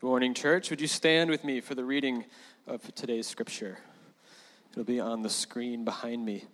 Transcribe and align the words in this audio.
Good 0.00 0.06
morning, 0.06 0.32
church. 0.32 0.70
Would 0.70 0.80
you 0.80 0.86
stand 0.86 1.28
with 1.28 1.42
me 1.42 1.60
for 1.60 1.74
the 1.74 1.84
reading 1.84 2.24
of 2.68 2.94
today's 2.94 3.26
scripture? 3.26 3.78
It'll 4.70 4.84
be 4.84 5.00
on 5.00 5.22
the 5.22 5.28
screen 5.28 5.84
behind 5.84 6.24
me. 6.24 6.44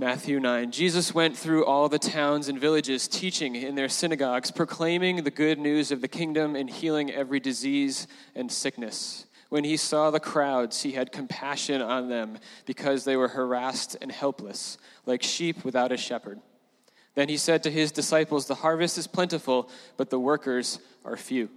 Matthew 0.00 0.40
9. 0.40 0.72
Jesus 0.72 1.14
went 1.14 1.36
through 1.36 1.64
all 1.64 1.88
the 1.88 2.00
towns 2.00 2.48
and 2.48 2.58
villages, 2.58 3.06
teaching 3.06 3.54
in 3.54 3.76
their 3.76 3.88
synagogues, 3.88 4.50
proclaiming 4.50 5.22
the 5.22 5.30
good 5.30 5.60
news 5.60 5.92
of 5.92 6.00
the 6.00 6.08
kingdom 6.08 6.56
and 6.56 6.68
healing 6.68 7.12
every 7.12 7.38
disease 7.38 8.08
and 8.34 8.50
sickness. 8.50 9.26
When 9.48 9.62
he 9.62 9.76
saw 9.76 10.10
the 10.10 10.18
crowds, 10.18 10.82
he 10.82 10.90
had 10.90 11.12
compassion 11.12 11.80
on 11.80 12.08
them 12.08 12.38
because 12.66 13.04
they 13.04 13.14
were 13.14 13.28
harassed 13.28 13.96
and 14.00 14.10
helpless, 14.10 14.78
like 15.06 15.22
sheep 15.22 15.64
without 15.64 15.92
a 15.92 15.96
shepherd. 15.96 16.40
Then 17.14 17.28
he 17.28 17.36
said 17.36 17.62
to 17.62 17.70
his 17.70 17.92
disciples, 17.92 18.46
The 18.46 18.56
harvest 18.56 18.98
is 18.98 19.06
plentiful, 19.06 19.70
but 19.96 20.10
the 20.10 20.18
workers 20.18 20.80
are 21.04 21.16
few. 21.16 21.50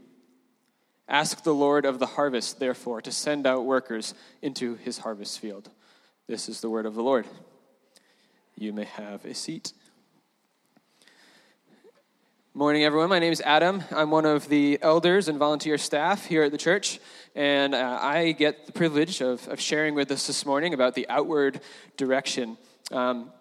Ask 1.09 1.43
the 1.43 1.53
Lord 1.53 1.85
of 1.85 1.99
the 1.99 2.05
harvest, 2.05 2.59
therefore, 2.59 3.01
to 3.01 3.13
send 3.13 3.47
out 3.47 3.63
workers 3.63 4.13
into 4.41 4.75
his 4.75 4.97
harvest 4.97 5.39
field. 5.39 5.69
This 6.27 6.49
is 6.49 6.59
the 6.59 6.69
word 6.69 6.85
of 6.85 6.95
the 6.95 7.01
Lord. 7.01 7.25
You 8.57 8.73
may 8.73 8.83
have 8.83 9.23
a 9.23 9.33
seat. 9.33 9.71
Morning, 12.53 12.83
everyone. 12.83 13.07
My 13.07 13.19
name 13.19 13.31
is 13.31 13.39
Adam. 13.39 13.83
I'm 13.91 14.11
one 14.11 14.25
of 14.25 14.49
the 14.49 14.79
elders 14.81 15.29
and 15.29 15.39
volunteer 15.39 15.77
staff 15.77 16.25
here 16.25 16.43
at 16.43 16.51
the 16.51 16.57
church, 16.57 16.99
and 17.35 17.73
uh, 17.73 17.99
I 18.01 18.33
get 18.33 18.65
the 18.65 18.73
privilege 18.73 19.21
of, 19.21 19.47
of 19.47 19.61
sharing 19.61 19.95
with 19.95 20.11
us 20.11 20.27
this 20.27 20.45
morning 20.45 20.73
about 20.73 20.93
the 20.93 21.07
outward 21.07 21.61
direction. 21.95 22.57
Um, 22.91 23.31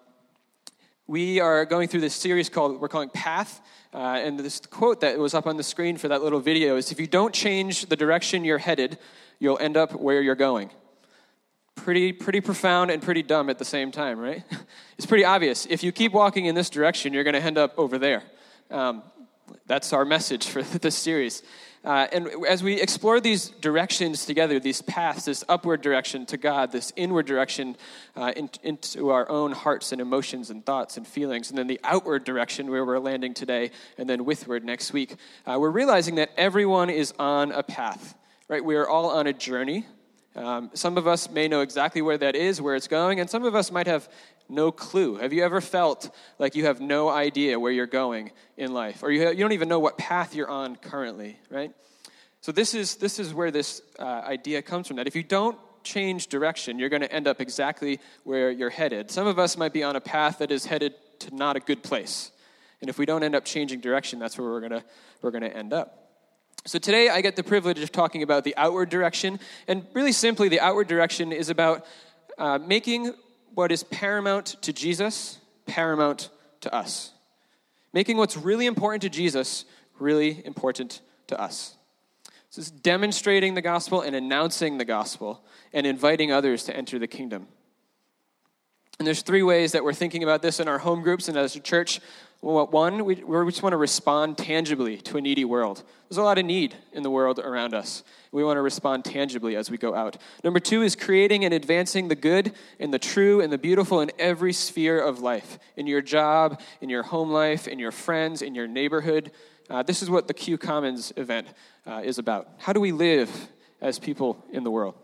we 1.07 1.39
are 1.39 1.65
going 1.65 1.87
through 1.87 2.01
this 2.01 2.13
series 2.13 2.49
called 2.49 2.81
we're 2.81 2.89
calling 2.89 3.09
Path, 3.09 3.61
uh, 3.93 3.97
and 3.97 4.37
this 4.37 4.59
quote 4.59 4.99
that 5.01 5.17
was 5.17 5.33
up 5.33 5.47
on 5.47 5.55
the 5.55 5.63
screen 5.63 5.95
for 5.97 6.09
that 6.09 6.21
little 6.21 6.41
video 6.41 6.75
is 6.75 6.91
if 6.91 6.99
you 6.99 7.07
don't 7.07 7.33
change 7.33 7.85
the 7.85 7.95
direction 7.95 8.43
you're 8.43 8.57
headed, 8.57 8.97
you'll 9.39 9.57
end 9.59 9.77
up 9.77 9.93
where 9.93 10.21
you're 10.21 10.35
going. 10.35 10.69
Pretty, 11.75 12.11
pretty 12.11 12.41
profound 12.41 12.91
and 12.91 13.01
pretty 13.01 13.23
dumb 13.23 13.49
at 13.49 13.57
the 13.57 13.65
same 13.65 13.91
time, 13.91 14.19
right? 14.19 14.43
it's 14.97 15.05
pretty 15.05 15.23
obvious. 15.23 15.65
If 15.67 15.81
you 15.81 15.93
keep 15.93 16.11
walking 16.11 16.45
in 16.45 16.55
this 16.55 16.69
direction, 16.69 17.13
you're 17.13 17.23
going 17.23 17.35
to 17.35 17.41
end 17.41 17.57
up 17.57 17.73
over 17.77 17.97
there. 17.97 18.23
Um, 18.69 19.03
that's 19.65 19.93
our 19.93 20.03
message 20.03 20.47
for 20.47 20.61
this 20.81 20.95
series. 20.95 21.41
Uh, 21.83 22.07
and 22.11 22.29
as 22.49 22.63
we 22.63 22.81
explore 22.81 23.19
these 23.19 23.49
directions 23.49 24.25
together, 24.25 24.59
these 24.59 24.81
paths, 24.81 25.25
this 25.25 25.43
upward 25.47 25.81
direction 25.81 26.25
to 26.25 26.35
God, 26.35 26.71
this 26.71 26.91
inward 26.95 27.25
direction 27.25 27.77
uh, 28.15 28.33
in, 28.35 28.49
into 28.63 29.09
our 29.09 29.29
own 29.29 29.51
hearts 29.51 29.91
and 29.91 30.01
emotions 30.01 30.49
and 30.49 30.65
thoughts 30.65 30.97
and 30.97 31.07
feelings, 31.07 31.49
and 31.49 31.57
then 31.57 31.67
the 31.67 31.79
outward 31.83 32.23
direction 32.23 32.69
where 32.69 32.83
we're 32.83 32.99
landing 32.99 33.33
today, 33.33 33.71
and 33.97 34.09
then 34.09 34.25
withward 34.25 34.65
next 34.65 34.91
week, 34.91 35.15
uh, 35.45 35.57
we're 35.59 35.69
realizing 35.69 36.15
that 36.15 36.31
everyone 36.35 36.89
is 36.89 37.13
on 37.19 37.51
a 37.51 37.63
path, 37.63 38.15
right? 38.47 38.63
We 38.63 38.75
are 38.75 38.87
all 38.87 39.11
on 39.11 39.27
a 39.27 39.33
journey. 39.33 39.85
Um, 40.35 40.69
some 40.73 40.97
of 40.97 41.07
us 41.07 41.31
may 41.31 41.47
know 41.47 41.61
exactly 41.61 42.01
where 42.01 42.17
that 42.17 42.35
is, 42.35 42.61
where 42.61 42.75
it's 42.75 42.87
going, 42.87 43.19
and 43.19 43.29
some 43.29 43.43
of 43.43 43.55
us 43.55 43.71
might 43.71 43.87
have 43.87 44.09
no 44.49 44.71
clue. 44.71 45.15
Have 45.15 45.33
you 45.33 45.43
ever 45.43 45.61
felt 45.61 46.09
like 46.39 46.55
you 46.55 46.65
have 46.65 46.81
no 46.81 47.09
idea 47.09 47.59
where 47.59 47.71
you're 47.71 47.85
going 47.85 48.31
in 48.55 48.73
life, 48.73 49.03
or 49.03 49.11
you, 49.11 49.27
you 49.29 49.37
don't 49.37 49.51
even 49.51 49.69
know 49.69 49.79
what 49.79 49.97
path 49.97 50.35
you're 50.35 50.49
on 50.49 50.75
currently, 50.75 51.37
right? 51.49 51.71
So, 52.41 52.51
this 52.51 52.73
is, 52.73 52.95
this 52.95 53.19
is 53.19 53.33
where 53.33 53.51
this 53.51 53.81
uh, 53.99 54.03
idea 54.03 54.61
comes 54.61 54.87
from 54.87 54.97
that 54.97 55.07
if 55.07 55.15
you 55.15 55.23
don't 55.23 55.57
change 55.83 56.27
direction, 56.27 56.79
you're 56.79 56.89
going 56.89 57.01
to 57.01 57.11
end 57.11 57.27
up 57.27 57.41
exactly 57.41 57.99
where 58.23 58.51
you're 58.51 58.69
headed. 58.69 59.09
Some 59.09 59.27
of 59.27 59.39
us 59.39 59.57
might 59.57 59.73
be 59.73 59.83
on 59.83 59.95
a 59.95 60.01
path 60.01 60.39
that 60.39 60.51
is 60.51 60.65
headed 60.65 60.93
to 61.19 61.35
not 61.35 61.55
a 61.55 61.59
good 61.59 61.83
place. 61.83 62.31
And 62.81 62.89
if 62.89 62.99
we 62.99 63.05
don't 63.05 63.23
end 63.23 63.35
up 63.35 63.45
changing 63.45 63.79
direction, 63.79 64.19
that's 64.19 64.37
where 64.37 64.47
we're 64.47 64.59
going 64.59 64.71
to, 64.71 64.83
we're 65.21 65.31
going 65.31 65.43
to 65.43 65.55
end 65.55 65.73
up. 65.73 66.07
So 66.65 66.79
today 66.79 67.09
I 67.09 67.21
get 67.21 67.35
the 67.35 67.43
privilege 67.43 67.79
of 67.79 67.91
talking 67.91 68.23
about 68.23 68.43
the 68.43 68.55
outward 68.57 68.89
direction. 68.89 69.39
And 69.67 69.85
really 69.93 70.11
simply, 70.11 70.49
the 70.49 70.59
outward 70.59 70.87
direction 70.87 71.31
is 71.31 71.49
about 71.49 71.85
uh, 72.37 72.59
making 72.59 73.13
what 73.57 73.71
is 73.71 73.83
paramount 73.85 74.55
to 74.61 74.71
Jesus 74.71 75.39
paramount 75.65 76.29
to 76.61 76.71
us. 76.71 77.11
Making 77.91 78.17
what's 78.17 78.37
really 78.37 78.67
important 78.67 79.01
to 79.01 79.09
Jesus 79.09 79.65
really 79.97 80.45
important 80.45 81.01
to 81.25 81.41
us. 81.41 81.75
So 82.51 82.59
it's 82.59 82.69
demonstrating 82.69 83.55
the 83.55 83.63
gospel 83.63 84.01
and 84.01 84.15
announcing 84.15 84.77
the 84.77 84.85
gospel 84.85 85.43
and 85.73 85.87
inviting 85.87 86.31
others 86.31 86.65
to 86.65 86.77
enter 86.77 86.99
the 86.99 87.07
kingdom. 87.07 87.47
And 88.99 89.05
there's 89.05 89.21
three 89.21 89.43
ways 89.43 89.73
that 89.73 89.83
we're 89.83 89.93
thinking 89.93 90.23
about 90.23 90.41
this 90.41 90.59
in 90.59 90.67
our 90.67 90.79
home 90.79 91.03
groups 91.03 91.27
and 91.27 91.37
as 91.37 91.55
a 91.55 91.59
church. 91.59 91.99
One, 92.41 93.05
we, 93.05 93.15
we 93.15 93.51
just 93.51 93.61
want 93.61 93.73
to 93.73 93.77
respond 93.77 94.37
tangibly 94.37 94.97
to 94.97 95.17
a 95.17 95.21
needy 95.21 95.45
world. 95.45 95.83
There's 96.09 96.17
a 96.17 96.23
lot 96.23 96.39
of 96.39 96.45
need 96.45 96.75
in 96.93 97.03
the 97.03 97.09
world 97.09 97.37
around 97.37 97.75
us. 97.75 98.03
We 98.31 98.43
want 98.43 98.57
to 98.57 98.61
respond 98.61 99.05
tangibly 99.05 99.55
as 99.55 99.69
we 99.69 99.77
go 99.77 99.93
out. 99.93 100.17
Number 100.43 100.59
two 100.59 100.81
is 100.81 100.95
creating 100.95 101.45
and 101.45 101.53
advancing 101.53 102.07
the 102.07 102.15
good 102.15 102.53
and 102.79 102.91
the 102.91 102.99
true 102.99 103.41
and 103.41 103.53
the 103.53 103.57
beautiful 103.57 104.01
in 104.01 104.11
every 104.17 104.53
sphere 104.53 104.99
of 104.99 105.19
life 105.19 105.59
in 105.75 105.85
your 105.85 106.01
job, 106.01 106.59
in 106.81 106.89
your 106.89 107.03
home 107.03 107.29
life, 107.29 107.67
in 107.67 107.77
your 107.77 107.91
friends, 107.91 108.41
in 108.41 108.55
your 108.55 108.67
neighborhood. 108.67 109.31
Uh, 109.69 109.83
this 109.83 110.01
is 110.01 110.09
what 110.09 110.27
the 110.27 110.33
Q 110.33 110.57
Commons 110.57 111.13
event 111.17 111.47
uh, 111.85 112.01
is 112.03 112.17
about. 112.17 112.49
How 112.57 112.73
do 112.73 112.79
we 112.79 112.91
live 112.91 113.49
as 113.81 113.99
people 113.99 114.43
in 114.51 114.63
the 114.63 114.71
world? 114.71 114.95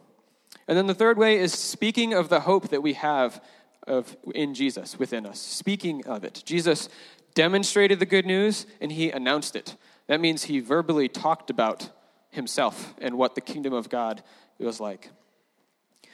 And 0.68 0.78
then 0.78 0.88
the 0.88 0.96
third 0.96 1.18
way 1.18 1.38
is 1.38 1.54
speaking 1.54 2.14
of 2.14 2.30
the 2.30 2.42
hope 2.42 2.70
that 2.70 2.81
we 2.81 2.94
have 2.94 3.44
of 3.88 4.16
in 4.34 4.54
Jesus 4.54 4.98
within 4.98 5.26
us. 5.26 5.40
Speaking 5.40 6.06
of 6.06 6.24
it. 6.24 6.44
Jesus 6.46 6.90
demonstrated 7.34 8.00
the 8.00 8.06
good 8.06 8.26
news 8.26 8.66
and 8.80 8.92
he 8.92 9.10
announced 9.12 9.56
it. 9.56 9.76
That 10.08 10.20
means 10.20 10.44
he 10.44 10.60
verbally 10.60 11.08
talked 11.08 11.50
about 11.50 11.90
himself 12.30 12.94
and 13.00 13.18
what 13.18 13.36
the 13.36 13.42
kingdom 13.42 13.74
of 13.74 13.90
God 13.90 14.24
was 14.60 14.80
like. 14.80 15.10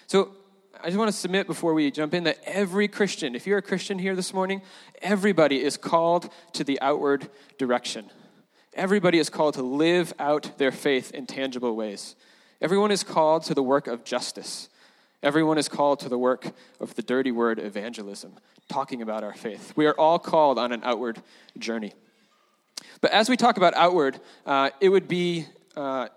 So 0.08 0.32
I 0.82 0.88
just 0.88 0.98
want 0.98 1.12
to 1.12 1.18
submit 1.18 1.48
before 1.48 1.74
we 1.74 1.92
jump 1.92 2.14
in 2.14 2.24
that 2.24 2.40
every 2.46 2.88
Christian, 2.88 3.36
if 3.36 3.46
you're 3.46 3.58
a 3.58 3.64
Christian 3.64 4.00
here 4.00 4.16
this 4.16 4.34
morning, 4.34 4.62
everybody 5.02 5.64
is 5.64 5.78
called 5.78 6.30
to 6.54 6.64
the 6.64 6.80
outward 6.82 7.30
direction. 7.58 8.10
Everybody 8.74 9.20
is 9.20 9.30
called 9.30 9.56
to 9.56 9.64
live 9.64 10.14
out 10.20 10.58
their 10.58 10.72
faith 10.72 11.12
in 11.12 11.26
tangible 11.26 11.76
ways. 11.76 12.16
Everyone 12.62 12.92
is 12.92 13.04
called 13.04 13.44
to 13.44 13.54
the 13.54 13.64
work 13.64 13.88
of 13.88 14.04
justice. 14.04 14.70
Everyone 15.22 15.58
is 15.58 15.68
called 15.68 16.00
to 16.02 16.10
the 16.10 16.18
work 16.18 16.52
of 16.80 16.96
the 16.96 17.02
dirty 17.02 17.32
word 17.32 17.60
evangelism, 17.60 18.34
talking 18.70 19.02
about 19.02 19.24
our 19.24 19.34
faith. 19.34 19.74
We 19.76 19.86
are 19.86 19.94
all 19.94 20.18
called 20.18 20.58
on 20.58 20.72
an 20.72 20.82
outward 20.84 21.22
journey. 21.58 21.94
But 23.02 23.12
as 23.12 23.28
we 23.30 23.36
talk 23.36 23.58
about 23.58 23.74
outward, 23.74 24.20
uh, 24.46 24.70
it 24.80 24.90
would 24.90 25.08
be 25.08 25.46
uh, 25.76 26.08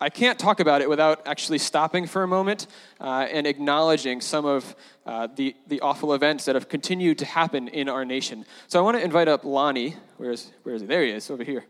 I 0.00 0.08
can't 0.08 0.38
talk 0.38 0.60
about 0.60 0.80
it 0.80 0.88
without 0.88 1.26
actually 1.26 1.58
stopping 1.58 2.06
for 2.06 2.22
a 2.22 2.28
moment 2.28 2.66
uh, 3.00 3.26
and 3.30 3.46
acknowledging 3.46 4.20
some 4.20 4.46
of 4.46 4.74
uh, 5.04 5.28
the, 5.34 5.54
the 5.66 5.80
awful 5.80 6.14
events 6.14 6.46
that 6.46 6.54
have 6.54 6.68
continued 6.68 7.18
to 7.18 7.26
happen 7.26 7.68
in 7.68 7.88
our 7.88 8.04
nation. 8.04 8.46
So 8.68 8.78
I 8.78 8.82
want 8.82 8.96
to 8.96 9.04
invite 9.04 9.28
up 9.28 9.44
Lonnie. 9.44 9.96
Where 10.16 10.30
is, 10.30 10.50
where 10.62 10.74
is 10.74 10.80
he? 10.80 10.86
There 10.86 11.04
he 11.04 11.10
is, 11.10 11.30
over 11.30 11.44
here. 11.44 11.66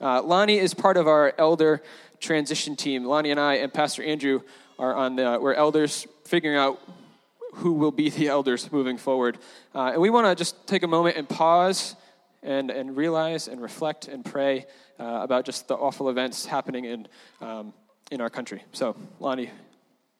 Uh, 0.00 0.22
Lonnie 0.22 0.58
is 0.58 0.74
part 0.74 0.96
of 0.96 1.06
our 1.06 1.34
elder 1.38 1.82
transition 2.20 2.74
team. 2.74 3.04
Lonnie 3.04 3.30
and 3.30 3.38
I 3.38 3.56
and 3.56 3.72
Pastor 3.72 4.02
Andrew 4.02 4.40
are 4.78 4.94
on 4.94 5.16
the, 5.16 5.38
we're 5.40 5.54
elders 5.54 6.06
figuring 6.28 6.58
out 6.58 6.78
who 7.54 7.72
will 7.72 7.90
be 7.90 8.10
the 8.10 8.28
elders 8.36 8.70
moving 8.70 8.98
forward. 8.98 9.38
Uh, 9.74 9.92
and 9.92 10.00
we 10.00 10.10
want 10.10 10.26
to 10.26 10.34
just 10.34 10.66
take 10.66 10.82
a 10.82 10.86
moment 10.86 11.16
and 11.16 11.28
pause 11.28 11.96
and, 12.42 12.70
and 12.70 12.96
realize 12.96 13.48
and 13.48 13.60
reflect 13.60 14.08
and 14.08 14.24
pray 14.24 14.66
uh, 15.00 15.04
about 15.22 15.44
just 15.44 15.68
the 15.68 15.74
awful 15.74 16.10
events 16.10 16.44
happening 16.44 16.84
in, 16.84 17.08
um, 17.40 17.72
in 18.10 18.20
our 18.20 18.30
country. 18.30 18.62
So, 18.72 18.94
Lonnie. 19.18 19.50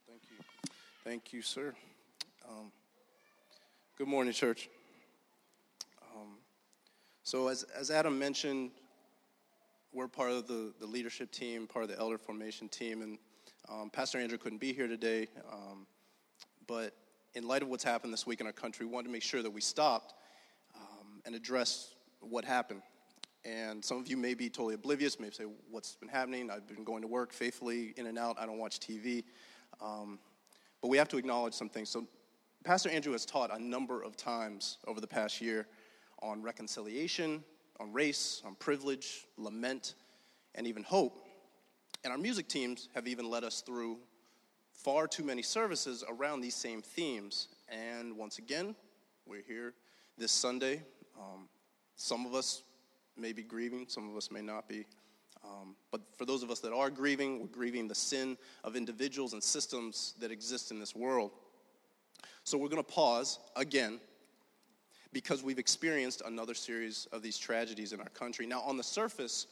Thank 0.06 0.22
you. 0.30 0.36
Thank 1.04 1.32
you, 1.32 1.42
sir. 1.42 1.74
Um, 2.48 2.72
good 3.96 4.08
morning, 4.08 4.32
church. 4.32 4.70
Um, 6.14 6.38
so, 7.22 7.48
as, 7.48 7.64
as 7.78 7.90
Adam 7.90 8.18
mentioned, 8.18 8.70
we're 9.92 10.08
part 10.08 10.30
of 10.30 10.46
the, 10.46 10.72
the 10.80 10.86
leadership 10.86 11.30
team, 11.30 11.66
part 11.66 11.84
of 11.84 11.90
the 11.90 11.98
elder 11.98 12.18
formation 12.18 12.68
team, 12.68 13.02
and 13.02 13.18
um, 13.68 13.90
Pastor 13.90 14.18
Andrew 14.18 14.38
couldn't 14.38 14.60
be 14.60 14.72
here 14.72 14.88
today. 14.88 15.28
But 16.68 16.94
in 17.34 17.48
light 17.48 17.62
of 17.62 17.68
what's 17.68 17.82
happened 17.82 18.12
this 18.12 18.26
week 18.26 18.40
in 18.40 18.46
our 18.46 18.52
country, 18.52 18.86
we 18.86 18.92
wanted 18.92 19.08
to 19.08 19.12
make 19.12 19.22
sure 19.22 19.42
that 19.42 19.50
we 19.50 19.60
stopped 19.60 20.14
um, 20.76 21.22
and 21.24 21.34
addressed 21.34 21.96
what 22.20 22.44
happened. 22.44 22.82
And 23.44 23.84
some 23.84 23.98
of 23.98 24.06
you 24.06 24.16
may 24.16 24.34
be 24.34 24.50
totally 24.50 24.74
oblivious, 24.74 25.18
may 25.18 25.30
say, 25.30 25.44
What's 25.70 25.96
been 25.96 26.08
happening? 26.08 26.50
I've 26.50 26.68
been 26.68 26.84
going 26.84 27.02
to 27.02 27.08
work 27.08 27.32
faithfully, 27.32 27.94
in 27.96 28.06
and 28.06 28.18
out. 28.18 28.36
I 28.38 28.46
don't 28.46 28.58
watch 28.58 28.78
TV. 28.78 29.24
Um, 29.80 30.18
but 30.82 30.88
we 30.88 30.98
have 30.98 31.08
to 31.08 31.16
acknowledge 31.16 31.54
some 31.54 31.68
things. 31.68 31.88
So, 31.88 32.06
Pastor 32.64 32.90
Andrew 32.90 33.12
has 33.12 33.24
taught 33.24 33.56
a 33.56 33.58
number 33.58 34.02
of 34.02 34.16
times 34.16 34.78
over 34.86 35.00
the 35.00 35.06
past 35.06 35.40
year 35.40 35.66
on 36.20 36.42
reconciliation, 36.42 37.42
on 37.80 37.92
race, 37.92 38.42
on 38.44 38.56
privilege, 38.56 39.26
lament, 39.36 39.94
and 40.54 40.66
even 40.66 40.82
hope. 40.82 41.20
And 42.04 42.12
our 42.12 42.18
music 42.18 42.48
teams 42.48 42.88
have 42.94 43.06
even 43.06 43.30
led 43.30 43.44
us 43.44 43.62
through 43.62 43.98
far 44.82 45.08
too 45.08 45.24
many 45.24 45.42
services 45.42 46.04
around 46.08 46.40
these 46.40 46.54
same 46.54 46.82
themes. 46.82 47.48
And 47.68 48.16
once 48.16 48.38
again, 48.38 48.74
we're 49.26 49.42
here 49.42 49.74
this 50.16 50.32
Sunday. 50.32 50.82
Um, 51.18 51.48
some 51.96 52.24
of 52.24 52.34
us 52.34 52.62
may 53.16 53.32
be 53.32 53.42
grieving, 53.42 53.86
some 53.88 54.08
of 54.08 54.16
us 54.16 54.30
may 54.30 54.40
not 54.40 54.68
be. 54.68 54.86
Um, 55.44 55.74
but 55.90 56.00
for 56.16 56.24
those 56.24 56.42
of 56.42 56.50
us 56.50 56.60
that 56.60 56.72
are 56.72 56.90
grieving, 56.90 57.40
we're 57.40 57.46
grieving 57.46 57.88
the 57.88 57.94
sin 57.94 58.36
of 58.64 58.76
individuals 58.76 59.32
and 59.32 59.42
systems 59.42 60.14
that 60.20 60.30
exist 60.30 60.70
in 60.70 60.78
this 60.78 60.94
world. 60.94 61.32
So 62.44 62.56
we're 62.56 62.68
going 62.68 62.82
to 62.82 62.92
pause 62.92 63.38
again 63.56 64.00
because 65.12 65.42
we've 65.42 65.58
experienced 65.58 66.22
another 66.24 66.54
series 66.54 67.06
of 67.12 67.22
these 67.22 67.38
tragedies 67.38 67.92
in 67.92 68.00
our 68.00 68.08
country. 68.10 68.46
Now, 68.46 68.60
on 68.60 68.76
the 68.76 68.82
surface, 68.82 69.46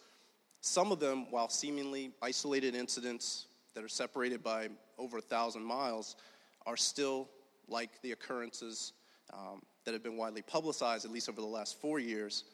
some 0.60 0.92
of 0.92 1.00
them, 1.00 1.30
while 1.30 1.48
seemingly 1.48 2.12
isolated 2.22 2.74
incidents 2.74 3.46
that 3.76 3.84
are 3.84 3.88
separated 3.88 4.42
by 4.42 4.68
over 4.98 5.18
a 5.18 5.20
thousand 5.20 5.62
miles, 5.62 6.16
are 6.64 6.78
still 6.78 7.28
like 7.68 8.00
the 8.00 8.12
occurrences 8.12 8.94
um, 9.34 9.60
that 9.84 9.92
have 9.92 10.02
been 10.02 10.16
widely 10.16 10.40
publicized, 10.40 11.04
at 11.04 11.10
least 11.10 11.28
over 11.28 11.42
the 11.42 11.46
last 11.46 11.78
four 11.78 11.98
years. 12.00 12.44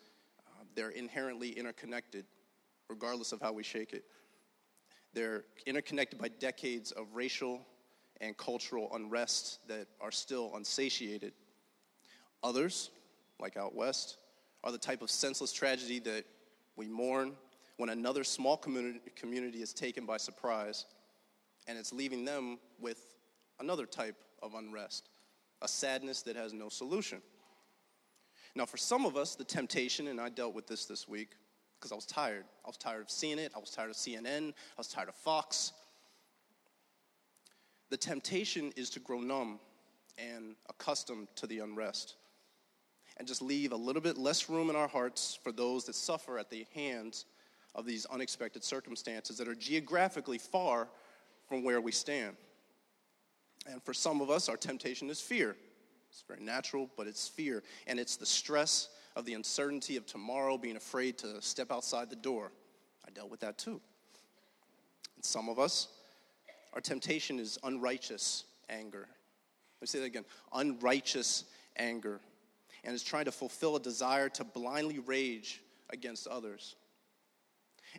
Uh, 0.41 0.65
they're 0.75 0.91
inherently 0.91 1.51
interconnected, 1.51 2.25
regardless 2.89 3.31
of 3.31 3.41
how 3.41 3.53
we 3.53 3.63
shake 3.63 3.93
it. 3.93 4.03
They're 5.15 5.45
interconnected 5.65 6.19
by 6.19 6.27
decades 6.27 6.91
of 6.91 7.07
racial 7.15 7.65
and 8.21 8.37
cultural 8.37 8.91
unrest 8.93 9.61
that 9.69 9.87
are 10.01 10.11
still 10.11 10.51
unsatiated. 10.57 11.35
Others, 12.43 12.91
like 13.39 13.57
out 13.57 13.77
west, 13.77 14.17
are 14.65 14.73
the 14.73 14.79
type 14.79 15.03
of 15.03 15.11
senseless 15.11 15.53
tragedy 15.53 16.01
that 16.01 16.25
we 16.75 16.89
mourn 16.89 17.35
when 17.77 17.91
another 17.91 18.25
small 18.25 18.57
community, 18.57 18.99
community 19.15 19.63
is 19.63 19.73
taken 19.73 20.05
by 20.05 20.17
surprise 20.17 20.87
and 21.67 21.79
it's 21.79 21.93
leaving 21.93 22.25
them 22.25 22.59
with 22.81 23.15
another 23.61 23.87
type 23.87 24.17
of 24.43 24.55
unrest, 24.55 25.09
a 25.61 25.69
sadness 25.69 26.23
that 26.23 26.37
has 26.37 26.53
no 26.53 26.69
solution. 26.69 27.23
Now, 28.55 28.67
for 28.67 28.77
some 28.77 29.07
of 29.07 29.17
us, 29.17 29.35
the 29.35 29.45
temptation, 29.45 30.09
and 30.09 30.21
I 30.21 30.29
dealt 30.29 30.55
with 30.55 30.67
this 30.67 30.85
this 30.85 31.09
week 31.09 31.37
because 31.79 31.93
I 31.93 31.95
was 31.95 32.07
tired. 32.07 32.45
I 32.65 32.69
was 32.69 32.77
tired 32.77 33.03
of 33.03 33.11
seeing 33.11 33.39
it, 33.39 33.53
I 33.57 33.59
was 33.59 33.71
tired 33.71 33.91
of 33.91 33.97
CNN, 33.97 34.51
I 34.51 34.79
was 34.79 34.89
tired 34.89 35.09
of 35.09 35.15
Fox. 35.15 35.73
The 37.91 37.97
temptation 37.97 38.73
is 38.77 38.91
to 38.91 39.01
grow 39.01 39.21
numb 39.21 39.59
and 40.19 40.57
accustomed 40.69 41.29
to 41.37 41.47
the 41.47 41.61
unrest 41.61 42.17
and 43.17 43.29
just 43.29 43.43
leave 43.43 43.73
a 43.73 43.77
little 43.77 44.03
bit 44.03 44.17
less 44.17 44.49
room 44.49 44.71
in 44.71 44.77
our 44.77 44.89
hearts 44.89 45.39
for 45.43 45.53
those 45.53 45.85
that 45.85 45.95
suffer 45.95 46.39
at 46.39 46.51
the 46.51 46.67
hands 46.75 47.27
of 47.75 47.87
these 47.87 48.07
unexpected 48.07 48.63
circumstances 48.63 49.39
that 49.39 49.49
are 49.49 49.55
geographically 49.55 50.39
far 50.39 50.89
from 51.53 51.63
where 51.63 51.83
we 51.83 51.93
stand. 51.93 52.35
And 53.71 53.83
for 53.83 53.93
some 53.93 54.23
of 54.23 54.31
us, 54.31 54.49
our 54.49 54.57
temptation 54.57 55.11
is 55.11 55.21
fear. 55.21 55.55
It's 56.09 56.25
very 56.27 56.41
natural, 56.41 56.89
but 56.97 57.07
it's 57.07 57.29
fear. 57.29 57.63
And 57.87 58.01
it's 58.01 58.17
the 58.17 58.25
stress 58.25 58.89
of 59.17 59.27
the 59.27 59.35
uncertainty 59.35 59.99
of 59.99 60.07
tomorrow, 60.07 60.57
being 60.57 60.77
afraid 60.77 61.19
to 61.19 61.43
step 61.43 61.71
outside 61.71 62.09
the 62.09 62.17
door. 62.17 62.53
I 63.07 63.11
dealt 63.11 63.31
with 63.31 63.41
that 63.41 63.59
too. 63.59 63.83
And 65.15 65.23
some 65.23 65.51
of 65.51 65.59
us, 65.59 65.89
our 66.73 66.81
temptation 66.81 67.39
is 67.39 67.59
unrighteous 67.63 68.45
anger. 68.71 69.07
Let 69.77 69.83
me 69.83 69.87
say 69.89 69.99
that 69.99 70.07
again 70.07 70.25
unrighteous 70.55 71.45
anger. 71.77 72.21
And 72.83 72.95
it's 72.95 73.05
trying 73.05 73.27
to 73.27 73.33
fulfill 73.33 73.77
a 73.77 73.81
desire 73.81 74.31
to 74.31 74.45
blindly 74.45 75.01
rage 75.01 75.61
against 75.91 76.27
others. 76.27 76.77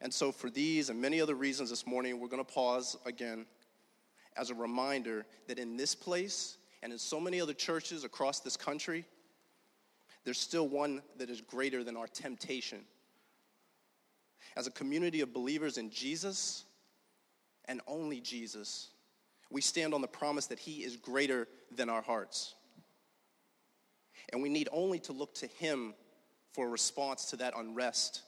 And 0.01 0.13
so, 0.13 0.31
for 0.31 0.49
these 0.49 0.89
and 0.89 0.99
many 0.99 1.21
other 1.21 1.35
reasons 1.35 1.69
this 1.69 1.85
morning, 1.85 2.19
we're 2.19 2.27
going 2.27 2.43
to 2.43 2.53
pause 2.53 2.97
again 3.05 3.45
as 4.35 4.49
a 4.49 4.55
reminder 4.55 5.25
that 5.47 5.59
in 5.59 5.77
this 5.77 5.93
place 5.95 6.57
and 6.81 6.91
in 6.91 6.99
so 6.99 7.19
many 7.19 7.39
other 7.39 7.53
churches 7.53 8.03
across 8.03 8.39
this 8.39 8.57
country, 8.57 9.05
there's 10.25 10.39
still 10.39 10.67
one 10.67 11.01
that 11.17 11.29
is 11.29 11.41
greater 11.41 11.83
than 11.83 11.95
our 11.95 12.07
temptation. 12.07 12.79
As 14.55 14.67
a 14.67 14.71
community 14.71 15.21
of 15.21 15.33
believers 15.33 15.77
in 15.77 15.89
Jesus 15.89 16.65
and 17.65 17.81
only 17.87 18.19
Jesus, 18.19 18.89
we 19.49 19.61
stand 19.61 19.93
on 19.93 20.01
the 20.01 20.07
promise 20.07 20.47
that 20.47 20.59
He 20.59 20.83
is 20.83 20.97
greater 20.97 21.47
than 21.75 21.89
our 21.89 22.01
hearts. 22.01 22.55
And 24.31 24.41
we 24.41 24.49
need 24.49 24.69
only 24.71 24.99
to 24.99 25.13
look 25.13 25.33
to 25.35 25.47
Him 25.47 25.93
for 26.53 26.67
a 26.67 26.69
response 26.69 27.25
to 27.31 27.35
that 27.37 27.53
unrest, 27.57 28.21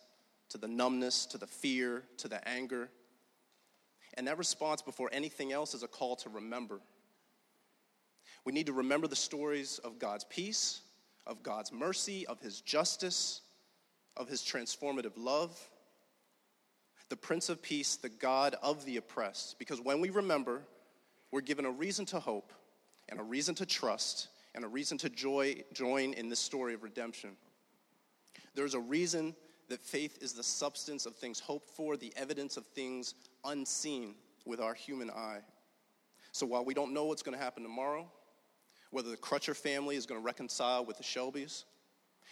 to 0.50 0.58
the 0.58 0.68
numbness, 0.68 1.26
to 1.28 1.38
the 1.38 1.48
fear, 1.48 2.04
to 2.18 2.28
the 2.28 2.46
anger. 2.48 2.90
And 4.16 4.28
that 4.28 4.38
response, 4.38 4.82
before 4.82 5.10
anything 5.12 5.52
else, 5.52 5.74
is 5.74 5.84
a 5.84 5.88
call 5.88 6.16
to 6.18 6.30
remember. 6.30 6.80
We 8.46 8.54
need 8.54 8.68
to 8.68 8.74
remember 8.74 9.08
the 9.08 9.16
stories 9.16 9.80
of 9.80 10.00
God's 10.00 10.24
peace, 10.24 10.82
of 11.26 11.44
God's 11.44 11.72
mercy, 11.72 12.26
of 12.28 12.40
His 12.40 12.62
justice, 12.62 13.42
of 14.16 14.30
His 14.30 14.42
transformative 14.42 15.14
love. 15.18 15.60
The 17.10 17.18
Prince 17.18 17.50
of 17.50 17.62
Peace, 17.62 17.98
the 17.98 18.10
God 18.10 18.56
of 18.64 18.86
the 18.86 18.98
oppressed. 18.98 19.60
Because 19.60 19.82
when 19.82 20.00
we 20.00 20.10
remember, 20.10 20.62
we're 21.32 21.42
given 21.42 21.66
a 21.66 21.72
reason 21.72 22.06
to 22.08 22.20
hope 22.20 22.54
and 23.10 23.20
a 23.20 23.24
reason 23.24 23.56
to 23.56 23.66
trust 23.66 24.30
and 24.54 24.64
a 24.64 24.68
reason 24.68 24.98
to 25.00 25.10
joy, 25.10 25.64
join 25.74 26.14
in 26.14 26.30
this 26.30 26.40
story 26.40 26.74
of 26.74 26.84
redemption. 26.84 27.32
There's 28.56 28.74
a 28.74 28.80
reason 28.80 29.36
that 29.70 29.82
faith 29.82 30.20
is 30.22 30.34
the 30.34 30.44
substance 30.44 31.06
of 31.06 31.16
things 31.16 31.40
hoped 31.40 31.70
for, 31.70 31.98
the 31.98 32.14
evidence 32.16 32.58
of 32.58 32.66
things 32.68 33.16
unseen 33.44 34.16
with 34.46 34.60
our 34.60 34.74
human 34.74 35.10
eye. 35.10 35.40
So 36.32 36.46
while 36.46 36.66
we 36.66 36.74
don't 36.74 36.94
know 36.94 37.06
what's 37.06 37.24
going 37.24 37.38
to 37.38 37.44
happen 37.44 37.64
tomorrow, 37.64 38.08
whether 38.92 39.10
the 39.10 39.18
Crutcher 39.18 39.56
family 39.56 39.96
is 39.96 40.06
going 40.06 40.20
to 40.20 40.26
reconcile 40.26 40.86
with 40.86 40.98
the 40.98 41.04
Shelbys, 41.04 41.64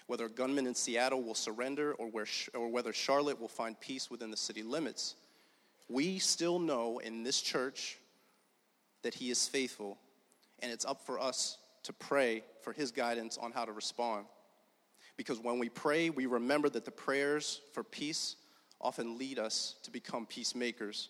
whether 0.08 0.26
a 0.26 0.30
gunman 0.30 0.68
in 0.68 0.76
Seattle 0.76 1.24
will 1.24 1.36
surrender, 1.36 1.94
or, 1.94 2.08
where, 2.08 2.26
or 2.54 2.70
whether 2.70 2.94
Charlotte 2.94 3.40
will 3.40 3.48
find 3.48 3.80
peace 3.80 4.12
within 4.12 4.30
the 4.30 4.38
city 4.38 4.64
limits, 4.64 5.16
we 5.90 6.20
still 6.20 6.60
know 6.60 7.00
in 7.00 7.24
this 7.24 7.42
church 7.42 7.98
that 9.02 9.14
He 9.14 9.30
is 9.30 9.48
faithful, 9.48 9.98
and 10.60 10.72
it's 10.72 10.86
up 10.86 11.06
for 11.06 11.20
us 11.20 11.58
to 11.84 11.94
pray 11.94 12.44
for 12.62 12.74
His 12.74 12.92
guidance 12.92 13.38
on 13.38 13.52
how 13.52 13.66
to 13.66 13.72
respond. 13.72 14.26
Because 15.18 15.40
when 15.40 15.60
we 15.60 15.70
pray, 15.70 16.10
we 16.10 16.26
remember 16.26 16.70
that 16.70 16.86
the 16.86 16.92
prayers 16.92 17.62
for 17.74 17.84
peace 17.84 18.36
often 18.82 19.18
lead 19.18 19.40
us 19.40 19.76
to 19.84 19.92
become 19.92 20.26
peacemakers. 20.26 21.10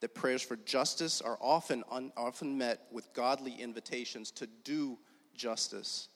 That 0.00 0.14
prayers 0.14 0.42
for 0.42 0.56
justice 0.56 1.20
are 1.20 1.38
often, 1.40 1.82
un, 1.90 2.12
often 2.16 2.58
met 2.58 2.86
with 2.92 3.12
godly 3.14 3.54
invitations 3.54 4.30
to 4.32 4.46
do 4.64 4.98
justice, 5.34 6.08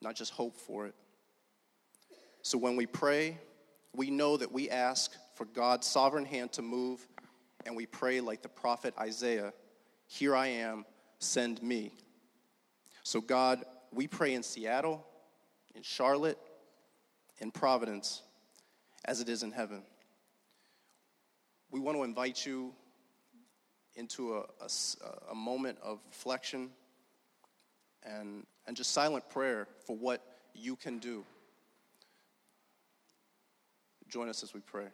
not 0.00 0.14
just 0.14 0.32
hope 0.32 0.56
for 0.56 0.86
it. 0.86 0.94
So 2.42 2.58
when 2.58 2.76
we 2.76 2.86
pray, 2.86 3.38
we 3.94 4.10
know 4.10 4.36
that 4.36 4.52
we 4.52 4.70
ask 4.70 5.12
for 5.34 5.44
God's 5.46 5.86
sovereign 5.86 6.24
hand 6.24 6.52
to 6.52 6.62
move, 6.62 7.06
and 7.66 7.74
we 7.74 7.86
pray 7.86 8.20
like 8.20 8.42
the 8.42 8.48
prophet 8.48 8.94
Isaiah 8.98 9.52
Here 10.06 10.36
I 10.36 10.48
am, 10.48 10.84
send 11.18 11.62
me. 11.62 11.92
So, 13.02 13.20
God, 13.20 13.64
we 13.92 14.06
pray 14.06 14.34
in 14.34 14.42
Seattle, 14.42 15.04
in 15.74 15.82
Charlotte, 15.82 16.38
in 17.38 17.50
Providence, 17.50 18.22
as 19.04 19.20
it 19.20 19.28
is 19.28 19.42
in 19.42 19.50
heaven. 19.50 19.82
We 21.70 21.80
want 21.80 21.96
to 21.96 22.04
invite 22.04 22.46
you 22.46 22.72
into 23.96 24.36
a, 24.36 24.40
a, 24.60 25.32
a 25.32 25.34
moment 25.34 25.78
of 25.82 26.00
reflection 26.08 26.70
and, 28.04 28.46
and 28.66 28.76
just 28.76 28.92
silent 28.92 29.28
prayer 29.28 29.66
for 29.86 29.96
what 29.96 30.22
you 30.54 30.76
can 30.76 30.98
do. 30.98 31.24
Join 34.08 34.28
us 34.28 34.42
as 34.42 34.54
we 34.54 34.60
pray. 34.60 34.86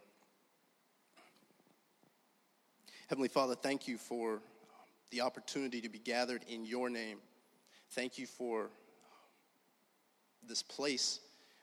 Heavenly 3.08 3.28
Father, 3.28 3.54
thank 3.54 3.88
you 3.88 3.98
for 3.98 4.40
the 5.10 5.20
opportunity 5.20 5.80
to 5.80 5.88
be 5.88 5.98
gathered 5.98 6.44
in 6.48 6.64
your 6.64 6.88
name. 6.88 7.18
Thank 7.90 8.18
you 8.18 8.26
for 8.26 8.70
this 10.48 10.62
place 10.62 11.20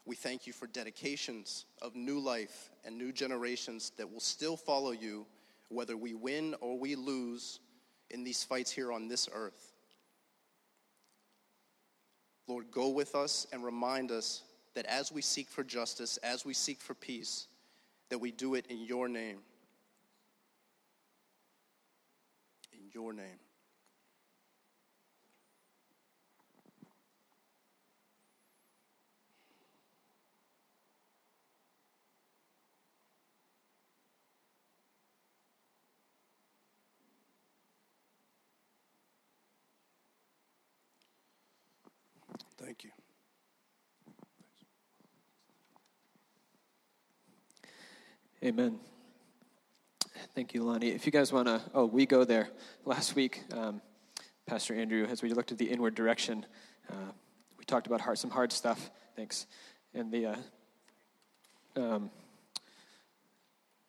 we 0.08 0.16
thank 0.16 0.48
you 0.48 0.54
for 0.54 0.68
dedications 0.68 1.66
of 1.82 1.94
new 1.94 2.18
life 2.18 2.72
and 2.86 2.98
new 2.98 3.12
generations 3.12 3.92
that 3.98 4.10
will 4.10 4.22
still 4.22 4.56
follow 4.56 4.92
you, 4.92 5.26
whether 5.68 5.98
we 5.98 6.14
win 6.14 6.56
or 6.62 6.80
we 6.80 6.96
lose 6.96 7.60
in 8.10 8.24
these 8.24 8.42
fights 8.42 8.72
here 8.72 8.94
on 8.94 9.10
this 9.10 9.28
earth. 9.34 9.74
Lord, 12.48 12.72
go 12.72 12.88
with 12.88 13.16
us 13.16 13.48
and 13.52 13.66
remind 13.66 14.10
us 14.10 14.44
that 14.76 14.86
as 14.86 15.12
we 15.12 15.22
seek 15.22 15.50
for 15.50 15.66
justice, 15.66 16.16
as 16.24 16.46
we 16.46 16.54
seek 16.54 16.80
for 16.80 16.94
peace, 16.94 17.48
that 18.08 18.20
we 18.20 18.32
do 18.32 18.56
it 18.56 18.66
in 18.68 18.80
your 18.86 19.10
name. 19.10 19.40
In 22.72 22.80
your 22.94 23.12
name. 23.12 23.40
Thank 42.68 42.84
you. 42.84 42.90
Amen. 48.44 48.78
Thank 50.36 50.54
you, 50.54 50.64
Lonnie. 50.64 50.90
If 50.90 51.06
you 51.06 51.14
guys 51.14 51.32
want 51.32 51.48
to, 51.48 51.62
oh, 51.74 51.86
we 51.86 52.06
go 52.06 52.26
there. 52.26 52.50
Last 52.84 53.16
week, 53.16 53.42
um, 53.54 53.82
Pastor 54.46 54.76
Andrew, 54.76 55.06
as 55.10 55.24
we 55.24 55.30
looked 55.30 55.54
at 55.54 55.58
the 55.58 55.64
inward 55.64 55.96
direction, 55.96 56.46
uh, 56.90 57.14
we 57.58 57.64
talked 57.64 57.88
about 57.88 58.02
hard, 58.02 58.18
some 58.18 58.32
hard 58.32 58.52
stuff. 58.52 58.92
Thanks. 59.16 59.48
And 59.94 60.12
the, 60.12 60.26
uh, 60.26 60.36
um, 61.78 62.12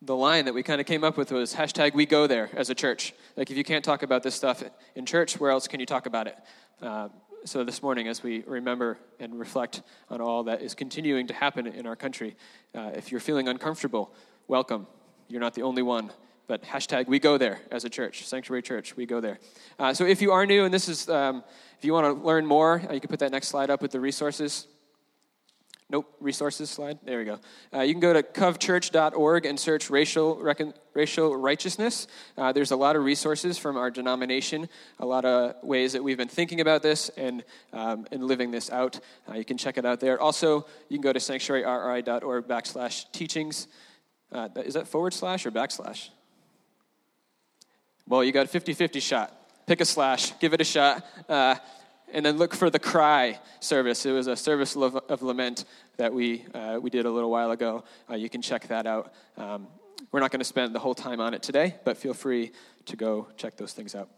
the 0.01 0.15
line 0.15 0.45
that 0.45 0.53
we 0.53 0.63
kind 0.63 0.79
of 0.79 0.87
came 0.87 1.03
up 1.03 1.17
with 1.17 1.33
was 1.33 1.53
hashtag 1.53 1.95
we 1.95 2.05
go 2.05 2.27
there 2.27 2.49
as 2.53 2.69
a 2.69 2.75
church. 2.75 3.13
Like, 3.35 3.51
if 3.51 3.57
you 3.57 3.65
can't 3.65 3.83
talk 3.83 4.03
about 4.03 4.23
this 4.23 4.35
stuff 4.35 4.63
in 4.95 5.05
church, 5.05 5.37
where 5.37 5.51
else 5.51 5.67
can 5.67 5.81
you 5.81 5.85
talk 5.85 6.05
about 6.05 6.27
it? 6.27 6.37
Uh, 6.81 7.09
so, 7.45 7.63
this 7.63 7.81
morning, 7.81 8.07
as 8.07 8.21
we 8.21 8.43
remember 8.45 8.97
and 9.19 9.39
reflect 9.39 9.81
on 10.09 10.21
all 10.21 10.43
that 10.43 10.61
is 10.61 10.75
continuing 10.75 11.27
to 11.27 11.33
happen 11.33 11.67
in 11.67 11.85
our 11.87 11.95
country, 11.95 12.35
uh, 12.75 12.91
if 12.95 13.11
you're 13.11 13.21
feeling 13.21 13.47
uncomfortable, 13.47 14.13
welcome. 14.47 14.87
You're 15.27 15.41
not 15.41 15.53
the 15.53 15.61
only 15.61 15.81
one. 15.81 16.11
But 16.47 16.63
hashtag 16.63 17.07
we 17.07 17.19
go 17.19 17.37
there 17.37 17.61
as 17.71 17.85
a 17.85 17.89
church, 17.89 18.25
Sanctuary 18.25 18.63
Church, 18.63 18.95
we 18.95 19.05
go 19.05 19.21
there. 19.21 19.37
Uh, 19.77 19.93
so, 19.93 20.05
if 20.05 20.21
you 20.21 20.31
are 20.31 20.45
new 20.45 20.65
and 20.65 20.73
this 20.73 20.89
is, 20.89 21.07
um, 21.09 21.43
if 21.77 21.85
you 21.85 21.93
want 21.93 22.05
to 22.05 22.25
learn 22.25 22.45
more, 22.45 22.81
uh, 22.89 22.93
you 22.93 22.99
can 22.99 23.09
put 23.09 23.19
that 23.19 23.31
next 23.31 23.47
slide 23.47 23.69
up 23.69 23.81
with 23.81 23.91
the 23.91 23.99
resources. 23.99 24.67
Nope, 25.91 26.05
resources 26.19 26.69
slide. 26.69 26.99
There 27.03 27.17
we 27.17 27.25
go. 27.25 27.39
Uh, 27.73 27.81
you 27.81 27.95
can 27.95 27.99
go 27.99 28.13
to 28.13 28.21
covchurch.org 28.21 29.47
and 29.47 29.59
search 29.59 29.89
racial, 29.89 30.35
recon, 30.35 30.75
racial 30.93 31.35
righteousness. 31.35 32.07
Uh, 32.37 32.51
there's 32.51 32.69
a 32.69 32.75
lot 32.75 32.95
of 32.95 33.03
resources 33.03 33.57
from 33.57 33.75
our 33.75 33.89
denomination, 33.89 34.69
a 34.99 35.05
lot 35.05 35.25
of 35.25 35.55
ways 35.63 35.93
that 35.93 36.03
we've 36.03 36.17
been 36.17 36.27
thinking 36.27 36.61
about 36.61 36.83
this 36.83 37.09
and, 37.17 37.43
um, 37.73 38.05
and 38.11 38.23
living 38.23 38.51
this 38.51 38.71
out. 38.71 38.99
Uh, 39.27 39.33
you 39.33 39.43
can 39.43 39.57
check 39.57 39.79
it 39.79 39.85
out 39.85 39.99
there. 39.99 40.21
Also, 40.21 40.67
you 40.89 40.97
can 40.97 41.01
go 41.01 41.11
to 41.11 41.19
sanctuaryrI.org 41.19 42.47
backslash 42.47 43.11
teachings. 43.11 43.67
Uh, 44.31 44.47
is 44.57 44.75
that 44.75 44.87
forward 44.87 45.13
slash 45.13 45.47
or 45.47 45.51
backslash? 45.51 46.09
Well, 48.07 48.23
you 48.23 48.31
got 48.31 48.45
a 48.45 48.49
50 48.49 48.73
50 48.73 48.99
shot. 48.99 49.35
Pick 49.65 49.81
a 49.81 49.85
slash, 49.85 50.37
give 50.39 50.53
it 50.53 50.61
a 50.61 50.63
shot. 50.63 51.03
And 52.11 52.25
then 52.25 52.37
look 52.37 52.55
for 52.55 52.69
the 52.69 52.79
cry 52.79 53.39
service. 53.59 54.05
It 54.05 54.11
was 54.11 54.27
a 54.27 54.35
service 54.35 54.75
of 54.75 55.21
lament 55.21 55.65
that 55.97 56.13
we, 56.13 56.45
uh, 56.53 56.79
we 56.81 56.89
did 56.89 57.05
a 57.05 57.11
little 57.11 57.29
while 57.29 57.51
ago. 57.51 57.83
Uh, 58.09 58.15
you 58.15 58.29
can 58.29 58.41
check 58.41 58.67
that 58.67 58.87
out. 58.87 59.13
Um, 59.37 59.67
we're 60.11 60.19
not 60.19 60.31
going 60.31 60.39
to 60.39 60.45
spend 60.45 60.73
the 60.73 60.79
whole 60.79 60.95
time 60.95 61.19
on 61.19 61.33
it 61.33 61.43
today, 61.43 61.75
but 61.83 61.97
feel 61.97 62.13
free 62.13 62.51
to 62.85 62.95
go 62.95 63.27
check 63.37 63.57
those 63.57 63.73
things 63.73 63.95
out. 63.95 64.09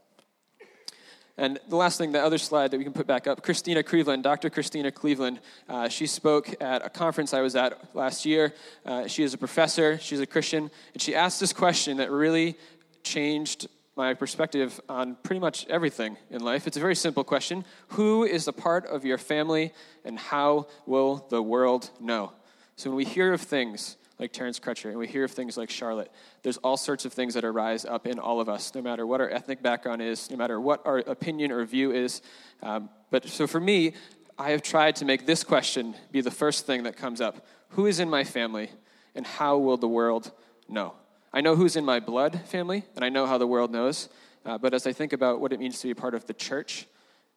And 1.38 1.60
the 1.70 1.76
last 1.76 1.98
thing, 1.98 2.12
the 2.12 2.22
other 2.22 2.38
slide 2.38 2.72
that 2.72 2.78
we 2.78 2.84
can 2.84 2.94
put 2.94 3.08
back 3.08 3.26
up, 3.26 3.42
Christina 3.42 3.84
Cleveland, 3.84 4.24
Dr. 4.24 4.50
Christina 4.50 4.92
Cleveland, 4.92 5.40
uh, 5.68 5.90
she 5.90 6.06
spoke 6.06 6.54
at 6.62 6.86
a 6.86 6.90
conference 6.90 7.34
I 7.34 7.42
was 7.42 7.56
at 7.56 7.96
last 7.96 8.26
year. 8.26 8.54
Uh, 8.86 9.08
she 9.08 9.24
is 9.24 9.34
a 9.34 9.38
professor, 9.38 9.98
she's 9.98 10.20
a 10.20 10.26
Christian, 10.26 10.70
and 10.94 11.02
she 11.02 11.16
asked 11.16 11.40
this 11.40 11.54
question 11.54 11.98
that 11.98 12.12
really 12.12 12.58
changed 13.04 13.68
my 13.96 14.14
perspective 14.14 14.80
on 14.88 15.16
pretty 15.24 15.40
much 15.40 15.68
everything 15.68 16.18
in 16.30 16.42
life. 16.44 16.66
It's 16.66 16.78
a 16.78 16.80
very 16.82 16.96
simple 16.96 17.24
question 17.24 17.66
Who 17.90 18.24
is 18.24 18.48
a 18.48 18.54
part 18.54 18.86
of 18.86 19.06
your 19.06 19.18
family, 19.18 19.74
and 20.06 20.18
how 20.18 20.68
will 20.86 21.26
the 21.30 21.42
world 21.42 21.90
know? 22.00 22.32
So 22.76 22.90
when 22.90 22.98
we 22.98 23.06
hear 23.06 23.34
of 23.34 23.42
things 23.42 23.98
like 24.18 24.32
Terence 24.32 24.60
Crutcher 24.60 24.90
and 24.90 24.98
we 25.00 25.08
hear 25.08 25.24
of 25.24 25.32
things 25.32 25.58
like 25.58 25.70
Charlotte, 25.70 26.12
there's 26.44 26.58
all 26.58 26.78
sorts 26.78 27.06
of 27.06 27.14
things 27.14 27.34
that 27.34 27.44
arise 27.44 27.86
up 27.86 28.08
in 28.08 28.20
all 28.20 28.40
of 28.40 28.48
us, 28.48 28.74
no 28.74 28.82
matter 28.82 29.06
what 29.06 29.20
our 29.20 29.30
ethnic 29.30 29.62
background 29.62 30.02
is, 30.02 30.30
no 30.30 30.38
matter 30.38 30.60
what 30.60 30.86
our 30.86 31.00
opinion 31.00 31.52
or 31.52 31.66
view 31.66 31.92
is. 31.92 32.22
Um, 32.62 32.90
but 33.10 33.28
so 33.28 33.48
for 33.48 33.60
me, 33.60 33.94
I 34.38 34.52
have 34.52 34.62
tried 34.62 34.96
to 34.98 35.06
make 35.06 35.26
this 35.26 35.44
question 35.44 35.96
be 36.12 36.22
the 36.22 36.32
first 36.32 36.66
thing 36.66 36.84
that 36.84 36.96
comes 36.96 37.20
up 37.20 37.46
Who 37.70 37.86
is 37.86 38.00
in 38.00 38.10
my 38.10 38.24
family, 38.24 38.70
and 39.16 39.26
how 39.26 39.58
will 39.58 39.78
the 39.78 39.88
world 39.88 40.32
know? 40.70 40.94
I 41.34 41.42
know 41.42 41.56
who's 41.56 41.76
in 41.76 41.86
my 41.86 42.00
blood 42.00 42.42
family, 42.46 42.84
and 42.96 43.06
I 43.06 43.10
know 43.10 43.26
how 43.26 43.38
the 43.38 43.48
world 43.48 43.72
knows. 43.72 44.10
Uh, 44.46 44.58
but 44.58 44.74
as 44.74 44.86
I 44.86 44.94
think 44.94 45.14
about 45.14 45.40
what 45.40 45.54
it 45.54 45.60
means 45.60 45.80
to 45.80 45.88
be 45.88 45.94
part 45.94 46.14
of 46.14 46.26
the 46.26 46.34
church, 46.34 46.88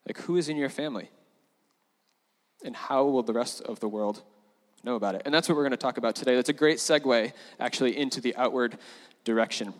like 0.07 0.19
who 0.19 0.37
is 0.37 0.49
in 0.49 0.57
your 0.57 0.69
family? 0.69 1.11
And 2.65 2.75
how 2.75 3.05
will 3.05 3.23
the 3.23 3.33
rest 3.33 3.61
of 3.63 3.81
the 3.81 3.89
world 3.89 4.23
know 4.83 4.97
about 4.97 5.15
it? 5.15 5.23
And 5.25 5.35
that's 5.35 5.49
what 5.49 5.57
we're 5.57 5.63
going 5.63 5.73
to 5.73 5.77
talk 5.77 5.99
about 5.99 6.15
today. 6.15 6.35
That's 6.35 6.49
a 6.49 6.55
great 6.55 6.79
segue, 6.79 7.33
actually, 7.61 7.97
into 7.97 8.21
the 8.21 8.35
outward 8.37 8.79
direction. 9.25 9.75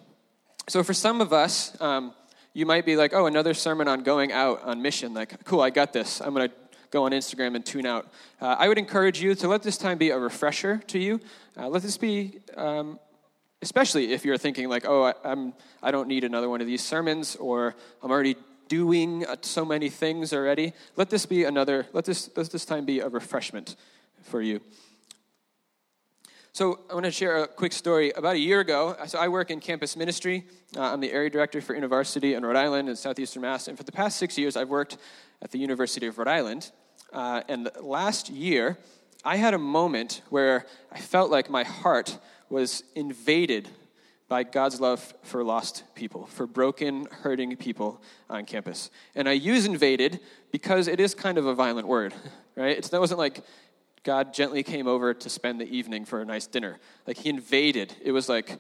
So 0.69 0.83
for 0.83 0.95
some 0.95 1.21
of 1.21 1.33
us, 1.33 1.81
um, 1.81 2.15
you 2.53 2.67
might 2.67 2.87
be 2.87 2.97
like, 2.97 3.13
oh, 3.15 3.27
another 3.27 3.55
sermon 3.55 3.89
on 3.89 4.03
going 4.03 4.33
out 4.33 4.63
on 4.63 4.81
mission. 4.81 5.13
Like, 5.13 5.45
cool, 5.45 5.61
I 5.61 5.71
got 5.71 5.93
this. 5.93 6.21
I'm 6.21 6.35
going 6.35 6.49
to 6.49 6.55
go 6.91 7.05
on 7.05 7.13
Instagram 7.13 7.57
and 7.57 7.67
tune 7.67 7.87
out. 7.87 8.07
Uh, 8.41 8.55
I 8.59 8.69
would 8.69 8.79
encourage 8.79 9.21
you 9.21 9.35
to 9.35 9.49
let 9.49 9.63
this 9.63 9.77
time 9.77 9.99
be 9.99 10.11
a 10.11 10.19
refresher 10.19 10.79
to 10.87 10.99
you. 10.99 11.21
Uh, 11.57 11.69
let 11.69 11.83
this 11.83 11.97
be 11.97 12.39
um, 12.57 12.99
especially 13.65 14.13
if 14.13 14.25
you're 14.25 14.37
thinking 14.37 14.69
like, 14.69 14.85
oh, 14.87 15.05
I, 15.05 15.15
I'm, 15.25 15.55
I 15.83 15.91
don't 15.91 16.07
need 16.07 16.23
another 16.23 16.51
one 16.51 16.61
of 16.61 16.67
these 16.67 16.83
sermons, 16.83 17.35
or 17.37 17.75
I'm 18.03 18.11
already 18.11 18.37
doing 18.69 19.25
uh, 19.27 19.37
so 19.41 19.65
many 19.65 19.89
things 19.89 20.35
already. 20.35 20.75
Let 20.97 21.09
this 21.09 21.25
be 21.25 21.45
another, 21.45 21.87
let 21.95 22.05
this, 22.05 22.31
let 22.37 22.51
this 22.51 22.67
time 22.67 22.85
be 22.85 23.01
a 23.01 23.09
refreshment 23.09 23.77
for 24.23 24.43
you. 24.43 24.61
So 26.53 26.81
I 26.91 26.95
want 26.95 27.07
to 27.07 27.11
share 27.11 27.39
a 27.43 27.49
quick 27.49 27.73
story. 27.73 28.13
About 28.13 28.37
a 28.37 28.39
year 28.39 28.61
ago, 28.61 28.97
so 29.07 29.19
I 29.19 29.29
work 29.29 29.51
in 29.51 29.61
campus 29.61 29.97
ministry. 29.97 30.45
Uh, 30.77 30.83
I'm 30.93 31.01
the 31.01 31.11
area 31.11 31.31
director 31.31 31.61
for 31.63 31.75
InterVarsity 31.75 32.37
in 32.37 32.45
Rhode 32.45 32.57
Island 32.57 32.89
and 32.89 32.99
Southeastern 32.99 33.43
Mass. 33.43 33.67
And 33.67 33.79
for 33.79 33.83
the 33.83 33.93
past 33.93 34.19
six 34.19 34.37
years, 34.37 34.57
I've 34.57 34.69
worked 34.69 34.99
at 35.43 35.51
the 35.51 35.59
University 35.59 36.07
of 36.07 36.19
Rhode 36.19 36.29
Island. 36.29 36.71
Uh, 37.13 37.43
and 37.49 37.71
last 37.81 38.29
year, 38.29 38.79
I 39.25 39.37
had 39.37 39.55
a 39.55 39.59
moment 39.59 40.21
where 40.29 40.67
I 40.93 41.01
felt 41.01 41.31
like 41.31 41.49
my 41.49 41.65
heart 41.65 42.19
was 42.51 42.85
invaded 42.95 43.69
by 44.29 44.43
God's 44.43 44.81
love 44.81 45.15
for 45.23 45.45
lost 45.45 45.85
people, 45.95 46.27
for 46.27 46.47
broken, 46.47 47.07
hurting 47.11 47.57
people 47.57 48.03
on 48.31 48.45
campus. 48.47 48.91
And 49.15 49.29
I 49.29 49.33
use 49.33 49.67
invaded 49.67 50.21
because 50.51 50.89
it 50.89 50.99
is 50.99 51.15
kind 51.15 51.37
of 51.39 51.47
a 51.47 51.55
violent 51.55 51.87
word, 51.87 52.15
right? 52.57 52.77
It's, 52.77 52.89
that 52.89 53.01
wasn't 53.01 53.19
like 53.19 53.45
God 54.03 54.35
gently 54.35 54.63
came 54.63 54.87
over 54.87 55.15
to 55.15 55.31
spend 55.31 55.61
the 55.61 55.69
evening 55.69 56.05
for 56.05 56.21
a 56.21 56.25
nice 56.25 56.47
dinner. 56.47 56.79
Like 57.07 57.19
he 57.19 57.29
invaded. 57.29 57.95
It 58.03 58.13
was 58.13 58.29
like, 58.29 58.59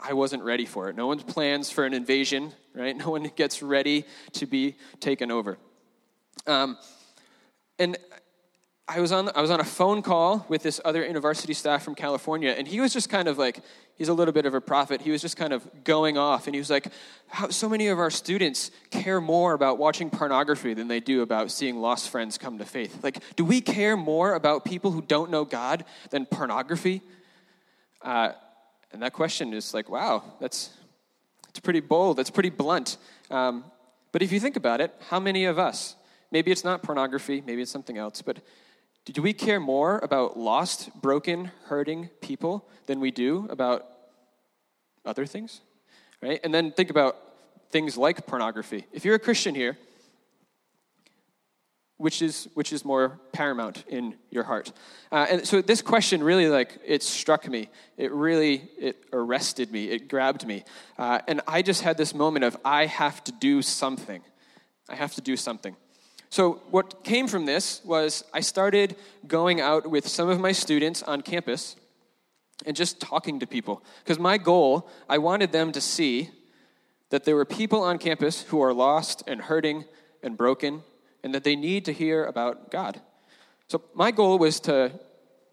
I 0.00 0.12
wasn't 0.12 0.44
ready 0.44 0.64
for 0.64 0.88
it. 0.88 0.96
No 0.96 1.06
one 1.06 1.18
plans 1.18 1.70
for 1.70 1.84
an 1.84 1.92
invasion, 1.92 2.52
right? 2.74 2.96
No 2.96 3.10
one 3.10 3.30
gets 3.34 3.62
ready 3.62 4.04
to 4.32 4.46
be 4.46 4.76
taken 5.00 5.30
over. 5.30 5.58
Um, 6.46 6.78
and 7.78 7.98
I 8.90 9.00
was 9.00 9.12
on 9.12 9.30
I 9.34 9.42
was 9.42 9.50
on 9.50 9.60
a 9.60 9.64
phone 9.64 10.00
call 10.00 10.46
with 10.48 10.62
this 10.62 10.80
other 10.82 11.04
university 11.06 11.52
staff 11.52 11.82
from 11.82 11.94
California, 11.94 12.54
and 12.56 12.66
he 12.66 12.80
was 12.80 12.90
just 12.90 13.10
kind 13.10 13.28
of 13.28 13.36
like 13.36 13.60
he's 13.96 14.08
a 14.08 14.14
little 14.14 14.32
bit 14.32 14.46
of 14.46 14.54
a 14.54 14.62
prophet. 14.62 15.02
He 15.02 15.10
was 15.10 15.20
just 15.20 15.36
kind 15.36 15.52
of 15.52 15.84
going 15.84 16.16
off, 16.16 16.46
and 16.46 16.54
he 16.54 16.58
was 16.58 16.70
like, 16.70 16.88
"How 17.26 17.50
so 17.50 17.68
many 17.68 17.88
of 17.88 17.98
our 17.98 18.10
students 18.10 18.70
care 18.90 19.20
more 19.20 19.52
about 19.52 19.76
watching 19.76 20.08
pornography 20.08 20.72
than 20.72 20.88
they 20.88 21.00
do 21.00 21.20
about 21.20 21.50
seeing 21.50 21.76
lost 21.76 22.08
friends 22.08 22.38
come 22.38 22.56
to 22.56 22.64
faith? 22.64 23.04
Like, 23.04 23.22
do 23.36 23.44
we 23.44 23.60
care 23.60 23.94
more 23.94 24.32
about 24.32 24.64
people 24.64 24.90
who 24.90 25.02
don't 25.02 25.30
know 25.30 25.44
God 25.44 25.84
than 26.08 26.24
pornography?" 26.24 27.02
Uh, 28.00 28.32
and 28.92 29.02
that 29.02 29.12
question 29.12 29.52
is 29.52 29.74
like, 29.74 29.90
wow, 29.90 30.22
that's 30.40 30.70
it's 31.50 31.60
pretty 31.60 31.80
bold. 31.80 32.16
That's 32.16 32.30
pretty 32.30 32.50
blunt. 32.50 32.96
Um, 33.30 33.64
but 34.12 34.22
if 34.22 34.32
you 34.32 34.40
think 34.40 34.56
about 34.56 34.80
it, 34.80 34.94
how 35.10 35.20
many 35.20 35.44
of 35.44 35.58
us? 35.58 35.94
Maybe 36.30 36.50
it's 36.50 36.64
not 36.64 36.82
pornography. 36.82 37.42
Maybe 37.44 37.62
it's 37.62 37.70
something 37.70 37.98
else, 37.98 38.22
but 38.22 38.38
do 39.12 39.22
we 39.22 39.32
care 39.32 39.60
more 39.60 39.98
about 39.98 40.38
lost, 40.38 40.90
broken, 41.00 41.50
hurting 41.64 42.10
people 42.20 42.68
than 42.86 43.00
we 43.00 43.10
do 43.10 43.46
about 43.50 43.86
other 45.04 45.26
things? 45.26 45.60
Right? 46.22 46.40
And 46.44 46.52
then 46.52 46.72
think 46.72 46.90
about 46.90 47.16
things 47.70 47.96
like 47.96 48.26
pornography. 48.26 48.86
If 48.92 49.04
you're 49.04 49.14
a 49.14 49.20
Christian 49.20 49.54
here, 49.54 49.78
which 51.98 52.22
is 52.22 52.48
which 52.54 52.72
is 52.72 52.84
more 52.84 53.18
paramount 53.32 53.84
in 53.88 54.14
your 54.30 54.44
heart 54.44 54.72
uh, 55.10 55.26
and 55.28 55.46
so 55.46 55.60
this 55.60 55.82
question 55.82 56.22
really 56.22 56.48
like 56.48 56.78
it 56.84 57.02
struck 57.02 57.48
me 57.48 57.68
it 57.96 58.12
really 58.12 58.70
it 58.78 59.04
arrested 59.12 59.70
me 59.72 59.90
it 59.90 60.08
grabbed 60.08 60.46
me 60.46 60.64
uh, 60.96 61.18
and 61.26 61.40
i 61.48 61.60
just 61.60 61.82
had 61.82 61.98
this 61.98 62.14
moment 62.14 62.44
of 62.44 62.56
i 62.64 62.86
have 62.86 63.22
to 63.24 63.32
do 63.32 63.60
something 63.60 64.22
i 64.88 64.94
have 64.94 65.12
to 65.12 65.20
do 65.20 65.36
something 65.36 65.74
so, 66.30 66.60
what 66.70 67.04
came 67.04 67.26
from 67.26 67.46
this 67.46 67.82
was 67.84 68.24
I 68.34 68.40
started 68.40 68.96
going 69.26 69.60
out 69.60 69.90
with 69.90 70.06
some 70.06 70.28
of 70.28 70.38
my 70.38 70.52
students 70.52 71.02
on 71.02 71.22
campus 71.22 71.76
and 72.66 72.76
just 72.76 73.00
talking 73.00 73.40
to 73.40 73.46
people. 73.46 73.82
Because 74.04 74.18
my 74.18 74.36
goal, 74.36 74.88
I 75.08 75.18
wanted 75.18 75.52
them 75.52 75.72
to 75.72 75.80
see 75.80 76.30
that 77.10 77.24
there 77.24 77.34
were 77.34 77.46
people 77.46 77.82
on 77.82 77.98
campus 77.98 78.42
who 78.42 78.60
are 78.60 78.74
lost 78.74 79.22
and 79.26 79.40
hurting 79.40 79.86
and 80.22 80.36
broken, 80.36 80.82
and 81.22 81.34
that 81.34 81.44
they 81.44 81.56
need 81.56 81.86
to 81.86 81.92
hear 81.92 82.24
about 82.24 82.70
God. 82.70 83.00
So, 83.68 83.82
my 83.94 84.10
goal 84.10 84.38
was 84.38 84.60
to 84.60 84.92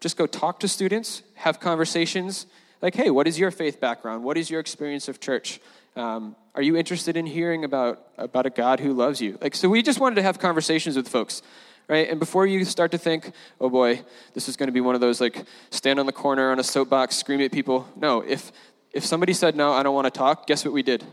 just 0.00 0.18
go 0.18 0.26
talk 0.26 0.60
to 0.60 0.68
students, 0.68 1.22
have 1.36 1.58
conversations 1.58 2.46
like, 2.82 2.94
hey, 2.94 3.10
what 3.10 3.26
is 3.26 3.38
your 3.38 3.50
faith 3.50 3.80
background? 3.80 4.22
What 4.22 4.36
is 4.36 4.50
your 4.50 4.60
experience 4.60 5.08
of 5.08 5.20
church? 5.20 5.60
Um, 5.96 6.36
are 6.54 6.62
you 6.62 6.76
interested 6.76 7.16
in 7.16 7.26
hearing 7.26 7.64
about, 7.64 8.06
about 8.18 8.46
a 8.46 8.50
God 8.50 8.80
who 8.80 8.92
loves 8.92 9.20
you? 9.20 9.38
Like, 9.40 9.54
so 9.54 9.68
we 9.68 9.82
just 9.82 9.98
wanted 9.98 10.16
to 10.16 10.22
have 10.22 10.38
conversations 10.38 10.96
with 10.96 11.08
folks, 11.08 11.42
right? 11.88 12.08
And 12.08 12.20
before 12.20 12.46
you 12.46 12.64
start 12.64 12.90
to 12.92 12.98
think, 12.98 13.32
oh 13.60 13.70
boy, 13.70 14.02
this 14.34 14.48
is 14.48 14.56
going 14.56 14.68
to 14.68 14.72
be 14.72 14.80
one 14.80 14.94
of 14.94 15.00
those 15.00 15.20
like 15.20 15.44
stand 15.70 15.98
on 15.98 16.06
the 16.06 16.12
corner 16.12 16.50
on 16.50 16.58
a 16.58 16.64
soapbox, 16.64 17.16
scream 17.16 17.40
at 17.40 17.50
people. 17.50 17.88
No, 17.96 18.20
if 18.20 18.52
if 18.96 19.04
somebody 19.04 19.34
said, 19.34 19.56
No, 19.56 19.72
I 19.72 19.82
don't 19.82 19.94
want 19.94 20.06
to 20.06 20.10
talk, 20.10 20.46
guess 20.46 20.64
what 20.64 20.72
we 20.72 20.82
did? 20.82 21.04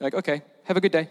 Like, 0.00 0.14
okay, 0.14 0.42
have 0.64 0.76
a 0.76 0.80
good 0.80 0.90
day. 0.90 1.08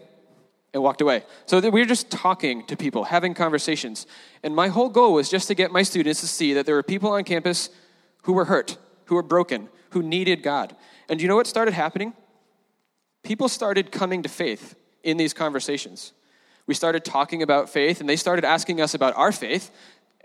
And 0.74 0.82
walked 0.82 1.00
away. 1.00 1.24
So 1.46 1.60
we 1.60 1.80
were 1.80 1.86
just 1.86 2.10
talking 2.10 2.66
to 2.66 2.76
people, 2.76 3.04
having 3.04 3.34
conversations. 3.34 4.06
And 4.42 4.54
my 4.54 4.68
whole 4.68 4.88
goal 4.88 5.14
was 5.14 5.28
just 5.28 5.48
to 5.48 5.54
get 5.54 5.70
my 5.70 5.82
students 5.82 6.20
to 6.20 6.26
see 6.26 6.54
that 6.54 6.64
there 6.64 6.74
were 6.74 6.82
people 6.82 7.10
on 7.10 7.24
campus 7.24 7.68
who 8.22 8.32
were 8.32 8.46
hurt, 8.46 8.78
who 9.06 9.14
were 9.14 9.22
broken, 9.22 9.68
who 9.90 10.02
needed 10.02 10.42
God. 10.42 10.74
And 11.10 11.20
you 11.20 11.28
know 11.28 11.36
what 11.36 11.46
started 11.46 11.74
happening? 11.74 12.14
People 13.22 13.48
started 13.48 13.92
coming 13.92 14.22
to 14.22 14.28
faith 14.28 14.74
in 15.02 15.16
these 15.16 15.32
conversations. 15.32 16.12
We 16.66 16.74
started 16.74 17.04
talking 17.04 17.42
about 17.42 17.68
faith, 17.68 18.00
and 18.00 18.08
they 18.08 18.16
started 18.16 18.44
asking 18.44 18.80
us 18.80 18.94
about 18.94 19.16
our 19.16 19.32
faith. 19.32 19.70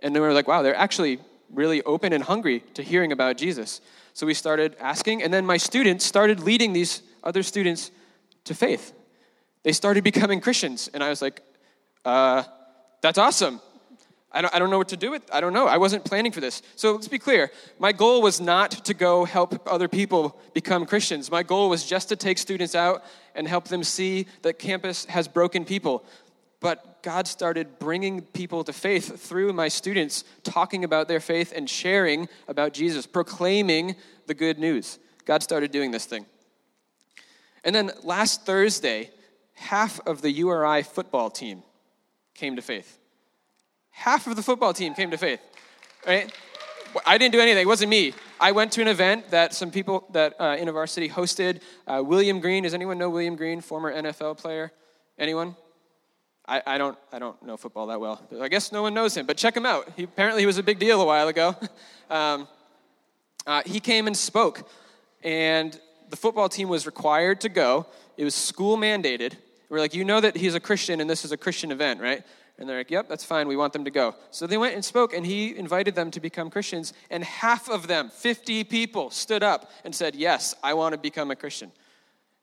And 0.01 0.16
then 0.16 0.22
we 0.22 0.27
were 0.27 0.34
like, 0.34 0.48
wow, 0.48 0.62
they're 0.62 0.75
actually 0.75 1.20
really 1.51 1.82
open 1.84 2.13
and 2.13 2.24
hungry 2.24 2.63
to 2.74 2.84
hearing 2.84 3.12
about 3.12 3.38
Jesus. 3.38 3.82
So 4.13 4.25
we 4.25 4.34
started 4.34 4.75
asking, 4.80 5.24
and 5.24 5.34
then 5.34 5.46
my 5.46 5.58
students 5.58 6.06
started 6.06 6.39
leading 6.39 6.74
these 6.74 7.01
other 7.24 7.44
students 7.44 7.92
to 8.46 8.54
faith. 8.54 8.94
They 9.63 9.74
started 9.74 10.04
becoming 10.04 10.42
Christians, 10.42 10.89
and 10.94 11.04
I 11.04 11.10
was 11.10 11.22
like, 11.22 11.42
uh, 12.06 12.44
that's 13.01 13.18
awesome. 13.18 13.62
I 14.32 14.42
don't, 14.42 14.54
I 14.54 14.60
don't 14.60 14.70
know 14.70 14.78
what 14.78 14.90
to 14.90 14.98
do 14.98 15.12
with 15.12 15.24
I 15.32 15.40
don't 15.40 15.54
know. 15.54 15.68
I 15.68 15.78
wasn't 15.78 16.04
planning 16.04 16.32
for 16.32 16.42
this. 16.42 16.62
So 16.76 16.94
let's 16.94 17.08
be 17.08 17.20
clear. 17.20 17.50
My 17.80 17.92
goal 17.92 18.22
was 18.22 18.42
not 18.42 18.72
to 18.86 18.94
go 18.94 19.26
help 19.26 19.68
other 19.68 19.88
people 19.88 20.38
become 20.54 20.86
Christians. 20.86 21.32
My 21.32 21.44
goal 21.44 21.70
was 21.70 21.86
just 21.86 22.10
to 22.10 22.16
take 22.16 22.38
students 22.38 22.76
out 22.76 23.04
and 23.36 23.48
help 23.48 23.70
them 23.70 23.84
see 23.84 24.28
that 24.42 24.60
campus 24.60 25.06
has 25.06 25.28
broken 25.28 25.64
people. 25.64 26.04
But 26.60 27.04
God 27.04 27.28
started 27.28 27.80
bringing 27.80 28.22
people 28.22 28.64
to 28.64 28.74
faith 28.74 29.22
through 29.22 29.54
my 29.54 29.68
students, 29.68 30.24
talking 30.44 30.84
about 30.84 31.08
their 31.08 31.20
faith 31.20 31.54
and 31.56 31.70
sharing 31.70 32.28
about 32.48 32.74
Jesus, 32.74 33.06
proclaiming 33.06 33.96
the 34.26 34.34
good 34.34 34.60
news. 34.60 35.00
God 35.26 35.44
started 35.44 35.72
doing 35.72 35.92
this 35.92 36.06
thing. 36.06 36.26
And 37.64 37.76
then 37.76 37.92
last 38.04 38.46
Thursday, 38.46 39.12
half 39.54 40.00
of 40.08 40.22
the 40.22 40.32
URI 40.32 40.84
football 40.84 41.30
team 41.30 41.64
came 42.34 42.56
to 42.56 42.62
faith. 42.62 42.98
Half 43.98 44.27
of 44.27 44.36
the 44.36 44.44
football 44.44 44.74
team 44.74 44.94
came 44.94 45.10
to 45.10 45.18
faith, 45.18 45.39
right? 46.06 46.32
I 47.04 47.18
didn't 47.18 47.34
do 47.34 47.39
anything. 47.39 47.63
It 47.63 47.68
wasn't 47.68 47.89
me. 47.89 48.13
I 48.39 48.51
went 48.51 48.72
to 48.74 48.82
an 48.82 48.88
event 48.88 49.32
that 49.32 49.56
some 49.56 49.72
people 49.72 50.08
that 50.12 50.36
uh, 50.39 50.56
InterVarsity 50.56 51.10
hosted. 51.10 51.62
Uh, 51.88 52.04
William 52.06 52.39
Green. 52.39 52.62
Does 52.62 52.75
anyone 52.75 53.00
know 53.00 53.10
William 53.10 53.36
Green, 53.36 53.60
former 53.60 53.92
NFL 53.92 54.38
player? 54.38 54.72
Anyone? 55.18 55.56
I, 56.48 56.62
I, 56.68 56.77
don't, 56.77 56.96
I 57.12 57.18
don't 57.18 57.42
know 57.42 57.58
football 57.58 57.88
that 57.88 58.00
well. 58.00 58.22
I 58.39 58.48
guess 58.50 58.72
no 58.72 58.84
one 58.84 58.94
knows 58.94 59.18
him, 59.18 59.25
but 59.25 59.36
check 59.36 59.58
him 59.58 59.66
out. 59.66 59.92
He, 59.96 60.04
apparently, 60.04 60.44
he 60.44 60.46
was 60.46 60.60
a 60.60 60.63
big 60.63 60.77
deal 60.77 61.01
a 61.01 61.06
while 61.06 61.27
ago. 61.27 61.56
um, 62.12 62.48
uh, 63.48 63.63
he 63.66 63.80
came 63.80 64.06
and 64.06 64.16
spoke, 64.16 64.70
and 65.24 65.77
the 66.12 66.16
football 66.16 66.50
team 66.50 66.70
was 66.70 66.86
required 66.86 67.42
to 67.42 67.50
go. 67.50 67.88
It 68.16 68.24
was 68.24 68.36
school 68.36 68.77
mandated. 68.77 69.34
We're 69.70 69.80
like, 69.80 69.96
you 69.96 70.06
know 70.06 70.22
that 70.22 70.38
he's 70.38 70.54
a 70.54 70.60
Christian 70.60 71.01
and 71.01 71.10
this 71.10 71.25
is 71.25 71.32
a 71.32 71.38
Christian 71.38 71.72
event, 71.72 72.00
right? 72.00 72.24
And 72.60 72.68
they're 72.68 72.80
like, 72.80 72.90
yep, 72.90 73.08
that's 73.08 73.24
fine. 73.24 73.48
We 73.48 73.56
want 73.56 73.74
them 73.74 73.86
to 73.86 73.92
go. 73.92 74.16
So 74.32 74.48
they 74.48 74.58
went 74.58 74.74
and 74.74 74.84
spoke, 74.84 75.14
and 75.14 75.26
he 75.26 75.56
invited 75.56 75.94
them 75.94 76.10
to 76.12 76.20
become 76.20 76.50
Christians. 76.50 76.92
And 77.12 77.24
half 77.24 77.70
of 77.70 77.88
them, 77.88 78.10
50 78.10 78.64
people, 78.64 79.12
stood 79.12 79.44
up 79.44 79.70
and 79.84 79.94
said, 79.94 80.16
yes, 80.16 80.56
I 80.64 80.74
want 80.74 80.94
to 80.94 80.98
become 80.98 81.30
a 81.30 81.36
Christian. 81.36 81.72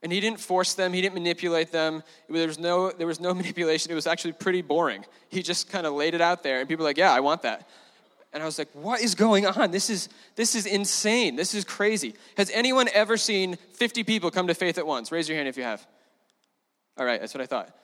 And 0.03 0.13
he 0.13 0.21
didn't 0.21 0.39
force 0.39 0.75
them, 0.75 0.93
he 0.93 1.01
didn't 1.01 1.15
manipulate 1.15 1.73
them. 1.73 2.03
There 2.29 2.47
was 2.47 2.59
no, 2.59 2.93
there 2.93 3.07
was 3.07 3.21
no 3.21 3.35
manipulation. 3.35 3.91
It 3.91 3.95
was 3.97 4.07
actually 4.07 4.33
pretty 4.33 4.63
boring. 4.63 5.05
He 5.31 5.43
just 5.43 5.69
kind 5.69 5.87
of 5.87 5.95
laid 5.95 6.15
it 6.15 6.21
out 6.21 6.43
there, 6.43 6.61
and 6.61 6.69
people 6.69 6.85
were 6.85 6.91
like, 6.91 6.99
yeah, 6.99 7.13
I 7.13 7.21
want 7.21 7.43
that. 7.43 7.69
And 8.33 8.43
I 8.43 8.47
was 8.47 8.59
like, 8.59 8.69
what 8.73 9.01
is 9.01 9.15
going 9.15 9.47
on? 9.47 9.71
This 9.71 9.89
is, 9.89 10.09
this 10.35 10.55
is 10.55 10.67
insane. 10.67 11.37
This 11.37 11.55
is 11.55 11.65
crazy. 11.65 12.15
Has 12.37 12.51
anyone 12.51 12.89
ever 12.93 13.17
seen 13.17 13.57
50 13.75 14.03
people 14.05 14.31
come 14.31 14.49
to 14.49 14.55
faith 14.55 14.77
at 14.77 14.87
once? 14.87 15.13
Raise 15.13 15.29
your 15.29 15.37
hand 15.37 15.49
if 15.49 15.57
you 15.57 15.63
have. 15.63 15.87
All 16.99 17.07
right, 17.07 17.21
that's 17.21 17.33
what 17.33 17.41
I 17.41 17.47
thought. 17.47 17.75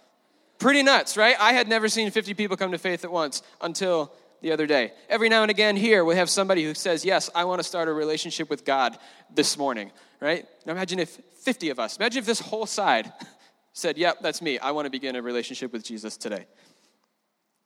Pretty 0.60 0.82
nuts, 0.82 1.16
right? 1.16 1.36
I 1.40 1.54
had 1.54 1.68
never 1.68 1.88
seen 1.88 2.10
50 2.10 2.34
people 2.34 2.56
come 2.56 2.70
to 2.73 2.78
faith 2.78 3.02
at 3.02 3.10
once 3.10 3.42
until 3.62 4.12
the 4.42 4.52
other 4.52 4.66
day. 4.66 4.92
Every 5.08 5.30
now 5.30 5.40
and 5.40 5.50
again 5.50 5.75
here, 5.75 6.04
we 6.04 6.16
have 6.16 6.28
somebody 6.28 6.62
who 6.62 6.75
says, 6.75 7.02
Yes, 7.02 7.30
I 7.34 7.44
want 7.44 7.60
to 7.60 7.64
start 7.64 7.88
a 7.88 7.92
relationship 7.92 8.50
with 8.50 8.66
God 8.66 8.99
this 9.34 9.56
morning, 9.56 9.90
right? 10.20 10.46
Now 10.66 10.73
imagine 10.73 10.99
if 10.99 11.18
50 11.42 11.70
of 11.70 11.78
us, 11.78 11.96
imagine 11.96 12.18
if 12.18 12.26
this 12.26 12.40
whole 12.40 12.66
side 12.66 13.10
said, 13.73 13.96
Yep, 13.96 14.18
that's 14.20 14.42
me. 14.42 14.58
I 14.58 14.73
want 14.73 14.84
to 14.84 14.90
begin 14.90 15.16
a 15.16 15.23
relationship 15.23 15.73
with 15.73 15.82
Jesus 15.82 16.18
today. 16.18 16.44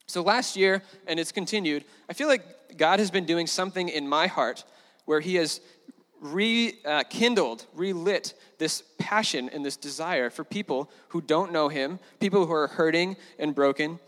So 0.07 0.22
last 0.22 0.57
year, 0.57 0.83
and 1.09 1.18
it's 1.18 1.33
continued, 1.33 1.85
I 2.09 2.12
feel 2.12 2.28
like 2.28 2.76
God 2.76 3.00
has 3.00 3.11
been 3.11 3.24
doing 3.24 3.48
something 3.48 3.88
in 3.88 4.09
my 4.09 4.28
heart 4.28 4.62
where 5.04 5.20
He 5.20 5.35
has 5.35 5.61
rekindled, 6.24 7.62
uh, 7.62 7.78
relit 7.78 8.34
this 8.58 8.82
passion 8.98 9.50
and 9.50 9.64
this 9.64 9.76
desire 9.76 10.30
for 10.30 10.42
people 10.42 10.90
who 11.08 11.20
don't 11.20 11.52
know 11.52 11.68
Him, 11.68 11.98
people 12.18 12.46
who 12.46 12.52
are 12.52 12.66
hurting 12.66 13.16
and 13.38 13.54
broken, 13.54 14.00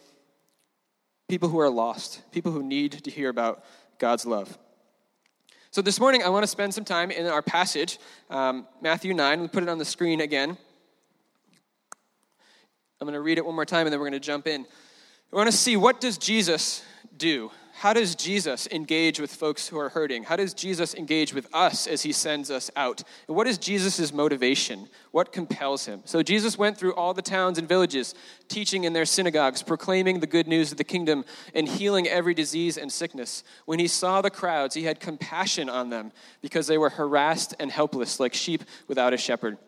people 1.29 1.51
who 1.51 1.61
are 1.61 1.69
lost, 1.69 2.23
people 2.33 2.53
who 2.53 2.63
need 2.63 2.93
to 2.93 3.11
hear 3.11 3.29
about 3.29 3.65
God's 3.99 4.25
love. 4.25 4.57
So 5.71 5.83
this 5.83 6.01
morning, 6.01 6.23
I 6.23 6.31
want 6.31 6.43
to 6.43 6.49
spend 6.49 6.73
some 6.73 6.87
time 6.87 7.11
in 7.11 7.27
our 7.27 7.43
passage, 7.43 7.99
um, 8.31 8.67
Matthew 8.81 9.13
9. 9.13 9.43
We 9.43 9.49
put 9.49 9.63
it 9.63 9.69
on 9.69 9.77
the 9.77 9.85
screen 9.85 10.23
again. 10.23 10.57
I'm 12.99 13.07
going 13.07 13.13
to 13.13 13.21
read 13.21 13.37
it 13.37 13.45
one 13.45 13.55
more 13.55 13.67
time 13.67 13.87
and 13.87 13.93
then 13.93 14.01
we're 14.01 14.09
going 14.09 14.21
to 14.21 14.27
jump 14.27 14.47
in. 14.47 14.65
I 15.33 15.37
want 15.37 15.51
to 15.51 15.57
see 15.57 15.77
what 15.77 16.01
does 16.01 16.17
Jesus 16.17 16.83
do? 17.15 17.51
How 17.79 17.93
does 17.93 18.15
Jesus 18.15 18.67
engage 18.69 19.21
with 19.21 19.31
folks 19.31 19.69
who 19.69 19.79
are 19.79 19.91
hurting? 19.91 20.23
How 20.23 20.37
does 20.37 20.55
Jesus 20.55 20.95
engage 20.95 21.35
with 21.35 21.47
us 21.53 21.87
as 21.87 22.01
he 22.01 22.11
sends 22.11 22.51
us 22.51 22.71
out? 22.75 23.03
And 23.29 23.37
what 23.37 23.47
is 23.47 23.59
Jesus' 23.59 24.15
motivation? 24.15 24.89
What 25.11 25.31
compels 25.31 25.85
him? 25.85 26.01
So 26.07 26.23
Jesus 26.23 26.57
went 26.57 26.79
through 26.79 26.95
all 26.95 27.13
the 27.13 27.21
towns 27.21 27.59
and 27.59 27.69
villages, 27.69 28.15
teaching 28.49 28.85
in 28.85 28.95
their 28.95 29.05
synagogues, 29.05 29.63
proclaiming 29.63 30.21
the 30.21 30.27
good 30.27 30.49
news 30.49 30.73
of 30.73 30.79
the 30.79 30.85
kingdom, 30.85 31.27
and 31.55 31.69
healing 31.69 32.09
every 32.09 32.33
disease 32.33 32.79
and 32.79 32.91
sickness. 32.91 33.45
When 33.67 33.79
he 33.79 33.89
saw 33.89 34.23
the 34.23 34.31
crowds, 34.31 34.75
he 34.75 34.85
had 34.85 34.99
compassion 34.99 35.69
on 35.69 35.91
them 35.91 36.13
because 36.41 36.67
they 36.67 36.79
were 36.79 36.89
harassed 36.89 37.55
and 37.61 37.71
helpless, 37.71 38.19
like 38.19 38.33
sheep 38.33 38.65
without 38.89 39.13
a 39.13 39.19
shepherd. 39.19 39.59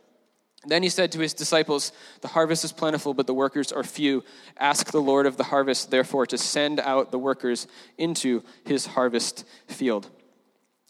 Then 0.68 0.82
he 0.82 0.88
said 0.88 1.12
to 1.12 1.20
his 1.20 1.34
disciples, 1.34 1.92
The 2.20 2.28
harvest 2.28 2.64
is 2.64 2.72
plentiful, 2.72 3.14
but 3.14 3.26
the 3.26 3.34
workers 3.34 3.72
are 3.72 3.82
few. 3.82 4.24
Ask 4.58 4.90
the 4.90 5.02
Lord 5.02 5.26
of 5.26 5.36
the 5.36 5.44
harvest, 5.44 5.90
therefore, 5.90 6.26
to 6.26 6.38
send 6.38 6.80
out 6.80 7.10
the 7.10 7.18
workers 7.18 7.66
into 7.96 8.42
his 8.64 8.86
harvest 8.86 9.44
field. 9.66 10.08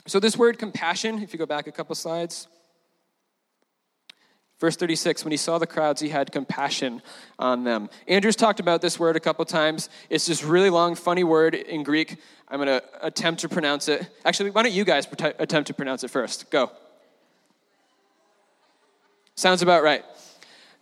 So, 0.06 0.20
this 0.20 0.36
word 0.36 0.58
compassion, 0.58 1.22
if 1.22 1.32
you 1.32 1.38
go 1.38 1.46
back 1.46 1.66
a 1.66 1.72
couple 1.72 1.94
slides, 1.94 2.48
Verse 4.60 4.74
36, 4.76 5.24
when 5.24 5.30
he 5.30 5.36
saw 5.36 5.58
the 5.58 5.68
crowds, 5.68 6.00
he 6.00 6.08
had 6.08 6.32
compassion 6.32 7.00
on 7.38 7.62
them. 7.62 7.88
Andrew's 8.08 8.34
talked 8.34 8.58
about 8.58 8.82
this 8.82 8.98
word 8.98 9.14
a 9.14 9.20
couple 9.20 9.44
times. 9.44 9.88
It's 10.10 10.26
this 10.26 10.42
really 10.42 10.68
long, 10.68 10.96
funny 10.96 11.22
word 11.22 11.54
in 11.54 11.84
Greek. 11.84 12.16
I'm 12.48 12.58
going 12.58 12.66
to 12.66 12.82
attempt 13.00 13.42
to 13.42 13.48
pronounce 13.48 13.86
it. 13.86 14.08
Actually, 14.24 14.50
why 14.50 14.64
don't 14.64 14.72
you 14.72 14.84
guys 14.84 15.06
attempt 15.38 15.68
to 15.68 15.74
pronounce 15.74 16.02
it 16.02 16.08
first? 16.08 16.50
Go. 16.50 16.72
Sounds 19.38 19.62
about 19.62 19.84
right. 19.84 20.04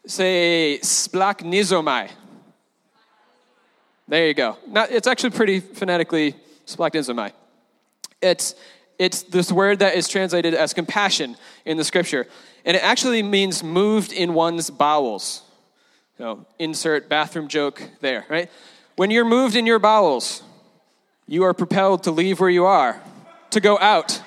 Say 0.07 0.79
splanchnizomai. 0.81 2.11
There 4.09 4.27
you 4.29 4.33
go. 4.33 4.57
Now, 4.67 4.87
it's 4.89 5.07
actually 5.07 5.29
pretty 5.29 5.61
phonetically 5.61 6.35
splanchnizomai. 6.67 7.33
It's, 8.23 8.55
it's 8.99 9.25
this 9.25 9.53
word 9.53 9.81
that 9.81 9.95
is 9.95 10.09
translated 10.09 10.55
as 10.55 10.73
compassion 10.73 11.37
in 11.67 11.77
the 11.77 11.85
scripture. 11.85 12.29
And 12.65 12.75
it 12.75 12.83
actually 12.83 13.23
means 13.23 13.63
moved 13.63 14.11
in 14.11 14.33
one's 14.33 14.71
bowels. 14.71 15.43
So 16.17 16.47
insert 16.59 17.11
bathroom 17.11 17.49
joke 17.49 17.83
there, 18.01 18.25
right? 18.31 18.51
When 18.97 19.11
you're 19.11 19.27
moved 19.27 19.55
in 19.55 19.67
your 19.67 19.79
bowels, 19.79 20.43
you 21.27 21.45
are 21.45 21.53
propelled 21.53 22.05
to 22.05 22.11
leave 22.11 22.41
where 22.41 22.49
you 22.49 22.65
are, 22.65 23.03
to 23.51 23.61
go 23.61 23.79
out, 23.79 24.23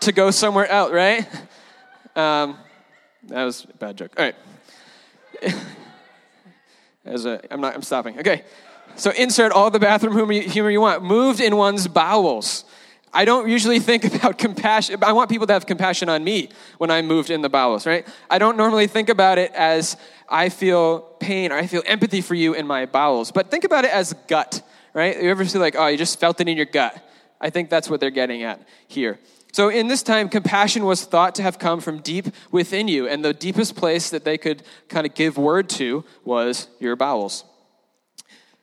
to 0.00 0.12
go 0.12 0.30
somewhere 0.30 0.66
else, 0.66 0.92
right? 0.92 1.26
Um, 2.14 2.58
that 3.28 3.44
was 3.44 3.64
a 3.64 3.76
bad 3.76 3.96
joke. 3.96 4.12
All 4.18 4.24
right. 4.24 4.34
As 7.04 7.26
a, 7.26 7.40
I'm 7.52 7.60
not. 7.60 7.74
I'm 7.74 7.82
stopping. 7.82 8.18
Okay. 8.18 8.44
So 8.96 9.10
insert 9.10 9.52
all 9.52 9.70
the 9.70 9.80
bathroom 9.80 10.30
humor 10.30 10.70
you 10.70 10.80
want. 10.80 11.02
Moved 11.02 11.40
in 11.40 11.56
one's 11.56 11.88
bowels. 11.88 12.64
I 13.12 13.24
don't 13.24 13.48
usually 13.48 13.78
think 13.78 14.04
about 14.14 14.38
compassion. 14.38 15.02
I 15.02 15.12
want 15.12 15.30
people 15.30 15.46
to 15.46 15.52
have 15.52 15.66
compassion 15.66 16.08
on 16.08 16.24
me 16.24 16.50
when 16.78 16.90
I'm 16.90 17.06
moved 17.06 17.30
in 17.30 17.42
the 17.42 17.48
bowels, 17.48 17.86
right? 17.86 18.06
I 18.28 18.38
don't 18.38 18.56
normally 18.56 18.86
think 18.86 19.08
about 19.08 19.38
it 19.38 19.52
as 19.52 19.96
I 20.28 20.48
feel 20.48 21.00
pain 21.20 21.52
or 21.52 21.56
I 21.56 21.66
feel 21.66 21.82
empathy 21.86 22.20
for 22.20 22.34
you 22.34 22.54
in 22.54 22.66
my 22.66 22.86
bowels. 22.86 23.30
But 23.30 23.50
think 23.50 23.64
about 23.64 23.84
it 23.84 23.92
as 23.92 24.12
gut, 24.26 24.62
right? 24.92 25.20
You 25.22 25.30
ever 25.30 25.44
see 25.44 25.58
like, 25.58 25.76
oh, 25.76 25.86
you 25.86 25.96
just 25.96 26.18
felt 26.18 26.40
it 26.40 26.48
in 26.48 26.56
your 26.56 26.66
gut? 26.66 27.00
I 27.40 27.50
think 27.50 27.70
that's 27.70 27.90
what 27.90 28.00
they're 28.00 28.10
getting 28.10 28.42
at 28.42 28.60
here. 28.88 29.18
So, 29.54 29.68
in 29.68 29.86
this 29.86 30.02
time, 30.02 30.30
compassion 30.30 30.84
was 30.84 31.04
thought 31.04 31.36
to 31.36 31.42
have 31.44 31.60
come 31.60 31.80
from 31.80 32.00
deep 32.00 32.26
within 32.50 32.88
you, 32.88 33.06
and 33.06 33.24
the 33.24 33.32
deepest 33.32 33.76
place 33.76 34.10
that 34.10 34.24
they 34.24 34.36
could 34.36 34.64
kind 34.88 35.06
of 35.06 35.14
give 35.14 35.38
word 35.38 35.68
to 35.78 36.02
was 36.24 36.66
your 36.80 36.96
bowels. 36.96 37.44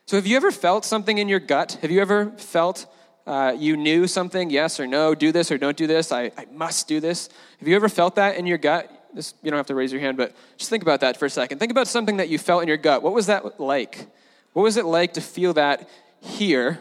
So, 0.04 0.18
have 0.18 0.26
you 0.26 0.36
ever 0.36 0.50
felt 0.50 0.84
something 0.84 1.16
in 1.16 1.30
your 1.30 1.40
gut? 1.40 1.78
Have 1.80 1.90
you 1.90 2.02
ever 2.02 2.32
felt 2.32 2.84
uh, 3.26 3.56
you 3.58 3.74
knew 3.74 4.06
something, 4.06 4.50
yes 4.50 4.78
or 4.78 4.86
no, 4.86 5.14
do 5.14 5.32
this 5.32 5.50
or 5.50 5.56
don't 5.56 5.78
do 5.78 5.86
this, 5.86 6.12
I, 6.12 6.24
I 6.36 6.44
must 6.52 6.88
do 6.88 7.00
this. 7.00 7.30
Have 7.60 7.68
you 7.68 7.74
ever 7.74 7.88
felt 7.88 8.16
that 8.16 8.36
in 8.36 8.46
your 8.46 8.58
gut? 8.58 8.90
This, 9.14 9.32
you 9.42 9.50
don't 9.50 9.56
have 9.56 9.68
to 9.68 9.74
raise 9.74 9.92
your 9.92 10.00
hand, 10.02 10.18
but 10.18 10.36
just 10.58 10.68
think 10.68 10.82
about 10.82 11.00
that 11.00 11.16
for 11.16 11.24
a 11.24 11.30
second. 11.30 11.58
Think 11.58 11.72
about 11.72 11.88
something 11.88 12.18
that 12.18 12.28
you 12.28 12.36
felt 12.36 12.60
in 12.60 12.68
your 12.68 12.76
gut. 12.76 13.02
What 13.02 13.14
was 13.14 13.28
that 13.28 13.58
like? 13.58 14.08
What 14.52 14.64
was 14.64 14.76
it 14.76 14.84
like 14.84 15.14
to 15.14 15.22
feel 15.22 15.54
that 15.54 15.88
here 16.20 16.80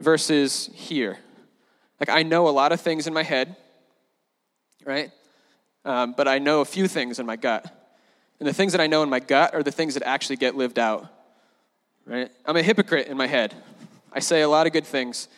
versus 0.00 0.70
here? 0.74 1.18
Like, 2.00 2.08
I 2.08 2.22
know 2.22 2.48
a 2.48 2.50
lot 2.50 2.72
of 2.72 2.80
things 2.80 3.06
in 3.06 3.14
my 3.14 3.22
head, 3.22 3.56
right? 4.84 5.10
Um, 5.84 6.14
but 6.16 6.28
I 6.28 6.38
know 6.38 6.60
a 6.60 6.64
few 6.64 6.88
things 6.88 7.18
in 7.18 7.26
my 7.26 7.36
gut. 7.36 7.64
And 8.38 8.46
the 8.46 8.52
things 8.52 8.72
that 8.72 8.80
I 8.80 8.86
know 8.86 9.02
in 9.02 9.08
my 9.08 9.20
gut 9.20 9.54
are 9.54 9.62
the 9.62 9.72
things 9.72 9.94
that 9.94 10.02
actually 10.02 10.36
get 10.36 10.54
lived 10.56 10.78
out, 10.78 11.06
right? 12.04 12.30
I'm 12.44 12.56
a 12.56 12.62
hypocrite 12.62 13.06
in 13.06 13.16
my 13.16 13.26
head. 13.26 13.54
I 14.12 14.20
say 14.20 14.42
a 14.42 14.48
lot 14.48 14.66
of 14.66 14.72
good 14.72 14.86
things. 14.86 15.28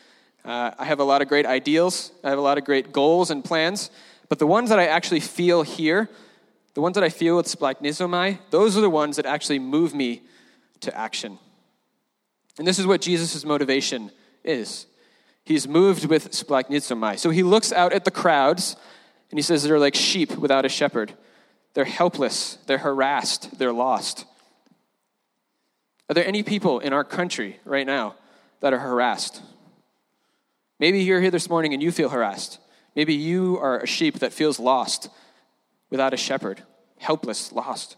Uh, 0.45 0.71
I 0.79 0.85
have 0.85 1.01
a 1.01 1.05
lot 1.05 1.23
of 1.23 1.29
great 1.29 1.47
ideals. 1.47 2.13
I 2.25 2.31
have 2.31 2.39
a 2.39 2.43
lot 2.43 2.59
of 2.59 2.65
great 2.65 2.93
goals 2.93 3.31
and 3.31 3.45
plans. 3.45 3.91
But 4.29 4.39
the 4.39 4.47
ones 4.47 4.71
that 4.71 4.79
I 4.79 4.87
actually 4.87 5.21
feel 5.21 5.63
here, 5.63 6.09
the 6.75 6.81
ones 6.81 6.95
that 6.95 7.05
I 7.05 7.09
feel 7.09 7.37
with 7.37 7.47
splanchnizomai, 7.47 8.39
those 8.51 8.77
are 8.77 8.81
the 8.81 8.91
ones 8.91 9.17
that 9.17 9.27
actually 9.27 9.59
move 9.59 9.95
me 9.95 10.23
to 10.81 10.97
action. 10.97 11.39
And 12.59 12.67
this 12.67 12.79
is 12.79 12.87
what 12.87 13.01
Jesus' 13.01 13.45
motivation 13.45 14.11
is. 14.45 14.87
He's 15.49 15.67
moved 15.67 16.05
with 16.05 16.33
splanchnizomai. 16.33 17.19
So 17.19 17.31
he 17.31 17.43
looks 17.43 17.73
out 17.73 17.95
at 17.95 18.05
the 18.05 18.11
crowds 18.11 18.77
and 19.31 19.39
he 19.39 19.43
says 19.43 19.63
they're 19.63 19.79
like 19.79 19.95
sheep 19.95 20.37
without 20.37 20.67
a 20.67 20.69
shepherd. 20.69 21.15
They're 21.73 21.87
helpless, 21.87 22.59
they're 22.67 22.77
harassed, 22.77 23.59
they're 23.59 23.73
lost. 23.73 24.27
Are 26.11 26.15
there 26.15 26.27
any 26.27 26.43
people 26.43 26.81
in 26.81 26.93
our 26.93 27.03
country 27.03 27.61
right 27.65 27.87
now 27.87 28.15
that 28.61 28.75
are 28.75 28.79
harassed? 28.79 29.41
Maybe 30.79 31.01
you're 31.01 31.23
here 31.23 31.31
this 31.31 31.49
morning 31.49 31.73
and 31.73 31.83
you 31.83 31.93
feel 31.93 32.11
harassed. 32.11 32.61
Maybe 32.95 33.15
you 33.15 33.57
are 33.57 33.79
a 33.79 33.87
sheep 33.87 34.19
that 34.19 34.35
feels 34.35 34.61
lost 34.61 35.09
without 35.89 36.13
a 36.13 36.19
shepherd, 36.19 36.63
helpless, 36.99 37.53
lost. 37.53 37.97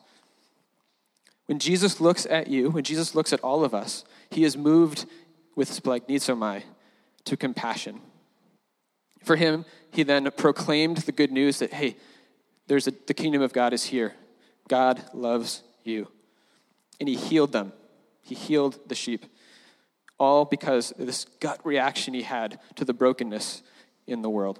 When 1.46 1.58
Jesus 1.58 2.00
looks 2.00 2.26
at 2.26 2.46
you, 2.46 2.70
when 2.70 2.84
Jesus 2.84 3.16
looks 3.16 3.32
at 3.32 3.40
all 3.40 3.64
of 3.64 3.74
us, 3.74 4.04
he 4.30 4.44
is 4.44 4.56
moved 4.56 5.04
with 5.56 5.68
splanchnizomai 5.68 6.62
to 7.24 7.37
compassion. 7.37 8.00
For 9.24 9.37
him, 9.37 9.64
he 9.92 10.02
then 10.02 10.30
proclaimed 10.37 10.98
the 10.98 11.12
good 11.12 11.33
news 11.33 11.59
that, 11.59 11.72
hey, 11.72 11.96
there's 12.66 12.87
a, 12.87 12.92
the 13.06 13.14
kingdom 13.14 13.42
of 13.42 13.52
God 13.52 13.72
is 13.72 13.85
here. 13.85 14.14
God 14.68 15.02
loves 15.12 15.62
you. 15.85 16.09
And 16.98 17.09
he 17.09 17.16
healed 17.16 17.52
them. 17.52 17.72
He 18.22 18.35
healed 18.35 18.78
the 18.87 18.94
sheep. 18.94 19.26
All 20.18 20.44
because 20.44 20.92
of 20.92 21.06
this 21.06 21.24
gut 21.40 21.61
reaction 21.64 22.14
he 22.14 22.22
had 22.22 22.61
to 22.76 22.85
the 22.85 22.92
brokenness 22.92 23.62
in 24.06 24.22
the 24.22 24.30
world. 24.30 24.59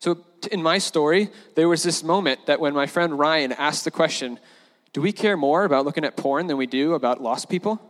So, 0.00 0.24
in 0.52 0.62
my 0.62 0.78
story, 0.78 1.30
there 1.56 1.68
was 1.68 1.82
this 1.82 2.04
moment 2.04 2.46
that 2.46 2.60
when 2.60 2.72
my 2.72 2.86
friend 2.86 3.18
Ryan 3.18 3.52
asked 3.52 3.84
the 3.84 3.90
question, 3.90 4.38
Do 4.92 5.00
we 5.00 5.10
care 5.12 5.36
more 5.36 5.64
about 5.64 5.84
looking 5.84 6.04
at 6.04 6.16
porn 6.16 6.46
than 6.46 6.56
we 6.56 6.66
do 6.66 6.94
about 6.94 7.20
lost 7.20 7.48
people? 7.48 7.80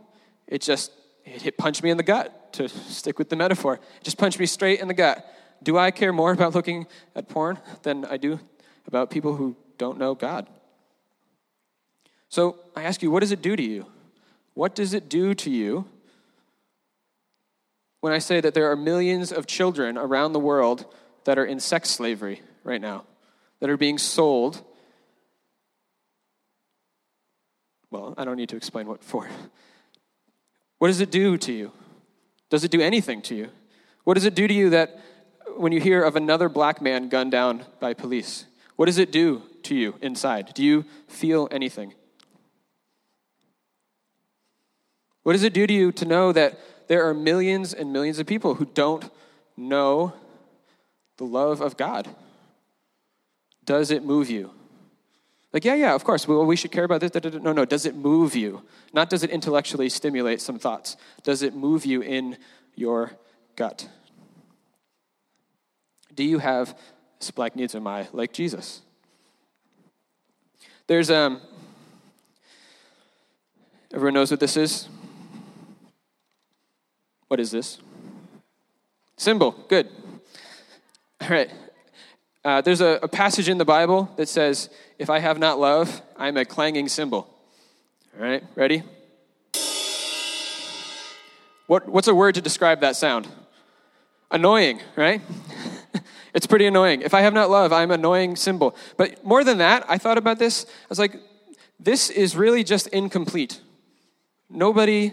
It 0.47 0.63
just 0.63 0.91
it 1.27 1.43
hit, 1.43 1.59
punched 1.59 1.83
me 1.83 1.91
in 1.91 1.99
the 1.99 2.03
gut, 2.03 2.33
to 2.53 2.69
stick 2.69 3.19
with 3.19 3.29
the 3.29 3.37
metaphor. 3.37 3.81
Just 4.03 4.19
punched 4.19 4.39
me 4.39 4.47
straight 4.47 4.81
in 4.81 4.89
the 4.89 4.95
gut. 4.95 5.25
Do 5.63 5.77
I 5.79 5.91
care 5.91 6.13
more 6.13 6.33
about 6.33 6.55
looking 6.55 6.87
at 7.15 7.29
porn 7.29 7.59
than 7.83 8.05
I 8.05 8.17
do 8.17 8.39
about 8.87 9.11
people 9.11 9.35
who 9.35 9.57
don't 9.77 9.99
know 9.99 10.15
God? 10.15 10.47
So 12.29 12.57
I 12.77 12.85
ask 12.85 13.03
you, 13.03 13.11
what 13.11 13.21
does 13.21 13.33
it 13.33 13.43
do 13.43 13.57
to 13.57 13.63
you? 13.63 13.87
What 14.55 14.75
does 14.75 14.95
it 14.95 15.09
do 15.09 15.35
to 15.35 15.51
you 15.51 15.87
when 18.01 18.13
I 18.13 18.19
say 18.19 18.41
that 18.41 18.55
there 18.55 18.71
are 18.71 18.77
millions 18.77 19.33
of 19.33 19.47
children 19.47 19.99
around 19.99 20.33
the 20.33 20.39
world 20.39 20.87
that 21.25 21.39
are 21.39 21.45
in 21.45 21.61
sex 21.61 21.91
slavery 21.91 22.43
right 22.65 22.81
now, 22.81 23.05
that 23.61 23.69
are 23.69 23.77
being 23.77 23.99
sold. 23.99 24.65
Well, 27.91 28.15
I 28.17 28.25
don't 28.25 28.37
need 28.37 28.51
to 28.51 28.57
explain 28.57 28.87
what 28.87 29.03
for. 29.03 29.29
What 30.79 30.89
does 30.89 31.01
it 31.01 31.11
do 31.11 31.37
to 31.39 31.53
you? 31.53 31.73
Does 32.51 32.65
it 32.65 32.71
do 32.71 32.81
anything 32.81 33.23
to 33.23 33.35
you? 33.35 33.51
What 34.05 34.15
does 34.15 34.25
it 34.25 34.35
do 34.35 34.49
to 34.49 34.55
you 34.55 34.71
that 34.71 34.99
when 35.57 35.73
you 35.73 35.81
hear 35.81 36.03
of 36.03 36.17
another 36.17 36.49
black 36.49 36.81
man 36.81 37.09
gunned 37.09 37.31
down 37.31 37.65
by 37.81 37.95
police? 37.95 38.47
What 38.77 38.87
does 38.87 38.99
it 38.99 39.13
do 39.13 39.43
to 39.65 39.75
you 39.75 39.97
inside? 40.01 40.55
Do 40.55 40.65
you 40.65 40.85
feel 41.09 41.49
anything? 41.51 41.95
What 45.25 45.33
does 45.33 45.43
it 45.43 45.53
do 45.53 45.67
to 45.67 45.73
you 45.73 45.93
to 45.93 46.05
know 46.07 46.33
that 46.33 46.59
there 46.89 47.07
are 47.07 47.13
millions 47.13 47.75
and 47.75 47.93
millions 47.93 48.19
of 48.19 48.27
people 48.27 48.55
who 48.55 48.65
don't 48.65 49.11
know 49.57 50.15
the 51.19 51.25
love 51.25 51.61
of 51.61 51.77
God? 51.77 52.09
Does 53.65 53.91
it 53.91 54.03
move 54.03 54.31
you? 54.31 54.53
Like, 55.53 55.65
yeah, 55.65 55.75
yeah, 55.75 55.95
of 55.95 56.05
course. 56.05 56.29
Well, 56.29 56.45
we 56.45 56.57
should 56.57 56.73
care 56.73 56.85
about 56.85 57.01
this. 57.01 57.13
No, 57.43 57.53
no. 57.53 57.65
Does 57.65 57.87
it 57.87 57.95
move 57.95 58.37
you? 58.37 58.63
Not 58.93 59.09
does 59.09 59.23
it 59.23 59.31
intellectually 59.31 59.89
stimulate 59.89 60.41
some 60.41 60.59
thoughts. 60.59 60.97
Does 61.23 61.43
it 61.43 61.55
move 61.55 61.87
you 61.87 62.03
in 62.03 62.37
your 62.75 63.13
gut? 63.57 63.89
Do 66.15 66.23
you 66.23 66.39
have 66.39 66.77
splanchnizomai 67.21 68.09
like 68.13 68.33
Jesus? 68.33 68.83
There's 70.87 71.11
um. 71.11 71.41
Everyone 73.93 74.15
knows 74.15 74.31
what 74.31 74.41
this 74.41 74.57
is. 74.57 74.89
What 77.29 77.41
is 77.41 77.51
this? 77.51 77.79
Cymbal, 79.17 79.53
Good. 79.69 79.89
All 81.21 81.29
right. 81.29 81.51
Uh, 82.45 82.61
there's 82.61 82.81
a, 82.81 83.01
a, 83.03 83.09
passage 83.09 83.49
in 83.49 83.59
the 83.59 83.65
Bible 83.65 84.09
that 84.17 84.29
says, 84.29 84.71
If 84.99 85.11
I 85.11 85.21
have 85.21 85.39
not 85.39 85.61
love, 85.61 86.03
I'm 86.17 86.37
a 86.37 86.45
clanging 86.45 86.89
cymbal. 86.89 87.33
All 88.17 88.25
right, 88.25 88.43
ready? 88.57 88.83
What, 91.69 91.89
what's 91.89 92.09
a 92.09 92.15
word 92.15 92.35
to 92.35 92.41
describe 92.41 92.81
that 92.81 92.97
sound? 92.97 93.29
Annoying, 94.31 94.81
right? 94.97 95.21
it's 96.35 96.49
pretty 96.49 96.67
annoying. 96.67 97.03
If 97.03 97.15
I 97.15 97.21
have 97.21 97.33
not 97.33 97.49
love, 97.49 97.73
I'm 97.73 97.93
annoying 97.93 98.35
cymbal. 98.35 98.75
But 98.97 99.25
more 99.25 99.45
than 99.45 99.59
that, 99.59 99.85
I 99.89 99.99
thought 99.99 100.19
about 100.19 100.41
this. 100.41 100.67
I 100.67 100.87
was 100.89 100.99
like, 100.99 101.15
this 101.79 102.11
is 102.11 102.35
really 102.35 102.65
just 102.65 102.89
incomplete. 102.89 103.61
Nobody 104.51 105.13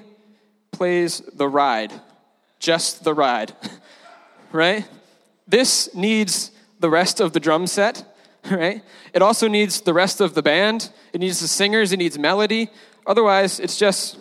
plays 0.71 1.21
the 1.33 1.47
ride, 1.47 1.93
just 2.57 3.03
the 3.03 3.13
ride, 3.13 3.53
right? 4.51 4.87
This 5.47 5.93
needs 5.93 6.49
the 6.79 6.89
rest 6.89 7.19
of 7.19 7.33
the 7.33 7.39
drum 7.39 7.67
set, 7.67 8.03
right? 8.51 8.83
It 9.13 9.21
also 9.21 9.47
needs 9.47 9.81
the 9.81 9.93
rest 9.93 10.21
of 10.21 10.33
the 10.33 10.43
band. 10.43 10.89
It 11.13 11.19
needs 11.19 11.39
the 11.39 11.47
singers, 11.47 11.91
it 11.91 11.97
needs 11.97 12.19
melody. 12.19 12.69
Otherwise, 13.07 13.59
it's 13.59 13.77
just 13.77 14.17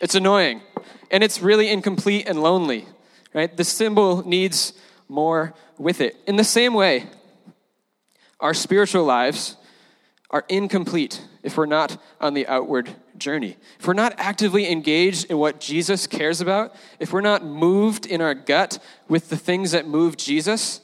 it's 0.00 0.14
annoying. 0.14 0.62
And 1.10 1.22
it's 1.22 1.40
really 1.40 1.68
incomplete 1.68 2.26
and 2.26 2.42
lonely, 2.42 2.86
right? 3.34 3.54
The 3.54 3.64
cymbal 3.64 4.26
needs 4.26 4.72
more 5.08 5.54
with 5.78 6.00
it. 6.00 6.16
In 6.26 6.36
the 6.36 6.44
same 6.44 6.74
way, 6.74 7.06
our 8.40 8.54
spiritual 8.54 9.04
lives 9.04 9.56
are 10.30 10.44
incomplete 10.48 11.22
if 11.42 11.56
we're 11.56 11.66
not 11.66 12.00
on 12.20 12.34
the 12.34 12.46
outward 12.46 12.90
journey. 13.18 13.56
If 13.78 13.86
we're 13.86 13.92
not 13.92 14.14
actively 14.16 14.70
engaged 14.70 15.30
in 15.30 15.38
what 15.38 15.60
Jesus 15.60 16.06
cares 16.06 16.40
about, 16.40 16.74
if 16.98 17.12
we're 17.12 17.20
not 17.20 17.44
moved 17.44 18.06
in 18.06 18.20
our 18.20 18.34
gut 18.34 18.78
with 19.08 19.28
the 19.28 19.36
things 19.36 19.72
that 19.72 19.86
move 19.86 20.16
Jesus, 20.16 20.80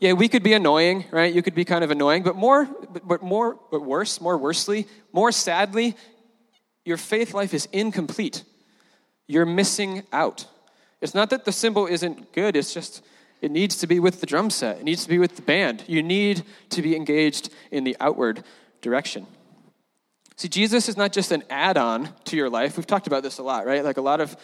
yeah, 0.00 0.14
we 0.14 0.28
could 0.28 0.42
be 0.42 0.54
annoying, 0.54 1.04
right? 1.10 1.32
You 1.32 1.42
could 1.42 1.54
be 1.54 1.66
kind 1.66 1.84
of 1.84 1.90
annoying, 1.90 2.22
but 2.22 2.34
more, 2.34 2.64
but 3.04 3.22
more, 3.22 3.58
but 3.70 3.82
worse, 3.82 4.18
more 4.18 4.38
worsely, 4.38 4.86
more 5.12 5.30
sadly, 5.30 5.94
your 6.86 6.96
faith 6.96 7.34
life 7.34 7.52
is 7.52 7.68
incomplete. 7.70 8.44
You're 9.26 9.46
missing 9.46 10.02
out. 10.10 10.46
It's 11.02 11.14
not 11.14 11.28
that 11.30 11.44
the 11.44 11.52
cymbal 11.52 11.86
isn't 11.86 12.32
good, 12.32 12.56
it's 12.56 12.72
just 12.72 13.04
it 13.42 13.50
needs 13.50 13.76
to 13.76 13.86
be 13.86 14.00
with 14.00 14.20
the 14.20 14.26
drum 14.26 14.48
set, 14.48 14.78
it 14.78 14.84
needs 14.84 15.02
to 15.02 15.08
be 15.08 15.18
with 15.18 15.36
the 15.36 15.42
band. 15.42 15.84
You 15.86 16.02
need 16.02 16.44
to 16.70 16.80
be 16.80 16.96
engaged 16.96 17.50
in 17.70 17.84
the 17.84 17.96
outward 18.00 18.42
direction. 18.80 19.26
See, 20.36 20.48
Jesus 20.48 20.88
is 20.88 20.96
not 20.96 21.12
just 21.12 21.30
an 21.30 21.44
add 21.50 21.76
on 21.76 22.08
to 22.24 22.36
your 22.36 22.48
life. 22.48 22.78
We've 22.78 22.86
talked 22.86 23.06
about 23.06 23.22
this 23.22 23.36
a 23.36 23.42
lot, 23.42 23.66
right? 23.66 23.84
Like 23.84 23.98
a 23.98 24.02
lot 24.02 24.22
of, 24.22 24.34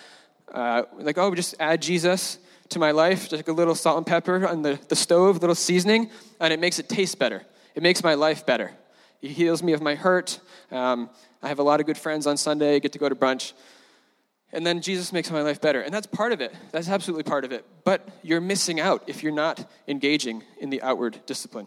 uh, 0.53 0.83
like, 0.99 1.17
oh, 1.17 1.35
just 1.35 1.55
add 1.59 1.81
Jesus 1.81 2.39
to 2.71 2.79
my 2.79 2.91
life, 2.91 3.23
just 3.23 3.37
like 3.37 3.49
a 3.49 3.53
little 3.53 3.75
salt 3.75 3.97
and 3.97 4.07
pepper 4.07 4.47
on 4.47 4.63
the, 4.63 4.79
the 4.89 4.97
stove, 4.97 5.37
a 5.37 5.39
little 5.39 5.55
seasoning, 5.55 6.11
and 6.41 6.53
it 6.53 6.61
makes 6.61 6.79
it 6.79 6.89
taste 6.89 7.19
better. 7.19 7.45
It 7.75 7.83
makes 7.83 8.03
my 8.03 8.15
life 8.15 8.47
better. 8.47 8.73
He 9.21 9.29
heals 9.29 9.63
me 9.63 9.73
of 9.73 9.83
my 9.83 9.95
hurt. 9.95 10.41
Um, 10.71 11.11
I 11.43 11.49
have 11.49 11.59
a 11.59 11.63
lot 11.63 11.81
of 11.81 11.87
good 11.87 11.99
friends 11.99 12.27
on 12.27 12.37
Sunday, 12.37 12.77
I 12.77 12.79
get 12.79 12.93
to 12.93 12.99
go 12.99 13.09
to 13.09 13.15
brunch. 13.15 13.53
And 14.53 14.67
then 14.67 14.81
Jesus 14.81 15.13
makes 15.13 15.31
my 15.31 15.43
life 15.43 15.61
better. 15.61 15.81
And 15.81 15.93
that's 15.93 16.07
part 16.07 16.33
of 16.33 16.41
it. 16.41 16.55
That's 16.71 16.89
absolutely 16.89 17.25
part 17.25 17.45
of 17.45 17.53
it. 17.53 17.65
But 17.85 18.09
you're 18.23 18.41
missing 18.41 18.81
out 18.81 19.03
if 19.07 19.23
you're 19.23 19.33
not 19.33 19.69
engaging 19.89 20.43
in 20.61 20.71
the 20.71 20.81
outward 20.83 21.21
discipline 21.27 21.67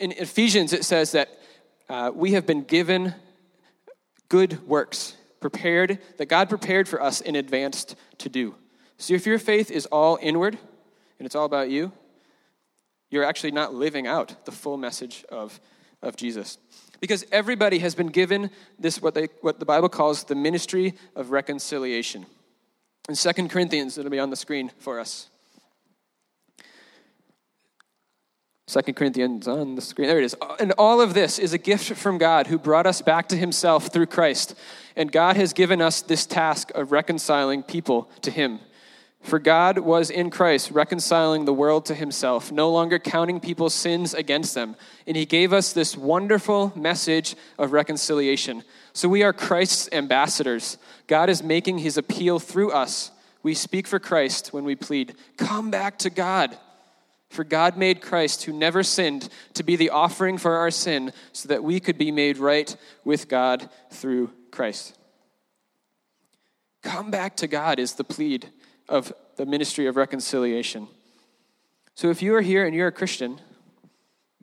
in 0.00 0.12
Ephesians, 0.12 0.72
it 0.72 0.84
says 0.84 1.12
that 1.12 1.28
uh, 1.88 2.10
we 2.12 2.32
have 2.32 2.46
been 2.46 2.62
given 2.64 3.14
good 4.28 4.66
works 4.66 5.14
prepared, 5.40 5.98
that 6.16 6.26
God 6.26 6.48
prepared 6.48 6.88
for 6.88 7.00
us 7.00 7.20
in 7.20 7.36
advance 7.36 7.94
to 8.18 8.28
do. 8.28 8.54
So 9.00 9.14
if 9.14 9.24
your 9.24 9.38
faith 9.38 9.70
is 9.70 9.86
all 9.86 10.18
inward 10.20 10.58
and 11.18 11.26
it's 11.26 11.34
all 11.34 11.46
about 11.46 11.70
you, 11.70 11.90
you're 13.10 13.24
actually 13.24 13.50
not 13.50 13.72
living 13.72 14.06
out 14.06 14.44
the 14.44 14.52
full 14.52 14.76
message 14.76 15.24
of, 15.30 15.58
of 16.02 16.16
Jesus. 16.16 16.58
Because 17.00 17.24
everybody 17.32 17.78
has 17.78 17.94
been 17.94 18.08
given 18.08 18.50
this, 18.78 19.00
what, 19.00 19.14
they, 19.14 19.28
what 19.40 19.58
the 19.58 19.64
Bible 19.64 19.88
calls 19.88 20.24
the 20.24 20.34
ministry 20.34 20.94
of 21.16 21.30
reconciliation. 21.30 22.26
In 23.08 23.14
2 23.14 23.48
Corinthians, 23.48 23.96
it'll 23.96 24.10
be 24.10 24.18
on 24.18 24.28
the 24.28 24.36
screen 24.36 24.70
for 24.78 25.00
us. 25.00 25.30
2 28.66 28.92
Corinthians 28.92 29.48
on 29.48 29.76
the 29.76 29.82
screen. 29.82 30.08
There 30.08 30.18
it 30.18 30.24
is. 30.24 30.36
And 30.60 30.72
all 30.72 31.00
of 31.00 31.14
this 31.14 31.38
is 31.38 31.54
a 31.54 31.58
gift 31.58 31.96
from 31.96 32.18
God 32.18 32.48
who 32.48 32.58
brought 32.58 32.86
us 32.86 33.00
back 33.00 33.28
to 33.30 33.36
himself 33.36 33.88
through 33.88 34.06
Christ. 34.06 34.54
And 34.94 35.10
God 35.10 35.36
has 35.36 35.54
given 35.54 35.80
us 35.80 36.02
this 36.02 36.26
task 36.26 36.70
of 36.74 36.92
reconciling 36.92 37.62
people 37.62 38.10
to 38.20 38.30
him. 38.30 38.60
For 39.22 39.38
God 39.38 39.78
was 39.78 40.10
in 40.10 40.30
Christ 40.30 40.70
reconciling 40.70 41.44
the 41.44 41.52
world 41.52 41.84
to 41.86 41.94
himself, 41.94 42.50
no 42.50 42.70
longer 42.70 42.98
counting 42.98 43.38
people's 43.38 43.74
sins 43.74 44.14
against 44.14 44.54
them. 44.54 44.76
And 45.06 45.16
he 45.16 45.26
gave 45.26 45.52
us 45.52 45.72
this 45.72 45.96
wonderful 45.96 46.72
message 46.74 47.36
of 47.58 47.72
reconciliation. 47.72 48.64
So 48.92 49.08
we 49.08 49.22
are 49.22 49.32
Christ's 49.32 49.88
ambassadors. 49.92 50.78
God 51.06 51.28
is 51.28 51.42
making 51.42 51.78
his 51.78 51.98
appeal 51.98 52.38
through 52.38 52.72
us. 52.72 53.10
We 53.42 53.54
speak 53.54 53.86
for 53.86 53.98
Christ 53.98 54.52
when 54.52 54.64
we 54.64 54.74
plead, 54.74 55.14
Come 55.36 55.70
back 55.70 55.98
to 55.98 56.10
God. 56.10 56.56
For 57.28 57.44
God 57.44 57.76
made 57.76 58.00
Christ, 58.00 58.42
who 58.42 58.52
never 58.52 58.82
sinned, 58.82 59.28
to 59.54 59.62
be 59.62 59.76
the 59.76 59.90
offering 59.90 60.36
for 60.36 60.56
our 60.56 60.72
sin, 60.72 61.12
so 61.32 61.48
that 61.48 61.62
we 61.62 61.78
could 61.78 61.96
be 61.96 62.10
made 62.10 62.38
right 62.38 62.74
with 63.04 63.28
God 63.28 63.70
through 63.90 64.32
Christ. 64.50 64.98
Come 66.82 67.12
back 67.12 67.36
to 67.36 67.46
God 67.46 67.78
is 67.78 67.94
the 67.94 68.02
plead 68.02 68.50
of 68.90 69.12
the 69.36 69.46
ministry 69.46 69.86
of 69.86 69.96
reconciliation. 69.96 70.88
So 71.94 72.10
if 72.10 72.20
you 72.20 72.34
are 72.34 72.42
here 72.42 72.66
and 72.66 72.74
you're 72.74 72.88
a 72.88 72.92
Christian, 72.92 73.40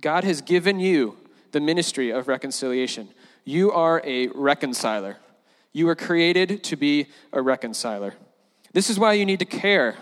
God 0.02 0.24
has 0.24 0.42
given 0.42 0.80
you 0.80 1.18
the 1.52 1.60
ministry 1.60 2.10
of 2.10 2.28
reconciliation. 2.28 3.10
You 3.44 3.72
are 3.72 4.02
a 4.04 4.28
reconciler. 4.30 5.18
You 5.74 5.86
were 5.86 5.96
created 5.96 6.64
to 6.66 6.76
be 6.76 7.08
a 7.32 7.42
reconciler. 7.42 8.14
This 8.74 8.90
is 8.90 8.98
why 8.98 9.14
you 9.14 9.26
need 9.26 9.40
to 9.40 9.46
care. 9.46 9.96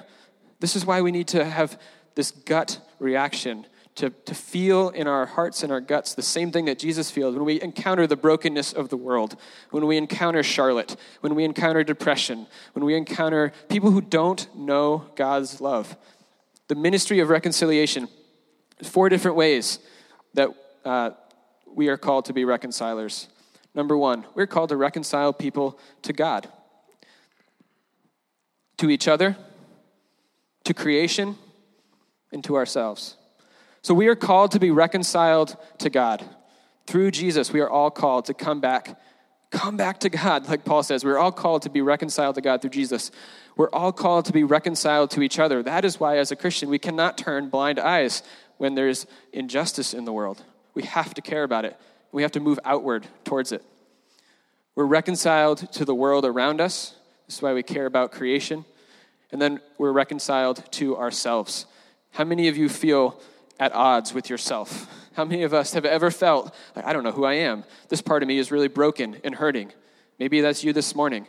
This 0.60 0.76
is 0.76 0.86
why 0.86 1.02
we 1.02 1.12
need 1.12 1.28
to 1.30 1.44
have 1.44 1.80
this 2.16 2.32
gut 2.32 2.80
reaction 3.00 3.66
to, 3.96 4.10
to 4.10 4.36
feel 4.36 4.90
in 4.90 5.08
our 5.08 5.26
hearts 5.26 5.64
and 5.64 5.72
our 5.72 5.80
guts 5.80 6.14
the 6.14 6.22
same 6.22 6.52
thing 6.52 6.66
that 6.66 6.78
Jesus 6.78 7.10
feels 7.10 7.34
when 7.34 7.46
we 7.46 7.62
encounter 7.62 8.06
the 8.06 8.18
brokenness 8.18 8.74
of 8.74 8.90
the 8.90 8.98
world, 8.98 9.38
when 9.72 9.86
we 9.88 9.96
encounter 9.96 10.44
Charlotte, 10.44 10.98
when 11.22 11.34
we 11.34 11.46
encounter 11.46 11.84
depression, 11.84 12.46
when 12.74 12.84
we 12.84 12.96
encounter 12.96 13.54
people 13.70 13.92
who 13.92 14.02
don't 14.02 14.54
know 14.56 15.06
God's 15.16 15.62
love. 15.62 15.96
The 16.68 16.76
ministry 16.76 17.20
of 17.20 17.30
reconciliation, 17.30 18.10
four 18.84 19.08
different 19.08 19.38
ways 19.38 19.80
that 20.34 20.50
uh, 20.84 21.12
we 21.66 21.88
are 21.88 21.98
called 21.98 22.26
to 22.26 22.34
be 22.34 22.44
reconcilers. 22.44 23.30
Number 23.74 23.96
one, 23.96 24.26
we're 24.36 24.48
called 24.48 24.70
to 24.70 24.78
reconcile 24.78 25.32
people 25.32 25.80
to 26.02 26.12
God, 26.12 26.50
to 28.78 28.90
each 28.90 29.08
other, 29.08 29.38
to 30.66 30.74
creation, 30.74 31.38
and 32.32 32.44
to 32.44 32.56
ourselves. 32.56 33.16
So 33.86 33.94
we 33.94 34.08
are 34.08 34.16
called 34.16 34.54
to 34.54 34.60
be 34.60 34.72
reconciled 34.72 35.58
to 35.78 35.92
God. 35.92 36.28
Through 36.88 37.12
Jesus, 37.12 37.54
we 37.54 37.60
are 37.60 37.70
all 37.70 37.92
called 37.92 38.26
to 38.26 38.34
come 38.34 38.60
back. 38.60 39.00
Come 39.52 39.78
back 39.78 40.00
to 40.00 40.10
God, 40.10 40.50
like 40.50 40.66
Paul 40.66 40.82
says. 40.82 41.06
We're 41.06 41.20
all 41.20 41.32
called 41.32 41.62
to 41.62 41.70
be 41.70 41.82
reconciled 41.82 42.34
to 42.34 42.42
God 42.42 42.62
through 42.62 42.72
Jesus. 42.72 43.12
We're 43.56 43.70
all 43.70 43.92
called 43.92 44.26
to 44.26 44.34
be 44.34 44.44
reconciled 44.44 45.12
to 45.12 45.22
each 45.22 45.38
other. 45.38 45.62
That 45.62 45.86
is 45.86 46.00
why, 46.00 46.18
as 46.18 46.32
a 46.32 46.36
Christian, 46.36 46.68
we 46.70 46.80
cannot 46.80 47.16
turn 47.16 47.50
blind 47.50 47.78
eyes 47.78 48.24
when 48.58 48.74
there's 48.74 49.06
injustice 49.32 49.94
in 49.94 50.06
the 50.06 50.12
world. 50.12 50.44
We 50.74 50.82
have 50.82 51.14
to 51.14 51.22
care 51.22 51.44
about 51.44 51.64
it. 51.64 51.78
We 52.12 52.24
have 52.24 52.32
to 52.32 52.40
move 52.40 52.58
outward 52.66 53.06
towards 53.24 53.52
it. 53.52 53.64
We're 54.74 54.86
reconciled 54.86 55.72
to 55.74 55.86
the 55.86 55.94
world 55.94 56.26
around 56.26 56.60
us. 56.60 56.96
This 57.28 57.36
is 57.36 57.42
why 57.44 57.54
we 57.54 57.62
care 57.62 57.86
about 57.86 58.12
creation. 58.12 58.66
And 59.32 59.40
then 59.40 59.60
we're 59.78 59.92
reconciled 59.92 60.64
to 60.72 60.98
ourselves. 60.98 61.68
How 62.14 62.24
many 62.24 62.48
of 62.48 62.58
you 62.58 62.68
feel 62.68 63.22
at 63.60 63.74
odds 63.74 64.14
with 64.14 64.30
yourself? 64.30 64.88
How 65.14 65.26
many 65.26 65.44
of 65.44 65.54
us 65.54 65.74
have 65.74 65.86
ever 65.86 66.12
felt 66.12 66.54
like, 66.76 66.86
I 66.86 66.94
don't 66.94 67.04
know 67.04 67.12
who 67.12 67.24
I 67.24 67.36
am? 67.36 67.64
This 67.90 68.02
part 68.02 68.22
of 68.22 68.28
me 68.28 68.38
is 68.38 68.52
really 68.52 68.68
broken 68.68 69.18
and 69.24 69.36
hurting. 69.36 69.72
Maybe 70.20 70.42
that's 70.42 70.64
you 70.64 70.74
this 70.74 70.96
morning. 70.96 71.28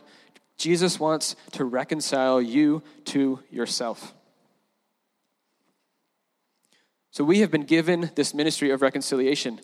Jesus 0.57 0.99
wants 0.99 1.35
to 1.51 1.63
reconcile 1.63 2.41
you 2.41 2.83
to 3.05 3.39
yourself. 3.49 4.13
So 7.11 7.23
we 7.23 7.39
have 7.39 7.49
been 7.49 7.63
given 7.63 8.11
this 8.15 8.33
ministry 8.33 8.71
of 8.71 8.81
reconciliation. 8.81 9.59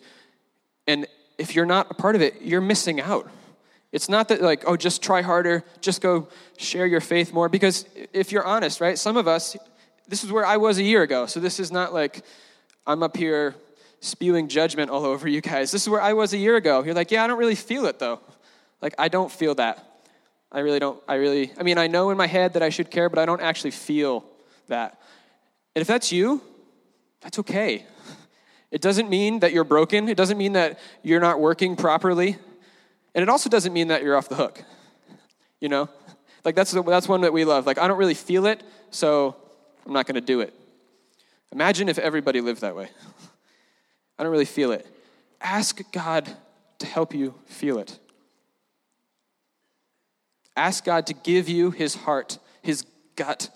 And 0.86 1.06
if 1.38 1.54
you're 1.54 1.66
not 1.66 1.90
a 1.90 1.94
part 1.94 2.16
of 2.16 2.22
it, 2.22 2.42
you're 2.42 2.60
missing 2.60 3.00
out. 3.00 3.30
It's 3.92 4.08
not 4.08 4.28
that, 4.28 4.42
like, 4.42 4.64
oh, 4.66 4.76
just 4.76 5.02
try 5.02 5.22
harder, 5.22 5.64
just 5.80 6.00
go 6.00 6.28
share 6.56 6.86
your 6.86 7.00
faith 7.00 7.32
more. 7.32 7.48
Because 7.48 7.86
if 8.12 8.32
you're 8.32 8.44
honest, 8.44 8.80
right, 8.80 8.98
some 8.98 9.16
of 9.16 9.28
us, 9.28 9.56
this 10.08 10.24
is 10.24 10.32
where 10.32 10.44
I 10.44 10.56
was 10.56 10.78
a 10.78 10.82
year 10.82 11.02
ago. 11.02 11.26
So 11.26 11.38
this 11.38 11.60
is 11.60 11.70
not 11.70 11.94
like 11.94 12.24
I'm 12.86 13.02
up 13.02 13.16
here 13.16 13.54
spewing 14.00 14.48
judgment 14.48 14.90
all 14.90 15.04
over 15.04 15.26
you 15.26 15.40
guys. 15.40 15.70
This 15.70 15.82
is 15.82 15.88
where 15.88 16.02
I 16.02 16.12
was 16.12 16.34
a 16.34 16.38
year 16.38 16.56
ago. 16.56 16.82
You're 16.84 16.94
like, 16.94 17.10
yeah, 17.10 17.24
I 17.24 17.26
don't 17.26 17.38
really 17.38 17.54
feel 17.54 17.86
it 17.86 17.98
though. 17.98 18.20
Like, 18.82 18.94
I 18.98 19.08
don't 19.08 19.32
feel 19.32 19.54
that. 19.54 20.02
I 20.52 20.60
really 20.60 20.78
don't. 20.78 21.02
I 21.08 21.14
really, 21.14 21.52
I 21.58 21.62
mean, 21.62 21.78
I 21.78 21.86
know 21.86 22.10
in 22.10 22.16
my 22.16 22.26
head 22.26 22.52
that 22.52 22.62
I 22.62 22.68
should 22.68 22.90
care, 22.90 23.08
but 23.08 23.18
I 23.18 23.26
don't 23.26 23.40
actually 23.40 23.70
feel 23.70 24.24
that. 24.68 25.00
And 25.74 25.80
if 25.80 25.88
that's 25.88 26.12
you, 26.12 26.42
that's 27.20 27.38
okay. 27.40 27.86
It 28.70 28.80
doesn't 28.80 29.08
mean 29.08 29.40
that 29.40 29.52
you're 29.52 29.64
broken. 29.64 30.08
It 30.08 30.16
doesn't 30.16 30.36
mean 30.36 30.52
that 30.52 30.78
you're 31.02 31.20
not 31.20 31.40
working 31.40 31.76
properly. 31.76 32.36
And 33.14 33.22
it 33.22 33.28
also 33.28 33.48
doesn't 33.48 33.72
mean 33.72 33.88
that 33.88 34.02
you're 34.02 34.16
off 34.16 34.28
the 34.28 34.34
hook. 34.34 34.62
You 35.60 35.68
know? 35.68 35.88
Like, 36.44 36.54
that's, 36.54 36.72
that's 36.72 37.08
one 37.08 37.22
that 37.22 37.32
we 37.32 37.44
love. 37.44 37.66
Like, 37.66 37.78
I 37.78 37.88
don't 37.88 37.98
really 37.98 38.14
feel 38.14 38.46
it, 38.46 38.62
so 38.90 39.36
I'm 39.86 39.92
not 39.92 40.06
going 40.06 40.16
to 40.16 40.20
do 40.20 40.40
it. 40.40 40.52
Imagine 41.54 41.88
if 41.88 41.98
everybody 41.98 42.40
lived 42.40 42.62
that 42.62 42.74
way. 42.74 42.88
I 44.18 44.22
don't 44.22 44.32
really 44.32 44.44
feel 44.44 44.72
it. 44.72 44.86
Ask 45.40 45.80
God 45.92 46.28
to 46.80 46.86
help 46.86 47.14
you 47.14 47.34
feel 47.46 47.78
it. 47.78 47.98
Ask 50.56 50.84
God 50.84 51.06
to 51.06 51.14
give 51.14 51.48
you 51.48 51.70
his 51.70 51.94
heart, 51.94 52.38
his 52.60 52.84
gut, 53.16 53.50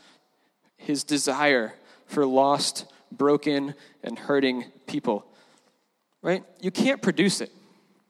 his 0.76 1.02
desire 1.02 1.74
for 2.06 2.24
lost, 2.24 2.86
broken, 3.10 3.74
and 4.02 4.18
hurting 4.18 4.64
people. 4.86 5.26
Right? 6.22 6.44
You 6.60 6.70
can't 6.70 7.02
produce 7.02 7.40
it. 7.40 7.50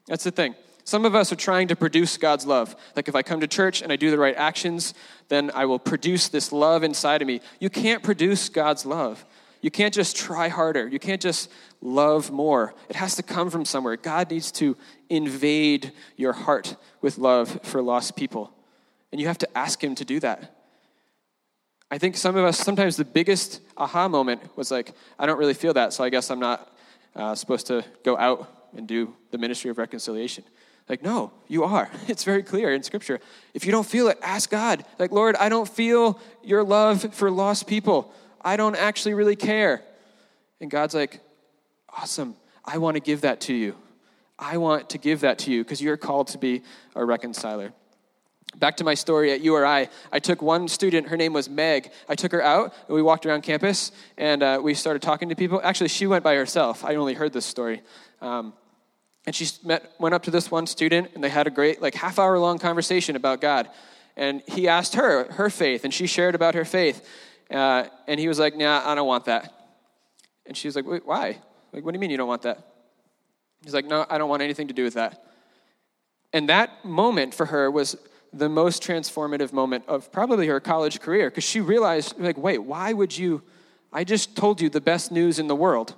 That's 0.07 0.23
the 0.23 0.31
thing. 0.31 0.55
Some 0.83 1.05
of 1.05 1.13
us 1.13 1.31
are 1.31 1.35
trying 1.35 1.67
to 1.67 1.75
produce 1.75 2.17
God's 2.17 2.45
love. 2.45 2.75
Like 2.95 3.07
if 3.07 3.15
I 3.15 3.21
come 3.21 3.41
to 3.41 3.47
church 3.47 3.81
and 3.81 3.91
I 3.91 3.95
do 3.95 4.09
the 4.09 4.17
right 4.17 4.35
actions, 4.35 4.93
then 5.27 5.51
I 5.53 5.65
will 5.65 5.77
produce 5.77 6.29
this 6.29 6.51
love 6.51 6.83
inside 6.83 7.21
of 7.21 7.27
me. 7.27 7.41
You 7.59 7.69
can't 7.69 8.03
produce 8.03 8.49
God's 8.49 8.85
love. 8.85 9.23
You 9.61 9.71
can't 9.71 9.93
just 9.93 10.15
try 10.15 10.47
harder. 10.47 10.87
You 10.87 10.99
can't 10.99 11.21
just 11.21 11.51
love 11.81 12.31
more. 12.31 12.73
It 12.89 12.95
has 12.95 13.15
to 13.17 13.23
come 13.23 13.49
from 13.49 13.65
somewhere. 13.65 13.97
God 13.97 14.31
needs 14.31 14.51
to 14.53 14.77
invade 15.09 15.91
your 16.15 16.33
heart 16.33 16.75
with 17.01 17.17
love 17.17 17.59
for 17.63 17.81
lost 17.81 18.15
people. 18.15 18.53
And 19.11 19.19
you 19.19 19.27
have 19.27 19.37
to 19.39 19.57
ask 19.57 19.83
Him 19.83 19.95
to 19.95 20.05
do 20.05 20.19
that. 20.21 20.55
I 21.91 21.97
think 21.97 22.15
some 22.15 22.35
of 22.35 22.45
us, 22.45 22.57
sometimes 22.57 22.97
the 22.97 23.05
biggest 23.05 23.61
aha 23.75 24.07
moment 24.07 24.41
was 24.55 24.69
like, 24.69 24.93
I 25.17 25.25
don't 25.25 25.39
really 25.39 25.55
feel 25.55 25.73
that, 25.73 25.91
so 25.91 26.03
I 26.03 26.09
guess 26.09 26.29
I'm 26.29 26.39
not 26.39 26.71
uh, 27.15 27.33
supposed 27.33 27.67
to 27.67 27.83
go 28.03 28.15
out 28.17 28.47
and 28.75 28.87
do 28.87 29.15
the 29.31 29.39
ministry 29.39 29.71
of 29.71 29.79
reconciliation. 29.79 30.43
Like, 30.87 31.03
no, 31.03 31.31
you 31.47 31.63
are. 31.63 31.89
It's 32.07 32.23
very 32.23 32.43
clear 32.43 32.73
in 32.73 32.83
Scripture. 32.83 33.19
If 33.53 33.65
you 33.65 33.71
don't 33.71 33.85
feel 33.85 34.07
it, 34.07 34.17
ask 34.21 34.49
God. 34.49 34.85
Like, 34.97 35.11
Lord, 35.11 35.35
I 35.35 35.49
don't 35.49 35.67
feel 35.67 36.19
your 36.43 36.63
love 36.63 37.13
for 37.13 37.29
lost 37.31 37.67
people. 37.67 38.13
I 38.41 38.57
don't 38.57 38.75
actually 38.75 39.13
really 39.13 39.35
care. 39.35 39.81
And 40.61 40.69
God's 40.69 40.93
like, 40.93 41.21
awesome. 41.89 42.35
I 42.65 42.77
want 42.77 42.95
to 42.95 43.01
give 43.01 43.21
that 43.21 43.41
to 43.41 43.53
you. 43.53 43.75
I 44.37 44.57
want 44.57 44.89
to 44.91 44.97
give 44.97 45.21
that 45.21 45.39
to 45.39 45.51
you 45.51 45.63
because 45.63 45.81
you're 45.81 45.97
called 45.97 46.27
to 46.29 46.37
be 46.37 46.63
a 46.95 47.03
reconciler. 47.03 47.73
Back 48.55 48.77
to 48.77 48.83
my 48.83 48.95
story 48.95 49.31
at 49.31 49.41
URI, 49.41 49.89
I 50.11 50.19
took 50.19 50.41
one 50.41 50.67
student, 50.67 51.09
her 51.09 51.17
name 51.17 51.33
was 51.33 51.47
Meg. 51.49 51.91
I 52.07 52.15
took 52.15 52.31
her 52.31 52.41
out, 52.41 52.73
and 52.87 52.95
we 52.95 53.01
walked 53.01 53.25
around 53.25 53.43
campus, 53.43 53.91
and 54.17 54.41
uh, 54.41 54.59
we 54.61 54.73
started 54.73 55.03
talking 55.03 55.29
to 55.29 55.35
people. 55.35 55.61
Actually, 55.63 55.89
she 55.89 56.07
went 56.07 56.23
by 56.23 56.35
herself. 56.35 56.83
I 56.83 56.95
only 56.95 57.13
heard 57.13 57.31
this 57.31 57.45
story. 57.45 57.81
Um, 58.21 58.53
and 59.27 59.35
she 59.35 59.47
met, 59.63 59.91
went 59.99 60.15
up 60.15 60.23
to 60.23 60.31
this 60.31 60.49
one 60.49 60.65
student, 60.65 61.11
and 61.13 61.23
they 61.23 61.29
had 61.29 61.45
a 61.45 61.51
great, 61.51 61.79
like, 61.81 61.93
half 61.93 62.17
hour 62.17 62.39
long 62.39 62.57
conversation 62.57 63.15
about 63.15 63.39
God. 63.39 63.69
And 64.17 64.41
he 64.47 64.67
asked 64.67 64.95
her 64.95 65.31
her 65.33 65.51
faith, 65.51 65.83
and 65.83 65.93
she 65.93 66.07
shared 66.07 66.33
about 66.33 66.55
her 66.55 66.65
faith. 66.65 67.07
Uh, 67.51 67.85
and 68.07 68.19
he 68.19 68.27
was 68.27 68.39
like, 68.39 68.55
Nah, 68.55 68.81
I 68.85 68.95
don't 68.95 69.07
want 69.07 69.25
that. 69.25 69.53
And 70.45 70.55
she 70.55 70.67
was 70.67 70.75
like, 70.75 70.85
Wait, 70.85 71.05
why? 71.05 71.37
Like, 71.71 71.83
what 71.83 71.91
do 71.91 71.95
you 71.95 71.99
mean 71.99 72.09
you 72.09 72.17
don't 72.17 72.27
want 72.27 72.43
that? 72.43 72.65
He's 73.63 73.73
like, 73.73 73.85
No, 73.85 74.05
I 74.09 74.17
don't 74.17 74.29
want 74.29 74.41
anything 74.41 74.67
to 74.67 74.73
do 74.73 74.83
with 74.83 74.95
that. 74.95 75.23
And 76.33 76.49
that 76.49 76.85
moment 76.85 77.33
for 77.33 77.47
her 77.47 77.71
was 77.71 77.97
the 78.31 78.49
most 78.49 78.83
transformative 78.83 79.53
moment 79.53 79.83
of 79.87 80.11
probably 80.11 80.47
her 80.47 80.59
college 80.59 80.99
career 80.99 81.29
because 81.29 81.43
she 81.43 81.59
realized, 81.59 82.19
like, 82.19 82.37
wait, 82.37 82.59
why 82.59 82.93
would 82.93 83.17
you? 83.17 83.41
I 83.91 84.03
just 84.03 84.35
told 84.35 84.61
you 84.61 84.69
the 84.69 84.81
best 84.81 85.11
news 85.11 85.39
in 85.39 85.47
the 85.47 85.55
world 85.55 85.95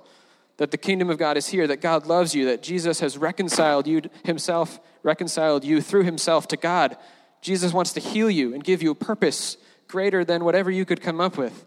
that 0.56 0.70
the 0.70 0.78
kingdom 0.78 1.10
of 1.10 1.18
God 1.18 1.36
is 1.36 1.48
here, 1.48 1.66
that 1.66 1.80
God 1.80 2.06
loves 2.06 2.34
you, 2.34 2.46
that 2.46 2.62
Jesus 2.62 3.00
has 3.00 3.18
reconciled 3.18 3.86
you 3.86 4.02
himself, 4.24 4.80
reconciled 5.02 5.64
you 5.64 5.82
through 5.82 6.04
himself 6.04 6.48
to 6.48 6.56
God. 6.56 6.96
Jesus 7.42 7.72
wants 7.72 7.92
to 7.94 8.00
heal 8.00 8.30
you 8.30 8.54
and 8.54 8.64
give 8.64 8.82
you 8.82 8.92
a 8.92 8.94
purpose 8.94 9.56
greater 9.92 10.24
than 10.24 10.42
whatever 10.42 10.70
you 10.70 10.86
could 10.86 11.02
come 11.02 11.20
up 11.20 11.36
with. 11.36 11.66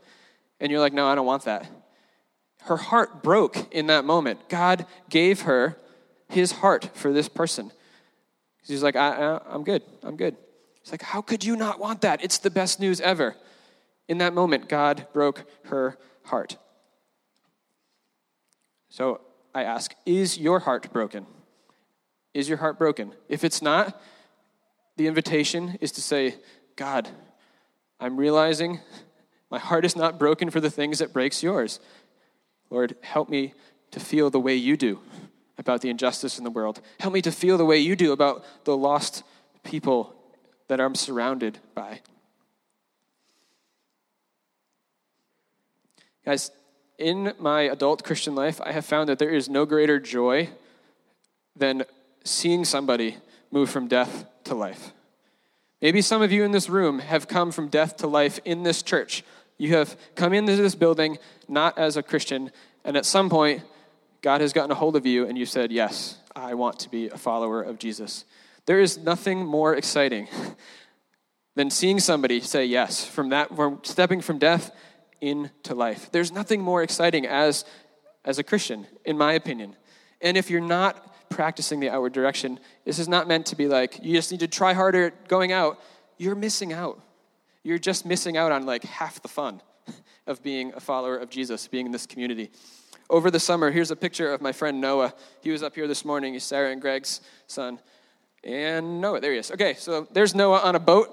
And 0.60 0.72
you're 0.72 0.80
like, 0.80 0.94
no, 0.94 1.08
I 1.08 1.14
don't 1.14 1.28
want 1.28 1.44
that. 1.44 1.70
Her 2.64 2.76
heart 2.76 3.22
broke 3.22 3.72
in 3.72 3.86
that 3.88 4.04
moment. 4.04 4.50
God 4.50 4.88
gave 5.12 5.42
her 5.42 5.78
his 6.28 6.52
heart 6.54 6.90
for 6.96 7.14
this 7.14 7.30
person. 7.30 7.72
She's 8.66 8.82
like, 8.82 8.96
I, 8.96 9.40
am 9.48 9.64
good. 9.64 9.84
I'm 10.02 10.18
good. 10.18 10.36
He's 10.82 10.92
like, 10.92 11.04
how 11.04 11.22
could 11.22 11.44
you 11.44 11.56
not 11.56 11.80
want 11.80 12.02
that? 12.02 12.24
It's 12.24 12.40
the 12.40 12.50
best 12.50 12.80
news 12.80 13.00
ever. 13.00 13.36
In 14.08 14.18
that 14.18 14.34
moment, 14.34 14.70
God 14.70 15.06
broke 15.14 15.46
her 15.66 15.96
heart. 16.24 16.58
So 18.90 19.22
I 19.54 19.66
ask, 19.66 19.94
is 20.04 20.40
your 20.40 20.62
heart 20.62 20.92
broken? 20.92 21.28
Is 22.34 22.50
your 22.50 22.58
heart 22.58 22.80
broken? 22.80 23.12
If 23.30 23.44
it's 23.44 23.62
not, 23.62 24.02
the 24.98 25.06
invitation 25.06 25.78
is 25.80 25.92
to 25.92 26.02
say, 26.02 26.36
God, 26.76 27.08
I'm 28.00 28.18
realizing 28.18 28.80
my 29.52 29.60
heart 29.60 29.86
is 29.86 29.96
not 29.96 30.20
broken 30.20 30.50
for 30.50 30.60
the 30.60 30.70
things 30.70 31.00
that 31.00 31.14
breaks 31.14 31.44
yours. 31.44 31.80
Lord, 32.70 32.96
help 33.02 33.30
me 33.30 33.54
to 33.92 34.00
feel 34.00 34.30
the 34.30 34.40
way 34.40 34.56
you 34.56 34.76
do 34.76 35.00
about 35.58 35.82
the 35.82 35.90
injustice 35.90 36.38
in 36.38 36.44
the 36.44 36.50
world. 36.50 36.82
Help 37.00 37.14
me 37.14 37.22
to 37.22 37.32
feel 37.32 37.58
the 37.58 37.66
way 37.66 37.78
you 37.78 37.96
do 37.96 38.12
about 38.12 38.44
the 38.66 38.76
lost 38.76 39.24
people 39.64 40.14
that 40.68 40.82
I'm 40.82 40.96
surrounded 40.96 41.60
by. 41.74 42.02
Guys, 46.26 46.52
in 46.98 47.34
my 47.40 47.62
adult 47.62 48.04
Christian 48.04 48.36
life, 48.36 48.60
I 48.62 48.72
have 48.72 48.86
found 48.86 49.10
that 49.10 49.20
there 49.20 49.30
is 49.30 49.48
no 49.48 49.66
greater 49.66 50.00
joy 50.00 50.50
than 51.56 51.84
seeing 52.24 52.66
somebody 52.66 53.18
move 53.52 53.70
from 53.70 53.88
death 53.88 54.26
to 54.46 54.56
life. 54.56 54.92
Maybe 55.86 56.02
some 56.02 56.24
of 56.24 56.32
you 56.32 56.44
in 56.44 56.52
this 56.52 56.68
room 56.68 56.98
have 56.98 57.28
come 57.28 57.52
from 57.52 57.68
death 57.68 57.98
to 57.98 58.08
life 58.08 58.40
in 58.44 58.64
this 58.64 58.82
church. 58.82 59.24
You 59.60 59.76
have 59.76 59.96
come 60.16 60.34
into 60.34 60.56
this 60.56 60.74
building 60.74 61.20
not 61.48 61.78
as 61.78 61.96
a 61.96 62.02
Christian, 62.02 62.50
and 62.84 62.98
at 62.98 63.06
some 63.06 63.30
point, 63.30 63.62
God 64.24 64.42
has 64.42 64.52
gotten 64.52 64.72
a 64.72 64.74
hold 64.74 64.96
of 64.96 65.06
you 65.06 65.28
and 65.28 65.38
you 65.38 65.46
said, 65.46 65.72
Yes, 65.72 66.18
I 66.36 66.56
want 66.56 66.80
to 66.80 66.90
be 66.90 67.10
a 67.10 67.20
follower 67.20 67.62
of 67.62 67.78
Jesus. 67.78 68.26
There 68.66 68.80
is 68.80 68.98
nothing 68.98 69.46
more 69.46 69.76
exciting 69.76 70.28
than 71.56 71.70
seeing 71.70 72.00
somebody 72.00 72.42
say 72.42 72.66
yes 72.66 73.06
from 73.06 73.30
that, 73.30 73.56
from 73.56 73.82
stepping 73.84 74.22
from 74.22 74.40
death 74.40 74.72
into 75.22 75.76
life. 75.76 76.10
There's 76.12 76.32
nothing 76.32 76.62
more 76.62 76.82
exciting 76.82 77.28
as, 77.28 77.64
as 78.24 78.40
a 78.40 78.44
Christian, 78.44 78.88
in 79.06 79.20
my 79.20 79.34
opinion. 79.34 79.76
And 80.22 80.38
if 80.38 80.50
you're 80.50 80.62
not 80.62 81.30
practicing 81.30 81.80
the 81.80 81.90
outward 81.90 82.14
direction, 82.14 82.60
this 82.86 83.00
is 83.00 83.08
not 83.08 83.28
meant 83.28 83.48
to 83.48 83.56
be 83.56 83.68
like, 83.68 84.00
you 84.02 84.14
just 84.14 84.32
need 84.32 84.40
to 84.42 84.48
try 84.48 84.74
harder 84.74 85.08
at 85.08 85.28
going 85.28 85.52
out. 85.52 85.80
You're 86.18 86.36
missing 86.36 86.74
out. 86.74 87.00
You're 87.64 87.80
just 87.80 88.06
missing 88.06 88.38
out 88.38 88.52
on 88.52 88.66
like 88.66 88.84
half 88.84 89.22
the 89.22 89.28
fun 89.28 89.62
of 90.28 90.42
being 90.44 90.74
a 90.76 90.80
follower 90.80 91.18
of 91.18 91.30
Jesus, 91.30 91.68
being 91.68 91.86
in 91.86 91.92
this 91.92 92.06
community. 92.06 92.52
Over 93.10 93.30
the 93.30 93.40
summer, 93.40 93.70
here's 93.70 93.92
a 93.92 93.96
picture 93.96 94.34
of 94.34 94.42
my 94.42 94.52
friend 94.52 94.82
Noah. 94.82 95.14
He 95.42 95.52
was 95.52 95.62
up 95.62 95.76
here 95.76 95.88
this 95.88 96.06
morning. 96.06 96.34
He's 96.34 96.44
Sarah 96.44 96.72
and 96.72 96.82
Greg's 96.82 97.22
son. 97.48 97.80
And 98.44 99.02
Noah, 99.02 99.20
there 99.20 99.32
he 99.32 99.40
is. 99.40 99.52
Okay, 99.52 99.74
so 99.74 100.08
there's 100.12 100.34
Noah 100.34 100.60
on 100.60 100.76
a 100.76 100.80
boat, 100.80 101.10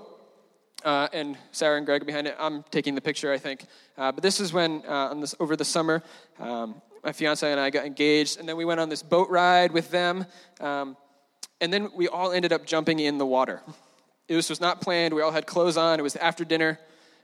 uh, 0.84 1.08
and 1.12 1.36
Sarah 1.50 1.76
and 1.76 1.86
Greg 1.86 2.06
behind 2.06 2.26
it. 2.26 2.36
I'm 2.38 2.62
taking 2.70 2.94
the 2.94 3.00
picture, 3.00 3.32
I 3.32 3.38
think. 3.38 3.64
Uh, 3.96 4.12
but 4.12 4.22
this 4.22 4.40
is 4.40 4.52
when, 4.52 4.82
uh, 4.86 5.14
this, 5.14 5.34
over 5.40 5.56
the 5.56 5.64
summer, 5.64 6.02
um, 6.38 6.80
my 7.02 7.12
fiance 7.12 7.50
and 7.50 7.60
I 7.60 7.70
got 7.70 7.84
engaged, 7.84 8.38
and 8.38 8.48
then 8.48 8.56
we 8.56 8.64
went 8.64 8.80
on 8.80 8.88
this 8.88 9.02
boat 9.02 9.28
ride 9.28 9.72
with 9.72 9.90
them. 9.90 10.26
Um, 10.60 10.96
and 11.60 11.72
then 11.72 11.90
we 11.94 12.08
all 12.08 12.32
ended 12.32 12.52
up 12.52 12.66
jumping 12.66 12.98
in 12.98 13.18
the 13.18 13.26
water. 13.26 13.60
This 14.28 14.48
was 14.48 14.60
not 14.60 14.80
planned. 14.80 15.14
We 15.14 15.22
all 15.22 15.30
had 15.30 15.46
clothes 15.46 15.76
on. 15.76 15.98
It 15.98 16.02
was 16.02 16.16
after 16.16 16.44
dinner. 16.44 16.78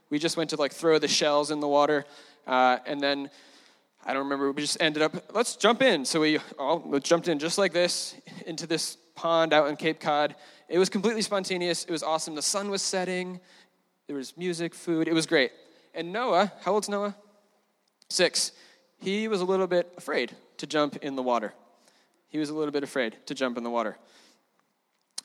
We 0.09 0.19
just 0.19 0.37
went 0.37 0.49
to 0.51 0.55
like 0.55 0.73
throw 0.73 0.99
the 0.99 1.07
shells 1.07 1.51
in 1.51 1.59
the 1.59 1.67
water, 1.67 2.05
uh, 2.47 2.77
and 2.85 3.01
then 3.01 3.29
I 4.05 4.13
don't 4.13 4.23
remember. 4.23 4.51
We 4.51 4.61
just 4.61 4.81
ended 4.81 5.03
up, 5.03 5.33
let's 5.33 5.55
jump 5.55 5.81
in. 5.81 6.05
So 6.05 6.21
we 6.21 6.39
all 6.57 6.99
jumped 6.99 7.27
in 7.27 7.39
just 7.39 7.57
like 7.57 7.73
this 7.73 8.15
into 8.45 8.65
this 8.65 8.97
pond 9.15 9.53
out 9.53 9.67
in 9.67 9.75
Cape 9.75 9.99
Cod. 9.99 10.35
It 10.67 10.79
was 10.79 10.89
completely 10.89 11.21
spontaneous. 11.21 11.83
It 11.83 11.91
was 11.91 12.03
awesome. 12.03 12.35
The 12.35 12.41
sun 12.41 12.69
was 12.69 12.81
setting. 12.81 13.39
There 14.07 14.15
was 14.15 14.37
music, 14.37 14.73
food. 14.73 15.07
It 15.07 15.13
was 15.13 15.25
great. 15.25 15.51
And 15.93 16.13
Noah, 16.13 16.51
how 16.61 16.73
old's 16.73 16.89
Noah? 16.89 17.15
Six. 18.09 18.51
He 18.99 19.27
was 19.27 19.41
a 19.41 19.45
little 19.45 19.67
bit 19.67 19.91
afraid 19.97 20.35
to 20.57 20.67
jump 20.67 20.97
in 20.97 21.15
the 21.15 21.23
water. 21.23 21.53
He 22.29 22.37
was 22.37 22.49
a 22.49 22.53
little 22.53 22.71
bit 22.71 22.83
afraid 22.83 23.15
to 23.25 23.33
jump 23.33 23.57
in 23.57 23.63
the 23.63 23.69
water. 23.69 23.97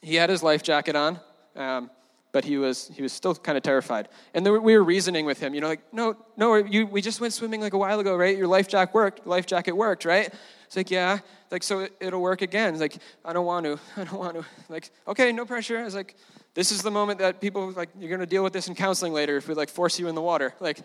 He 0.00 0.16
had 0.16 0.30
his 0.30 0.42
life 0.42 0.62
jacket 0.62 0.96
on. 0.96 1.20
Um, 1.56 1.90
but 2.34 2.44
he 2.44 2.58
was 2.58 2.90
he 2.92 3.00
was 3.00 3.12
still 3.12 3.32
kind 3.32 3.56
of 3.56 3.62
terrified. 3.62 4.08
And 4.34 4.44
we 4.44 4.76
were 4.76 4.82
reasoning 4.82 5.24
with 5.24 5.38
him, 5.38 5.54
you 5.54 5.60
know, 5.60 5.68
like, 5.68 5.80
no, 5.92 6.16
no, 6.37 6.56
you, 6.56 6.84
we 6.84 7.00
just 7.00 7.20
went 7.20 7.32
swimming 7.32 7.60
like 7.60 7.74
a 7.74 7.78
while 7.78 8.00
ago, 8.00 8.16
right? 8.16 8.37
Your 8.37 8.48
life 8.48 8.66
jacket 8.66 8.92
worked, 8.92 9.24
life 9.24 9.46
jacket 9.46 9.72
worked, 9.72 10.04
right? 10.04 10.34
It's 10.66 10.76
like, 10.76 10.90
yeah, 10.90 11.20
like 11.52 11.62
so 11.62 11.87
it, 12.00 12.12
will 12.12 12.20
work 12.20 12.42
again. 12.42 12.72
It's 12.72 12.80
like, 12.80 12.96
I 13.24 13.32
don't 13.32 13.46
want 13.46 13.66
to, 13.66 13.78
I 13.96 14.02
don't 14.02 14.18
want 14.18 14.34
to. 14.34 14.44
Like, 14.68 14.90
okay, 15.06 15.30
no 15.30 15.46
pressure. 15.46 15.78
I 15.78 15.84
was 15.84 15.94
like, 15.94 16.16
this 16.54 16.72
is 16.72 16.82
the 16.82 16.90
moment 16.90 17.20
that 17.20 17.40
people 17.40 17.70
like 17.70 17.90
you're 18.00 18.10
gonna 18.10 18.26
deal 18.26 18.42
with 18.42 18.52
this 18.52 18.66
in 18.66 18.74
counseling 18.74 19.12
later 19.12 19.37
if 19.37 19.46
we 19.46 19.54
like 19.54 19.68
force 19.68 20.00
you 20.00 20.08
in 20.08 20.16
the 20.16 20.22
water. 20.22 20.54
Like, 20.58 20.80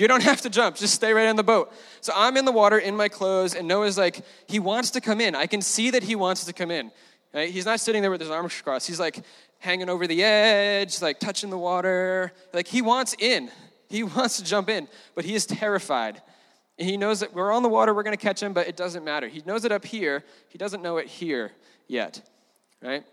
you 0.00 0.08
don't 0.08 0.22
have 0.22 0.40
to 0.42 0.50
jump, 0.50 0.76
just 0.76 0.94
stay 0.94 1.12
right 1.12 1.26
on 1.26 1.36
the 1.36 1.42
boat. 1.42 1.72
So 2.00 2.12
I'm 2.16 2.36
in 2.36 2.44
the 2.44 2.52
water 2.52 2.78
in 2.78 2.96
my 2.96 3.08
clothes, 3.08 3.54
and 3.54 3.68
Noah's 3.68 3.98
like, 3.98 4.22
he 4.46 4.58
wants 4.58 4.90
to 4.92 5.00
come 5.00 5.20
in. 5.20 5.34
I 5.34 5.46
can 5.46 5.60
see 5.60 5.90
that 5.90 6.02
he 6.02 6.16
wants 6.16 6.44
to 6.46 6.52
come 6.52 6.70
in. 6.70 6.90
Right? 7.34 7.50
He's 7.50 7.66
not 7.66 7.80
sitting 7.80 8.02
there 8.02 8.10
with 8.10 8.20
his 8.20 8.30
arms 8.30 8.58
crossed. 8.60 8.86
He's 8.86 9.00
like 9.00 9.20
hanging 9.58 9.88
over 9.88 10.06
the 10.06 10.22
edge, 10.22 11.00
like 11.00 11.18
touching 11.20 11.50
the 11.50 11.58
water. 11.58 12.32
Like 12.52 12.66
he 12.66 12.82
wants 12.82 13.14
in. 13.18 13.50
He 13.88 14.02
wants 14.02 14.38
to 14.38 14.44
jump 14.44 14.68
in, 14.68 14.88
but 15.14 15.24
he 15.24 15.34
is 15.34 15.46
terrified. 15.46 16.20
And 16.78 16.88
he 16.88 16.96
knows 16.96 17.20
that 17.20 17.34
we're 17.34 17.52
on 17.52 17.62
the 17.62 17.68
water, 17.68 17.94
we're 17.94 18.02
going 18.02 18.16
to 18.16 18.22
catch 18.22 18.42
him, 18.42 18.52
but 18.52 18.66
it 18.66 18.76
doesn't 18.76 19.04
matter. 19.04 19.28
He 19.28 19.42
knows 19.46 19.64
it 19.64 19.72
up 19.72 19.84
here, 19.84 20.24
he 20.48 20.58
doesn't 20.58 20.82
know 20.82 20.96
it 20.96 21.06
here 21.06 21.52
yet, 21.86 22.22
right? 22.82 23.04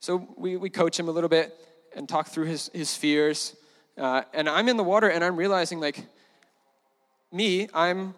So 0.00 0.28
we, 0.36 0.56
we 0.56 0.70
coach 0.70 0.98
him 0.98 1.08
a 1.08 1.12
little 1.12 1.28
bit 1.28 1.54
and 1.96 2.08
talk 2.08 2.28
through 2.28 2.46
his, 2.46 2.70
his 2.74 2.94
fears. 2.96 3.56
Uh, 3.98 4.22
and 4.32 4.48
I'm 4.48 4.68
in 4.68 4.76
the 4.76 4.84
water 4.84 5.08
and 5.08 5.24
I'm 5.24 5.36
realizing, 5.36 5.80
like, 5.80 6.06
me, 7.32 7.68
I'm 7.74 8.14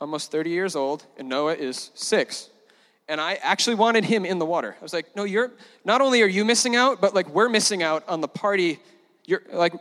almost 0.00 0.30
30 0.30 0.50
years 0.50 0.76
old, 0.76 1.06
and 1.16 1.28
Noah 1.28 1.54
is 1.54 1.90
six 1.94 2.50
and 3.08 3.20
I 3.20 3.34
actually 3.34 3.76
wanted 3.76 4.04
him 4.04 4.24
in 4.24 4.38
the 4.38 4.46
water. 4.46 4.76
I 4.78 4.82
was 4.82 4.92
like, 4.92 5.14
no, 5.14 5.24
you're 5.24 5.52
not 5.84 6.00
only 6.00 6.22
are 6.22 6.28
you 6.28 6.44
missing 6.44 6.74
out, 6.74 7.00
but 7.00 7.14
like 7.14 7.28
we're 7.28 7.48
missing 7.48 7.82
out 7.82 8.04
on 8.08 8.20
the 8.20 8.28
party. 8.28 8.80
You're 9.26 9.42
like, 9.52 9.74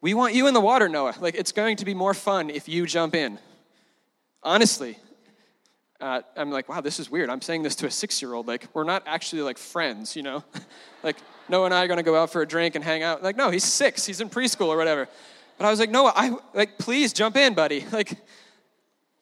we 0.00 0.14
want 0.14 0.34
you 0.34 0.46
in 0.46 0.54
the 0.54 0.60
water, 0.60 0.88
Noah. 0.88 1.14
Like 1.20 1.34
it's 1.34 1.52
going 1.52 1.76
to 1.76 1.84
be 1.84 1.94
more 1.94 2.14
fun 2.14 2.50
if 2.50 2.68
you 2.68 2.86
jump 2.86 3.14
in. 3.14 3.38
Honestly, 4.42 4.98
uh, 6.00 6.22
I'm 6.36 6.50
like, 6.50 6.68
wow, 6.68 6.80
this 6.80 6.98
is 6.98 7.10
weird. 7.10 7.30
I'm 7.30 7.42
saying 7.42 7.62
this 7.62 7.76
to 7.76 7.86
a 7.86 7.90
six-year-old. 7.90 8.46
Like 8.46 8.68
we're 8.74 8.84
not 8.84 9.02
actually 9.06 9.42
like 9.42 9.58
friends, 9.58 10.16
you 10.16 10.22
know? 10.22 10.44
like 11.02 11.16
Noah 11.50 11.66
and 11.66 11.74
I 11.74 11.84
are 11.84 11.86
going 11.86 11.98
to 11.98 12.02
go 12.02 12.16
out 12.16 12.30
for 12.30 12.42
a 12.42 12.46
drink 12.46 12.74
and 12.74 12.84
hang 12.84 13.02
out. 13.02 13.22
Like 13.22 13.36
no, 13.36 13.50
he's 13.50 13.64
six. 13.64 14.06
He's 14.06 14.20
in 14.20 14.30
preschool 14.30 14.68
or 14.68 14.76
whatever. 14.76 15.08
But 15.58 15.66
I 15.66 15.70
was 15.70 15.78
like, 15.78 15.90
Noah, 15.90 16.12
I 16.16 16.36
like 16.54 16.78
please 16.78 17.12
jump 17.12 17.36
in, 17.36 17.54
buddy. 17.54 17.84
Like, 17.92 18.16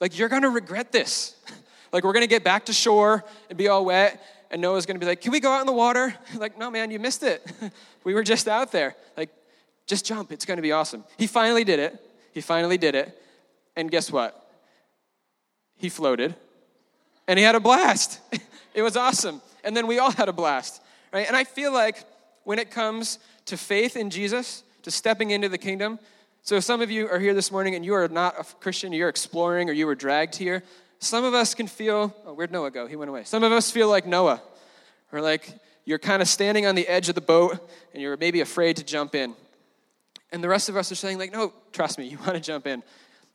like 0.01 0.17
you're 0.17 0.29
going 0.29 0.43
to 0.43 0.51
regret 0.51 0.93
this. 0.93 1.35
Like, 1.91 2.05
we're 2.05 2.13
going 2.13 2.23
to 2.23 2.29
get 2.29 2.45
back 2.45 2.67
to 2.67 2.75
shore 2.75 3.25
and 3.49 3.57
be 3.57 3.69
all 3.69 3.83
wet. 3.83 4.23
And 4.51 4.61
Noah's 4.61 4.85
going 4.85 4.97
to 4.97 5.01
be 5.01 5.07
like, 5.07 5.23
Can 5.23 5.33
we 5.33 5.41
go 5.41 5.51
out 5.51 5.63
in 5.63 5.67
the 5.67 5.73
water? 5.73 6.15
Like, 6.35 6.59
no, 6.59 6.71
man, 6.71 6.91
you 6.91 6.99
missed 6.99 7.23
it. 7.23 7.43
we 8.05 8.13
were 8.13 8.23
just 8.23 8.47
out 8.47 8.73
there. 8.73 8.95
Like, 9.17 9.31
just 9.87 10.05
jump. 10.05 10.31
It's 10.31 10.45
going 10.45 10.59
to 10.59 10.63
be 10.63 10.71
awesome. 10.71 11.03
He 11.17 11.27
finally 11.27 11.65
did 11.65 11.79
it. 11.79 11.99
He 12.35 12.43
finally 12.43 12.77
did 12.77 12.95
it. 12.95 13.19
And 13.75 13.91
guess 13.91 14.13
what? 14.13 14.51
He 15.79 15.89
floated 15.89 16.35
and 17.29 17.39
he 17.39 17.45
had 17.45 17.55
a 17.55 17.61
blast. 17.61 18.21
it 18.75 18.83
was 18.83 18.97
awesome. 18.97 19.41
And 19.63 19.77
then 19.77 19.87
we 19.87 19.99
all 19.99 20.11
had 20.11 20.29
a 20.29 20.33
blast, 20.33 20.83
right? 21.13 21.27
And 21.27 21.37
I 21.37 21.45
feel 21.45 21.73
like 21.73 22.05
when 22.49 22.59
it 22.59 22.71
comes 22.71 23.19
to 23.45 23.59
faith 23.59 23.95
in 23.95 24.09
Jesus, 24.09 24.63
to 24.81 24.91
stepping 24.91 25.33
into 25.33 25.51
the 25.51 25.59
kingdom, 25.59 25.99
so 26.41 26.61
some 26.61 26.81
of 26.81 26.91
you 26.91 27.07
are 27.07 27.19
here 27.19 27.35
this 27.35 27.53
morning 27.53 27.75
and 27.75 27.85
you 27.85 27.93
are 27.93 28.09
not 28.09 28.41
a 28.41 28.43
Christian, 28.43 28.91
you're 28.91 29.11
exploring 29.11 29.69
or 29.69 29.75
you 29.75 29.85
were 29.85 29.95
dragged 29.95 30.35
here. 30.35 30.63
Some 30.99 31.25
of 31.25 31.35
us 31.35 31.55
can 31.55 31.67
feel, 31.67 32.17
oh, 32.25 32.33
where'd 32.33 32.51
Noah 32.51 32.71
go? 32.71 32.87
He 32.87 32.97
went 32.97 33.11
away. 33.11 33.25
Some 33.25 33.43
of 33.43 33.53
us 33.53 33.71
feel 33.71 33.91
like 33.91 34.07
Noah, 34.07 34.41
or 35.13 35.21
like 35.21 35.59
you're 35.85 35.99
kind 35.99 36.23
of 36.23 36.29
standing 36.29 36.65
on 36.65 36.75
the 36.75 36.89
edge 36.89 37.11
of 37.11 37.15
the 37.15 37.21
boat 37.21 37.59
and 37.93 38.01
you're 38.01 38.17
maybe 38.17 38.41
afraid 38.41 38.79
to 38.79 38.83
jump 38.83 39.15
in. 39.15 39.35
And 40.33 40.43
the 40.43 40.49
rest 40.49 40.71
of 40.71 40.77
us 40.79 40.91
are 40.91 40.95
saying, 40.95 41.19
like, 41.19 41.35
no, 41.35 41.53
trust 41.73 41.99
me, 41.99 42.07
you 42.09 42.17
want 42.17 42.33
to 42.33 42.41
jump 42.41 42.67
in. 42.67 42.83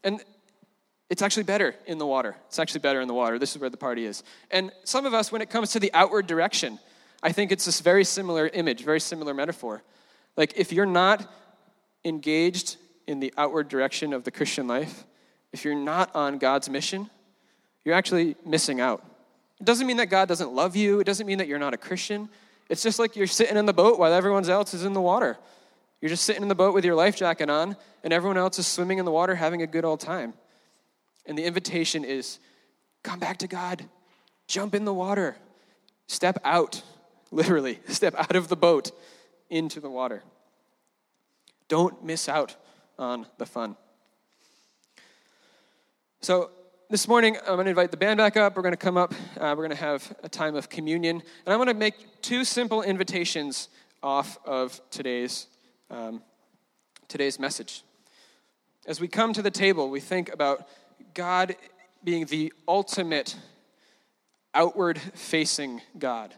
And 0.03 0.21
it's 1.11 1.21
actually 1.21 1.43
better 1.43 1.75
in 1.85 1.99
the 1.99 2.07
water. 2.07 2.35
It's 2.47 2.57
actually 2.57 2.79
better 2.79 2.99
in 2.99 3.07
the 3.07 3.13
water. 3.13 3.37
This 3.37 3.51
is 3.51 3.61
where 3.61 3.69
the 3.69 3.77
party 3.77 4.05
is. 4.05 4.23
And 4.49 4.71
some 4.85 5.05
of 5.05 5.13
us, 5.13 5.31
when 5.31 5.43
it 5.43 5.51
comes 5.51 5.73
to 5.73 5.79
the 5.79 5.91
outward 5.93 6.25
direction, 6.25 6.79
I 7.23 7.31
think 7.31 7.53
it's 7.53 7.65
this 7.65 7.79
very 7.79 8.03
similar 8.03 8.47
image, 8.47 8.83
very 8.83 8.99
similar 8.99 9.33
metaphor. 9.33 9.81
Like, 10.35 10.53
if 10.57 10.73
you're 10.73 10.85
not 10.85 11.33
engaged 12.03 12.75
in 13.07 13.21
the 13.21 13.33
outward 13.37 13.69
direction 13.69 14.11
of 14.11 14.25
the 14.25 14.31
Christian 14.31 14.67
life, 14.67 15.05
if 15.53 15.63
you're 15.63 15.73
not 15.73 16.13
on 16.13 16.37
God's 16.37 16.69
mission, 16.69 17.09
you're 17.85 17.95
actually 17.95 18.35
missing 18.45 18.81
out. 18.81 19.05
It 19.61 19.65
doesn't 19.65 19.87
mean 19.87 19.97
that 19.97 20.07
God 20.07 20.27
doesn't 20.27 20.51
love 20.51 20.75
you, 20.75 20.99
it 20.99 21.05
doesn't 21.05 21.25
mean 21.25 21.37
that 21.37 21.47
you're 21.47 21.59
not 21.59 21.73
a 21.73 21.77
Christian. 21.77 22.27
It's 22.69 22.83
just 22.83 22.99
like 22.99 23.15
you're 23.15 23.27
sitting 23.27 23.55
in 23.55 23.65
the 23.65 23.73
boat 23.73 23.97
while 23.97 24.11
everyone 24.11 24.47
else 24.49 24.73
is 24.73 24.83
in 24.83 24.91
the 24.91 25.01
water. 25.01 25.37
You're 26.01 26.09
just 26.09 26.25
sitting 26.25 26.41
in 26.41 26.49
the 26.49 26.55
boat 26.55 26.73
with 26.73 26.83
your 26.83 26.95
life 26.95 27.15
jacket 27.15 27.49
on, 27.49 27.77
and 28.03 28.11
everyone 28.11 28.37
else 28.37 28.59
is 28.59 28.67
swimming 28.67 28.97
in 28.97 29.05
the 29.05 29.11
water 29.11 29.35
having 29.35 29.61
a 29.61 29.67
good 29.67 29.85
old 29.85 30.01
time. 30.01 30.33
And 31.25 31.37
the 31.37 31.45
invitation 31.45 32.03
is 32.03 32.39
come 33.03 33.19
back 33.19 33.37
to 33.37 33.47
God, 33.47 33.85
jump 34.47 34.75
in 34.75 34.83
the 34.83 34.93
water, 34.93 35.37
step 36.07 36.39
out, 36.43 36.81
literally, 37.33 37.79
step 37.87 38.15
out 38.15 38.35
of 38.35 38.47
the 38.47 38.55
boat 38.55 38.91
into 39.49 39.79
the 39.79 39.89
water. 39.89 40.23
Don't 41.67 42.03
miss 42.03 42.29
out 42.29 42.55
on 42.97 43.25
the 43.37 43.45
fun. 43.45 43.75
So, 46.21 46.51
this 46.89 47.07
morning, 47.07 47.37
I'm 47.37 47.55
going 47.55 47.65
to 47.65 47.71
invite 47.71 47.89
the 47.89 47.97
band 47.97 48.19
back 48.19 48.37
up. 48.37 48.55
We're 48.55 48.61
going 48.61 48.73
to 48.73 48.77
come 48.77 48.97
up. 48.97 49.13
Uh, 49.35 49.55
we're 49.57 49.65
going 49.67 49.71
to 49.71 49.75
have 49.75 50.15
a 50.21 50.29
time 50.29 50.55
of 50.55 50.69
communion. 50.69 51.23
And 51.45 51.53
I'm 51.53 51.57
going 51.57 51.67
to 51.67 51.73
make 51.73 52.21
two 52.21 52.45
simple 52.45 52.83
invitations 52.83 53.69
off 54.03 54.37
of 54.45 54.79
today's, 54.91 55.47
um, 55.89 56.21
today's 57.07 57.39
message. 57.39 57.83
As 58.85 58.99
we 59.01 59.07
come 59.07 59.33
to 59.33 59.41
the 59.41 59.49
table, 59.49 59.89
we 59.89 59.99
think 59.99 60.31
about 60.31 60.67
God 61.15 61.55
being 62.03 62.25
the 62.25 62.53
ultimate 62.67 63.35
outward 64.53 64.99
facing 64.99 65.81
God. 65.97 66.35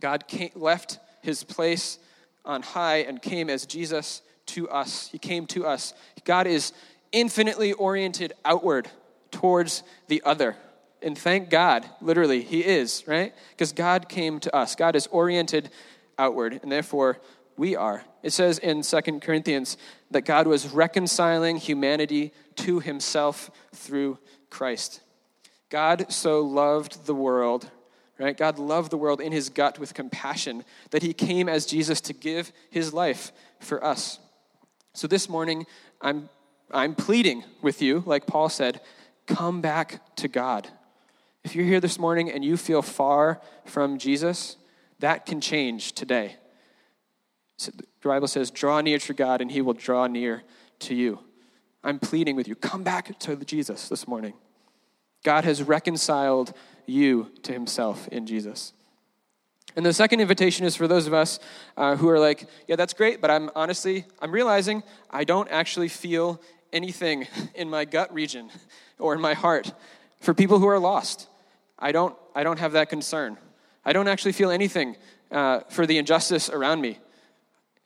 God 0.00 0.28
came, 0.28 0.50
left 0.54 0.98
his 1.22 1.44
place 1.44 1.98
on 2.44 2.62
high 2.62 2.98
and 2.98 3.20
came 3.20 3.50
as 3.50 3.66
Jesus 3.66 4.22
to 4.46 4.68
us. 4.68 5.08
He 5.08 5.18
came 5.18 5.46
to 5.46 5.66
us. 5.66 5.94
God 6.24 6.46
is 6.46 6.72
infinitely 7.12 7.72
oriented 7.72 8.32
outward 8.44 8.88
towards 9.30 9.82
the 10.08 10.22
other. 10.24 10.56
And 11.02 11.16
thank 11.16 11.50
God, 11.50 11.88
literally, 12.00 12.42
He 12.42 12.64
is, 12.64 13.04
right? 13.06 13.34
Because 13.50 13.72
God 13.72 14.08
came 14.08 14.40
to 14.40 14.54
us. 14.54 14.74
God 14.74 14.96
is 14.96 15.06
oriented 15.08 15.70
outward, 16.18 16.58
and 16.62 16.72
therefore 16.72 17.18
we 17.56 17.76
are. 17.76 18.02
It 18.22 18.32
says 18.32 18.58
in 18.58 18.82
Second 18.82 19.20
Corinthians 19.20 19.76
that 20.10 20.24
God 20.24 20.46
was 20.46 20.72
reconciling 20.72 21.56
humanity 21.56 22.32
to 22.56 22.80
Himself 22.80 23.50
through 23.74 24.18
Christ. 24.50 25.00
God 25.68 26.12
so 26.12 26.40
loved 26.40 27.06
the 27.06 27.14
world, 27.14 27.70
right? 28.18 28.36
God 28.36 28.58
loved 28.58 28.90
the 28.90 28.96
world 28.96 29.20
in 29.20 29.32
His 29.32 29.48
gut 29.48 29.78
with 29.78 29.94
compassion 29.94 30.64
that 30.90 31.02
He 31.02 31.12
came 31.12 31.48
as 31.48 31.66
Jesus 31.66 32.00
to 32.02 32.12
give 32.12 32.52
His 32.70 32.92
life 32.92 33.32
for 33.60 33.84
us. 33.84 34.18
So 34.94 35.06
this 35.06 35.28
morning, 35.28 35.66
I'm 36.00 36.28
I'm 36.70 36.94
pleading 36.94 37.44
with 37.62 37.80
you, 37.80 38.02
like 38.06 38.26
Paul 38.26 38.48
said, 38.48 38.80
come 39.26 39.60
back 39.60 40.16
to 40.16 40.28
God. 40.28 40.68
If 41.44 41.54
you're 41.54 41.64
here 41.64 41.80
this 41.80 41.98
morning 41.98 42.30
and 42.30 42.44
you 42.44 42.56
feel 42.56 42.82
far 42.82 43.40
from 43.64 43.98
Jesus, 43.98 44.56
that 44.98 45.26
can 45.26 45.40
change 45.40 45.92
today. 45.92 46.36
So 47.58 47.70
the 47.72 48.08
Bible 48.08 48.28
says, 48.28 48.50
draw 48.50 48.80
near 48.80 48.98
to 48.98 49.14
God 49.14 49.40
and 49.40 49.50
he 49.50 49.62
will 49.62 49.74
draw 49.74 50.06
near 50.06 50.42
to 50.80 50.94
you. 50.94 51.20
I'm 51.84 51.98
pleading 52.00 52.34
with 52.34 52.48
you, 52.48 52.56
come 52.56 52.82
back 52.82 53.16
to 53.20 53.36
Jesus 53.36 53.88
this 53.88 54.08
morning. 54.08 54.34
God 55.24 55.44
has 55.44 55.62
reconciled 55.62 56.52
you 56.86 57.30
to 57.42 57.52
himself 57.52 58.08
in 58.08 58.26
Jesus. 58.26 58.72
And 59.76 59.84
the 59.84 59.92
second 59.92 60.20
invitation 60.20 60.64
is 60.64 60.74
for 60.74 60.88
those 60.88 61.06
of 61.06 61.12
us 61.12 61.38
uh, 61.76 61.96
who 61.96 62.08
are 62.08 62.18
like, 62.18 62.46
yeah, 62.66 62.76
that's 62.76 62.94
great, 62.94 63.20
but 63.20 63.30
I'm 63.30 63.50
honestly, 63.54 64.06
I'm 64.20 64.32
realizing 64.32 64.82
I 65.10 65.24
don't 65.24 65.50
actually 65.50 65.88
feel 65.88 66.40
anything 66.72 67.26
in 67.54 67.68
my 67.68 67.84
gut 67.84 68.12
region 68.12 68.50
or 68.98 69.14
in 69.14 69.20
my 69.20 69.34
heart 69.34 69.72
for 70.20 70.32
people 70.32 70.58
who 70.58 70.66
are 70.66 70.78
lost. 70.78 71.28
I 71.78 71.92
don't, 71.92 72.16
I 72.34 72.42
don't 72.42 72.58
have 72.58 72.72
that 72.72 72.88
concern. 72.88 73.36
I 73.84 73.92
don't 73.92 74.08
actually 74.08 74.32
feel 74.32 74.50
anything 74.50 74.96
uh, 75.30 75.60
for 75.68 75.86
the 75.86 75.98
injustice 75.98 76.48
around 76.48 76.80
me. 76.80 76.98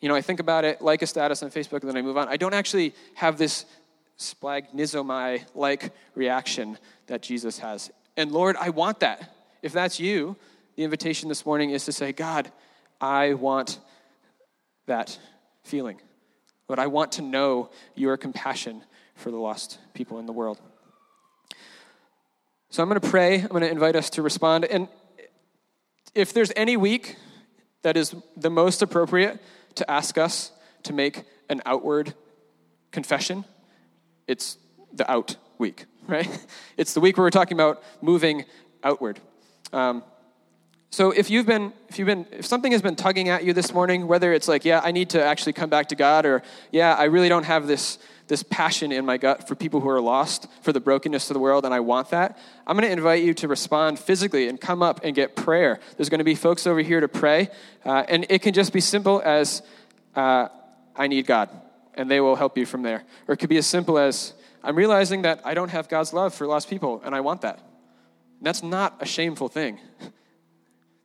You 0.01 0.09
know, 0.09 0.15
I 0.15 0.23
think 0.23 0.41
about 0.41 0.65
it, 0.65 0.81
like 0.81 1.03
a 1.03 1.07
status 1.07 1.43
on 1.43 1.51
Facebook, 1.51 1.81
and 1.81 1.89
then 1.89 1.97
I 1.97 2.03
move 2.03 2.17
on. 2.17 2.29
I 2.29 2.37
don't 2.37 2.55
actually 2.55 2.95
have 3.15 3.37
this 3.37 3.67
splanchnizomai 4.19 5.45
like 5.55 5.93
reaction 6.15 6.79
that 7.07 7.21
Jesus 7.21 7.59
has. 7.59 7.91
And 8.17 8.33
Lord, 8.33 8.57
I 8.57 8.71
want 8.71 9.01
that. 9.01 9.35
If 9.63 9.73
that's 9.73 10.01
you, 10.01 10.37
the 10.77 10.85
invitation 10.85 11.29
this 11.29 11.45
morning 11.45 11.71
is 11.71 11.85
to 11.85 11.93
say, 11.93 12.13
God, 12.13 12.51
I 13.01 13.35
want 13.35 13.79
that 14.87 15.19
feeling. 15.63 16.01
But 16.67 16.79
I 16.79 16.87
want 16.87 17.13
to 17.13 17.23
know 17.23 17.71
your 17.95 18.17
compassion 18.17 18.83
for 19.15 19.31
the 19.31 19.37
lost 19.37 19.79
people 19.95 20.19
in 20.19 20.27
the 20.27 20.33
world. 20.33 20.61
So 22.71 22.83
I'm 22.83 22.89
going 22.89 23.01
to 23.01 23.09
pray. 23.09 23.41
I'm 23.41 23.49
going 23.49 23.63
to 23.63 23.71
invite 23.71 23.97
us 23.97 24.11
to 24.11 24.23
respond. 24.23 24.65
And 24.65 24.89
if 26.15 26.33
there's 26.33 26.53
any 26.57 26.77
week 26.77 27.17
that 27.83 27.97
is 27.97 28.15
the 28.37 28.51
most 28.51 28.83
appropriate 28.83 29.41
to 29.75 29.91
ask 29.91 30.19
us 30.19 30.53
to 30.85 30.93
make 30.93 31.25
an 31.49 31.63
outward 31.67 32.15
confession, 32.93 33.45
it's 34.27 34.57
the 34.93 35.11
out 35.11 35.37
week, 35.59 35.87
right? 36.11 36.47
It's 36.77 36.95
the 36.95 37.01
week 37.01 37.17
where 37.17 37.25
we're 37.25 37.31
talking 37.31 37.57
about 37.57 37.83
moving 38.03 38.45
outward. 38.83 39.21
Um, 39.73 40.03
so 40.91 41.13
if 41.13 41.31
you've 41.31 41.47
been, 41.47 41.73
if 41.89 41.99
you've 41.99 42.07
been, 42.07 42.27
if 42.33 42.47
something 42.47 42.73
has 42.73 42.83
been 42.83 42.97
tugging 42.97 43.29
at 43.29 43.45
you 43.45 43.53
this 43.53 43.73
morning, 43.73 44.09
whether 44.09 44.33
it's 44.33 44.49
like, 44.49 44.65
yeah, 44.65 44.81
I 44.83 44.91
need 44.91 45.11
to 45.11 45.23
actually 45.23 45.53
come 45.53 45.71
back 45.71 45.89
to 45.91 45.95
God, 45.95 46.27
or 46.27 46.43
yeah, 46.73 46.95
I 46.95 47.05
really 47.05 47.29
don't 47.29 47.45
have 47.45 47.67
this 47.67 47.99
this 48.27 48.43
passion 48.45 48.93
in 48.93 49.05
my 49.05 49.17
gut 49.17 49.49
for 49.49 49.57
people 49.57 49.81
who 49.81 49.89
are 49.89 50.01
lost, 50.01 50.47
for 50.63 50.73
the 50.73 50.79
brokenness 50.81 51.31
of 51.31 51.35
the 51.35 51.41
world, 51.41 51.65
and 51.65 51.75
I 51.75 51.81
want 51.81 52.11
that, 52.11 52.39
I'm 52.65 52.77
going 52.77 52.87
to 52.87 52.93
invite 52.93 53.25
you 53.25 53.35
to 53.35 53.49
respond 53.49 53.99
physically 53.99 54.49
and 54.49 54.61
come 54.61 54.85
up 54.85 55.01
and 55.03 55.17
get 55.17 55.35
prayer. 55.35 55.81
There's 55.97 56.09
going 56.09 56.21
to 56.21 56.25
be 56.25 56.37
folks 56.37 56.65
over 56.65 56.81
here 56.81 57.01
to 57.01 57.09
pray, 57.09 57.51
uh, 57.85 58.05
and 58.09 58.27
it 58.31 58.41
can 58.41 58.55
just 58.55 58.73
be 58.73 58.81
simple 58.81 59.21
as, 59.25 59.63
uh, 60.15 60.47
I 60.95 61.09
need 61.09 61.27
God, 61.27 61.51
and 61.95 62.09
they 62.09 62.21
will 62.21 62.37
help 62.37 62.57
you 62.57 62.67
from 62.67 62.83
there. 62.83 63.03
Or 63.27 63.35
it 63.35 63.39
could 63.39 63.49
be 63.49 63.59
as 63.59 63.67
simple 63.67 63.99
as, 63.99 64.33
I'm 64.63 64.77
realizing 64.77 65.23
that 65.23 65.41
I 65.45 65.55
don't 65.55 65.71
have 65.71 65.89
God's 65.89 66.13
love 66.13 66.35
for 66.35 66.47
lost 66.47 66.69
people, 66.69 67.01
and 67.05 67.15
I 67.15 67.21
want 67.21 67.43
that. 67.43 67.59
And 67.59 68.47
that's 68.47 68.63
not 68.63 68.97
a 69.01 69.07
shameful 69.07 69.49
thing. 69.49 69.79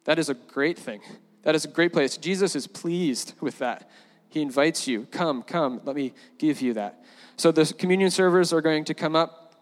That 0.06 0.20
is 0.20 0.30
a 0.30 0.36
great 0.36 0.78
thing. 0.78 1.01
That 1.41 1.56
is 1.56 1.66
a 1.66 1.68
great 1.68 1.91
place. 1.91 2.16
Jesus 2.16 2.56
is 2.56 2.68
pleased 2.68 3.34
with 3.41 3.58
that. 3.58 3.89
He 4.30 4.39
invites 4.39 4.88
you, 4.88 5.08
come, 5.10 5.41
come, 5.41 5.82
let 5.84 5.95
me 5.95 6.14
give 6.38 6.62
you 6.62 6.74
that. 6.74 7.03
So 7.38 7.51
the 7.51 7.66
communion 7.66 8.12
servers 8.12 8.53
are 8.53 8.62
going 8.62 8.84
to 8.86 8.93
come 8.93 9.16
up, 9.16 9.56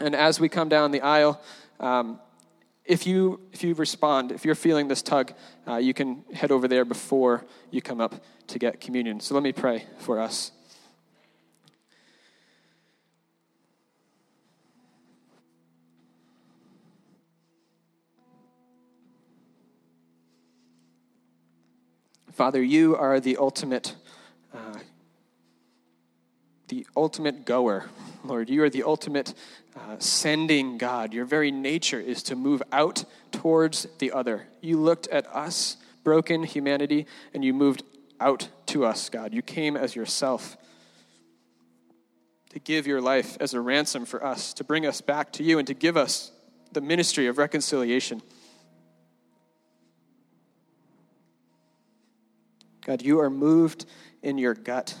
and 0.00 0.16
as 0.16 0.40
we 0.40 0.48
come 0.48 0.68
down 0.68 0.90
the 0.90 1.00
aisle, 1.00 1.40
um, 1.78 2.18
if 2.84 3.06
you 3.06 3.40
if 3.52 3.64
you 3.64 3.74
respond, 3.74 4.32
if 4.32 4.44
you're 4.44 4.54
feeling 4.54 4.88
this 4.88 5.00
tug, 5.00 5.32
uh, 5.66 5.76
you 5.76 5.94
can 5.94 6.24
head 6.34 6.50
over 6.50 6.68
there 6.68 6.84
before 6.84 7.44
you 7.70 7.80
come 7.80 8.00
up 8.00 8.22
to 8.48 8.58
get 8.58 8.80
communion. 8.80 9.20
So 9.20 9.34
let 9.34 9.42
me 9.42 9.52
pray 9.52 9.86
for 9.98 10.20
us. 10.20 10.52
Father, 22.34 22.60
you 22.60 22.96
are 22.96 23.20
the 23.20 23.36
ultimate, 23.36 23.94
uh, 24.52 24.78
the 26.66 26.84
ultimate 26.96 27.44
goer. 27.44 27.84
Lord, 28.24 28.50
you 28.50 28.64
are 28.64 28.70
the 28.70 28.82
ultimate 28.82 29.34
uh, 29.76 30.00
sending 30.00 30.76
God. 30.76 31.14
Your 31.14 31.26
very 31.26 31.52
nature 31.52 32.00
is 32.00 32.24
to 32.24 32.34
move 32.34 32.60
out 32.72 33.04
towards 33.30 33.86
the 34.00 34.10
other. 34.10 34.48
You 34.60 34.80
looked 34.80 35.06
at 35.08 35.28
us, 35.28 35.76
broken 36.02 36.42
humanity, 36.42 37.06
and 37.32 37.44
you 37.44 37.54
moved 37.54 37.84
out 38.18 38.48
to 38.66 38.84
us, 38.84 39.08
God. 39.08 39.32
You 39.32 39.40
came 39.40 39.76
as 39.76 39.94
yourself 39.94 40.56
to 42.50 42.58
give 42.58 42.84
your 42.84 43.00
life 43.00 43.36
as 43.38 43.54
a 43.54 43.60
ransom 43.60 44.04
for 44.04 44.26
us, 44.26 44.52
to 44.54 44.64
bring 44.64 44.86
us 44.86 45.00
back 45.00 45.32
to 45.34 45.44
you, 45.44 45.60
and 45.60 45.68
to 45.68 45.74
give 45.74 45.96
us 45.96 46.32
the 46.72 46.80
ministry 46.80 47.28
of 47.28 47.38
reconciliation. 47.38 48.22
God, 52.84 53.02
you 53.02 53.20
are 53.20 53.30
moved 53.30 53.86
in 54.22 54.36
your 54.36 54.54
gut 54.54 54.94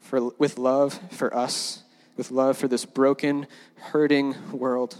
for, 0.00 0.30
with 0.38 0.58
love 0.58 0.98
for 1.10 1.34
us, 1.34 1.82
with 2.16 2.30
love 2.30 2.58
for 2.58 2.68
this 2.68 2.84
broken, 2.84 3.46
hurting 3.76 4.34
world. 4.52 4.96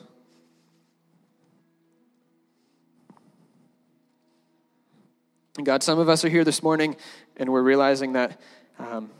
And 5.56 5.66
God, 5.66 5.82
some 5.82 5.98
of 5.98 6.08
us 6.08 6.24
are 6.24 6.28
here 6.28 6.44
this 6.44 6.62
morning 6.62 6.96
and 7.36 7.52
we're 7.52 7.62
realizing 7.62 8.14
that 8.14 8.40
um, 8.78 9.10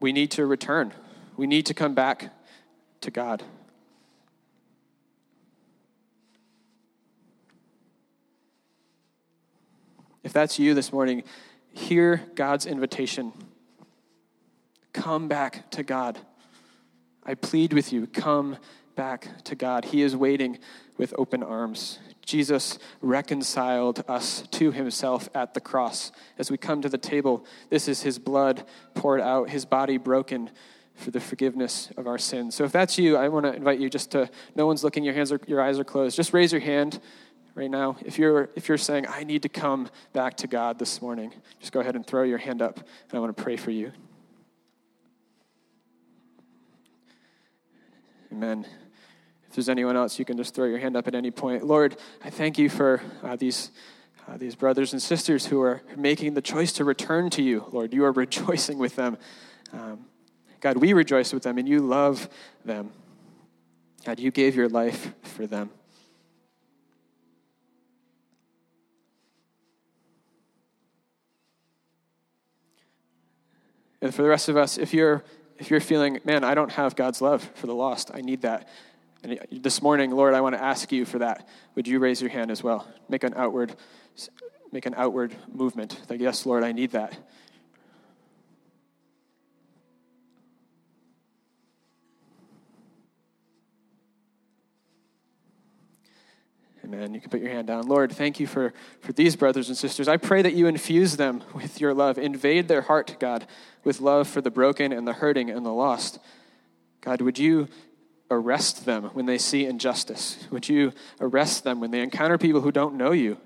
we 0.00 0.12
need 0.12 0.32
to 0.32 0.44
return. 0.46 0.92
We 1.36 1.46
need 1.46 1.66
to 1.66 1.74
come 1.74 1.94
back 1.94 2.32
to 3.02 3.10
God. 3.10 3.42
If 10.26 10.32
that's 10.32 10.58
you 10.58 10.74
this 10.74 10.92
morning, 10.92 11.22
hear 11.72 12.20
God's 12.34 12.66
invitation. 12.66 13.32
Come 14.92 15.28
back 15.28 15.70
to 15.70 15.84
God. 15.84 16.18
I 17.24 17.34
plead 17.34 17.72
with 17.72 17.92
you, 17.92 18.08
come 18.08 18.56
back 18.96 19.44
to 19.44 19.54
God. 19.54 19.84
He 19.84 20.02
is 20.02 20.16
waiting 20.16 20.58
with 20.96 21.14
open 21.16 21.44
arms. 21.44 22.00
Jesus 22.22 22.80
reconciled 23.00 24.02
us 24.08 24.42
to 24.50 24.72
himself 24.72 25.28
at 25.32 25.54
the 25.54 25.60
cross. 25.60 26.10
As 26.38 26.50
we 26.50 26.56
come 26.56 26.82
to 26.82 26.88
the 26.88 26.98
table, 26.98 27.46
this 27.70 27.86
is 27.86 28.02
his 28.02 28.18
blood 28.18 28.64
poured 28.94 29.20
out, 29.20 29.50
his 29.50 29.64
body 29.64 29.96
broken 29.96 30.50
for 30.96 31.12
the 31.12 31.20
forgiveness 31.20 31.92
of 31.96 32.08
our 32.08 32.18
sins. 32.18 32.56
So 32.56 32.64
if 32.64 32.72
that's 32.72 32.98
you, 32.98 33.16
I 33.16 33.28
want 33.28 33.46
to 33.46 33.54
invite 33.54 33.78
you 33.78 33.88
just 33.88 34.10
to 34.10 34.28
no 34.56 34.66
one's 34.66 34.82
looking, 34.82 35.04
your 35.04 35.14
hands 35.14 35.30
are 35.30 35.38
your 35.46 35.60
eyes 35.60 35.78
are 35.78 35.84
closed. 35.84 36.16
Just 36.16 36.32
raise 36.32 36.50
your 36.50 36.62
hand 36.62 36.98
right 37.56 37.70
now. 37.70 37.96
If 38.04 38.18
you're 38.18 38.50
if 38.54 38.68
you're 38.68 38.78
saying 38.78 39.06
I 39.08 39.24
need 39.24 39.42
to 39.42 39.48
come 39.48 39.88
back 40.12 40.36
to 40.38 40.46
God 40.46 40.78
this 40.78 41.02
morning, 41.02 41.32
just 41.58 41.72
go 41.72 41.80
ahead 41.80 41.96
and 41.96 42.06
throw 42.06 42.22
your 42.22 42.38
hand 42.38 42.62
up 42.62 42.76
and 42.76 43.14
I 43.14 43.18
want 43.18 43.36
to 43.36 43.42
pray 43.42 43.56
for 43.56 43.72
you. 43.72 43.90
Amen. 48.30 48.66
If 49.48 49.54
there's 49.54 49.68
anyone 49.70 49.96
else, 49.96 50.18
you 50.18 50.26
can 50.26 50.36
just 50.36 50.54
throw 50.54 50.66
your 50.66 50.78
hand 50.78 50.96
up 50.96 51.08
at 51.08 51.14
any 51.14 51.30
point. 51.30 51.64
Lord, 51.64 51.96
I 52.22 52.28
thank 52.28 52.58
you 52.58 52.68
for 52.68 53.00
uh, 53.22 53.36
these, 53.36 53.70
uh, 54.28 54.36
these 54.36 54.54
brothers 54.54 54.92
and 54.92 55.00
sisters 55.00 55.46
who 55.46 55.62
are 55.62 55.80
making 55.96 56.34
the 56.34 56.42
choice 56.42 56.72
to 56.72 56.84
return 56.84 57.30
to 57.30 57.42
you. 57.42 57.64
Lord, 57.72 57.94
you 57.94 58.04
are 58.04 58.12
rejoicing 58.12 58.76
with 58.76 58.96
them. 58.96 59.16
Um, 59.72 60.04
God, 60.60 60.76
we 60.76 60.92
rejoice 60.92 61.32
with 61.32 61.44
them, 61.44 61.56
and 61.56 61.66
you 61.66 61.80
love 61.80 62.28
them. 62.64 62.90
God, 64.04 64.18
you 64.20 64.30
gave 64.30 64.54
your 64.54 64.68
life 64.68 65.14
for 65.22 65.46
them. 65.46 65.70
And 74.06 74.14
for 74.14 74.22
the 74.22 74.28
rest 74.28 74.48
of 74.48 74.56
us, 74.56 74.78
if 74.78 74.94
you're 74.94 75.24
if 75.58 75.68
you're 75.68 75.80
feeling, 75.80 76.20
man, 76.24 76.44
I 76.44 76.54
don't 76.54 76.70
have 76.70 76.94
God's 76.94 77.20
love 77.20 77.42
for 77.56 77.66
the 77.66 77.74
lost, 77.74 78.12
I 78.14 78.20
need 78.20 78.42
that. 78.42 78.68
And 79.24 79.40
this 79.50 79.82
morning, 79.82 80.12
Lord, 80.12 80.32
I 80.32 80.40
want 80.42 80.54
to 80.54 80.62
ask 80.62 80.92
you 80.92 81.04
for 81.04 81.18
that. 81.18 81.48
Would 81.74 81.88
you 81.88 81.98
raise 81.98 82.20
your 82.20 82.30
hand 82.30 82.52
as 82.52 82.62
well? 82.62 82.86
Make 83.08 83.24
an 83.24 83.34
outward, 83.34 83.74
make 84.70 84.86
an 84.86 84.94
outward 84.96 85.34
movement. 85.52 86.00
Like, 86.08 86.20
yes, 86.20 86.46
Lord, 86.46 86.62
I 86.62 86.70
need 86.70 86.92
that. 86.92 87.18
Amen. 96.86 97.14
You 97.14 97.20
can 97.20 97.30
put 97.30 97.40
your 97.40 97.50
hand 97.50 97.66
down. 97.66 97.88
Lord, 97.88 98.12
thank 98.12 98.38
you 98.38 98.46
for, 98.46 98.72
for 99.00 99.12
these 99.12 99.34
brothers 99.34 99.66
and 99.66 99.76
sisters. 99.76 100.06
I 100.06 100.18
pray 100.18 100.42
that 100.42 100.52
you 100.54 100.68
infuse 100.68 101.16
them 101.16 101.42
with 101.52 101.80
your 101.80 101.92
love. 101.92 102.16
Invade 102.16 102.68
their 102.68 102.82
heart, 102.82 103.16
God, 103.18 103.44
with 103.86 104.00
love 104.00 104.26
for 104.26 104.40
the 104.40 104.50
broken 104.50 104.92
and 104.92 105.06
the 105.06 105.12
hurting 105.12 105.48
and 105.48 105.64
the 105.64 105.72
lost. 105.72 106.18
God, 107.00 107.22
would 107.22 107.38
you 107.38 107.68
arrest 108.32 108.84
them 108.84 109.04
when 109.12 109.26
they 109.26 109.38
see 109.38 109.64
injustice? 109.64 110.44
Would 110.50 110.68
you 110.68 110.92
arrest 111.20 111.62
them 111.62 111.78
when 111.78 111.92
they 111.92 112.00
encounter 112.00 112.36
people 112.36 112.60
who 112.60 112.72
don't 112.72 112.96
know 112.96 113.12
you? 113.12 113.38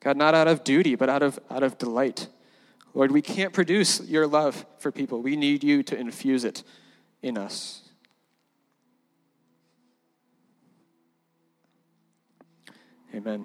God, 0.00 0.16
not 0.16 0.34
out 0.34 0.48
of 0.48 0.64
duty, 0.64 0.94
but 0.94 1.10
out 1.10 1.22
of, 1.22 1.38
out 1.50 1.62
of 1.62 1.76
delight. 1.76 2.28
Lord, 2.94 3.12
we 3.12 3.20
can't 3.20 3.52
produce 3.52 4.00
your 4.00 4.26
love 4.26 4.64
for 4.78 4.90
people. 4.90 5.20
We 5.20 5.36
need 5.36 5.62
you 5.62 5.82
to 5.82 5.98
infuse 5.98 6.44
it 6.44 6.64
in 7.20 7.36
us. 7.36 7.82
Amen. 13.14 13.44